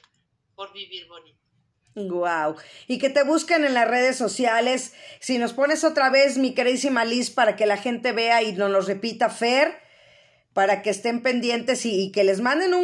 por 0.55 0.73
vivir 0.73 1.07
bonito. 1.07 1.47
Wow. 1.97 2.57
Y 2.87 2.99
que 2.99 3.09
te 3.09 3.23
busquen 3.23 3.65
en 3.65 3.73
las 3.73 3.89
redes 3.89 4.17
sociales. 4.17 4.93
Si 5.21 5.39
nos 5.39 5.55
pones 5.55 5.83
otra 5.83 6.11
vez, 6.11 6.37
mi 6.37 6.55
queridísima 6.55 7.05
Liz, 7.05 7.31
para 7.31 7.57
que 7.57 7.65
la 7.65 7.79
gente 7.79 8.13
vea 8.13 8.43
y 8.43 8.53
nos 8.53 8.71
lo 8.71 8.83
repita, 8.83 9.31
Fer, 9.31 9.81
para 10.53 10.83
que 10.83 10.91
estén 10.91 11.23
pendientes 11.23 11.87
y, 11.87 12.13
que 12.13 12.23
les 12.23 12.41
manden 12.41 12.69
un 12.69 12.75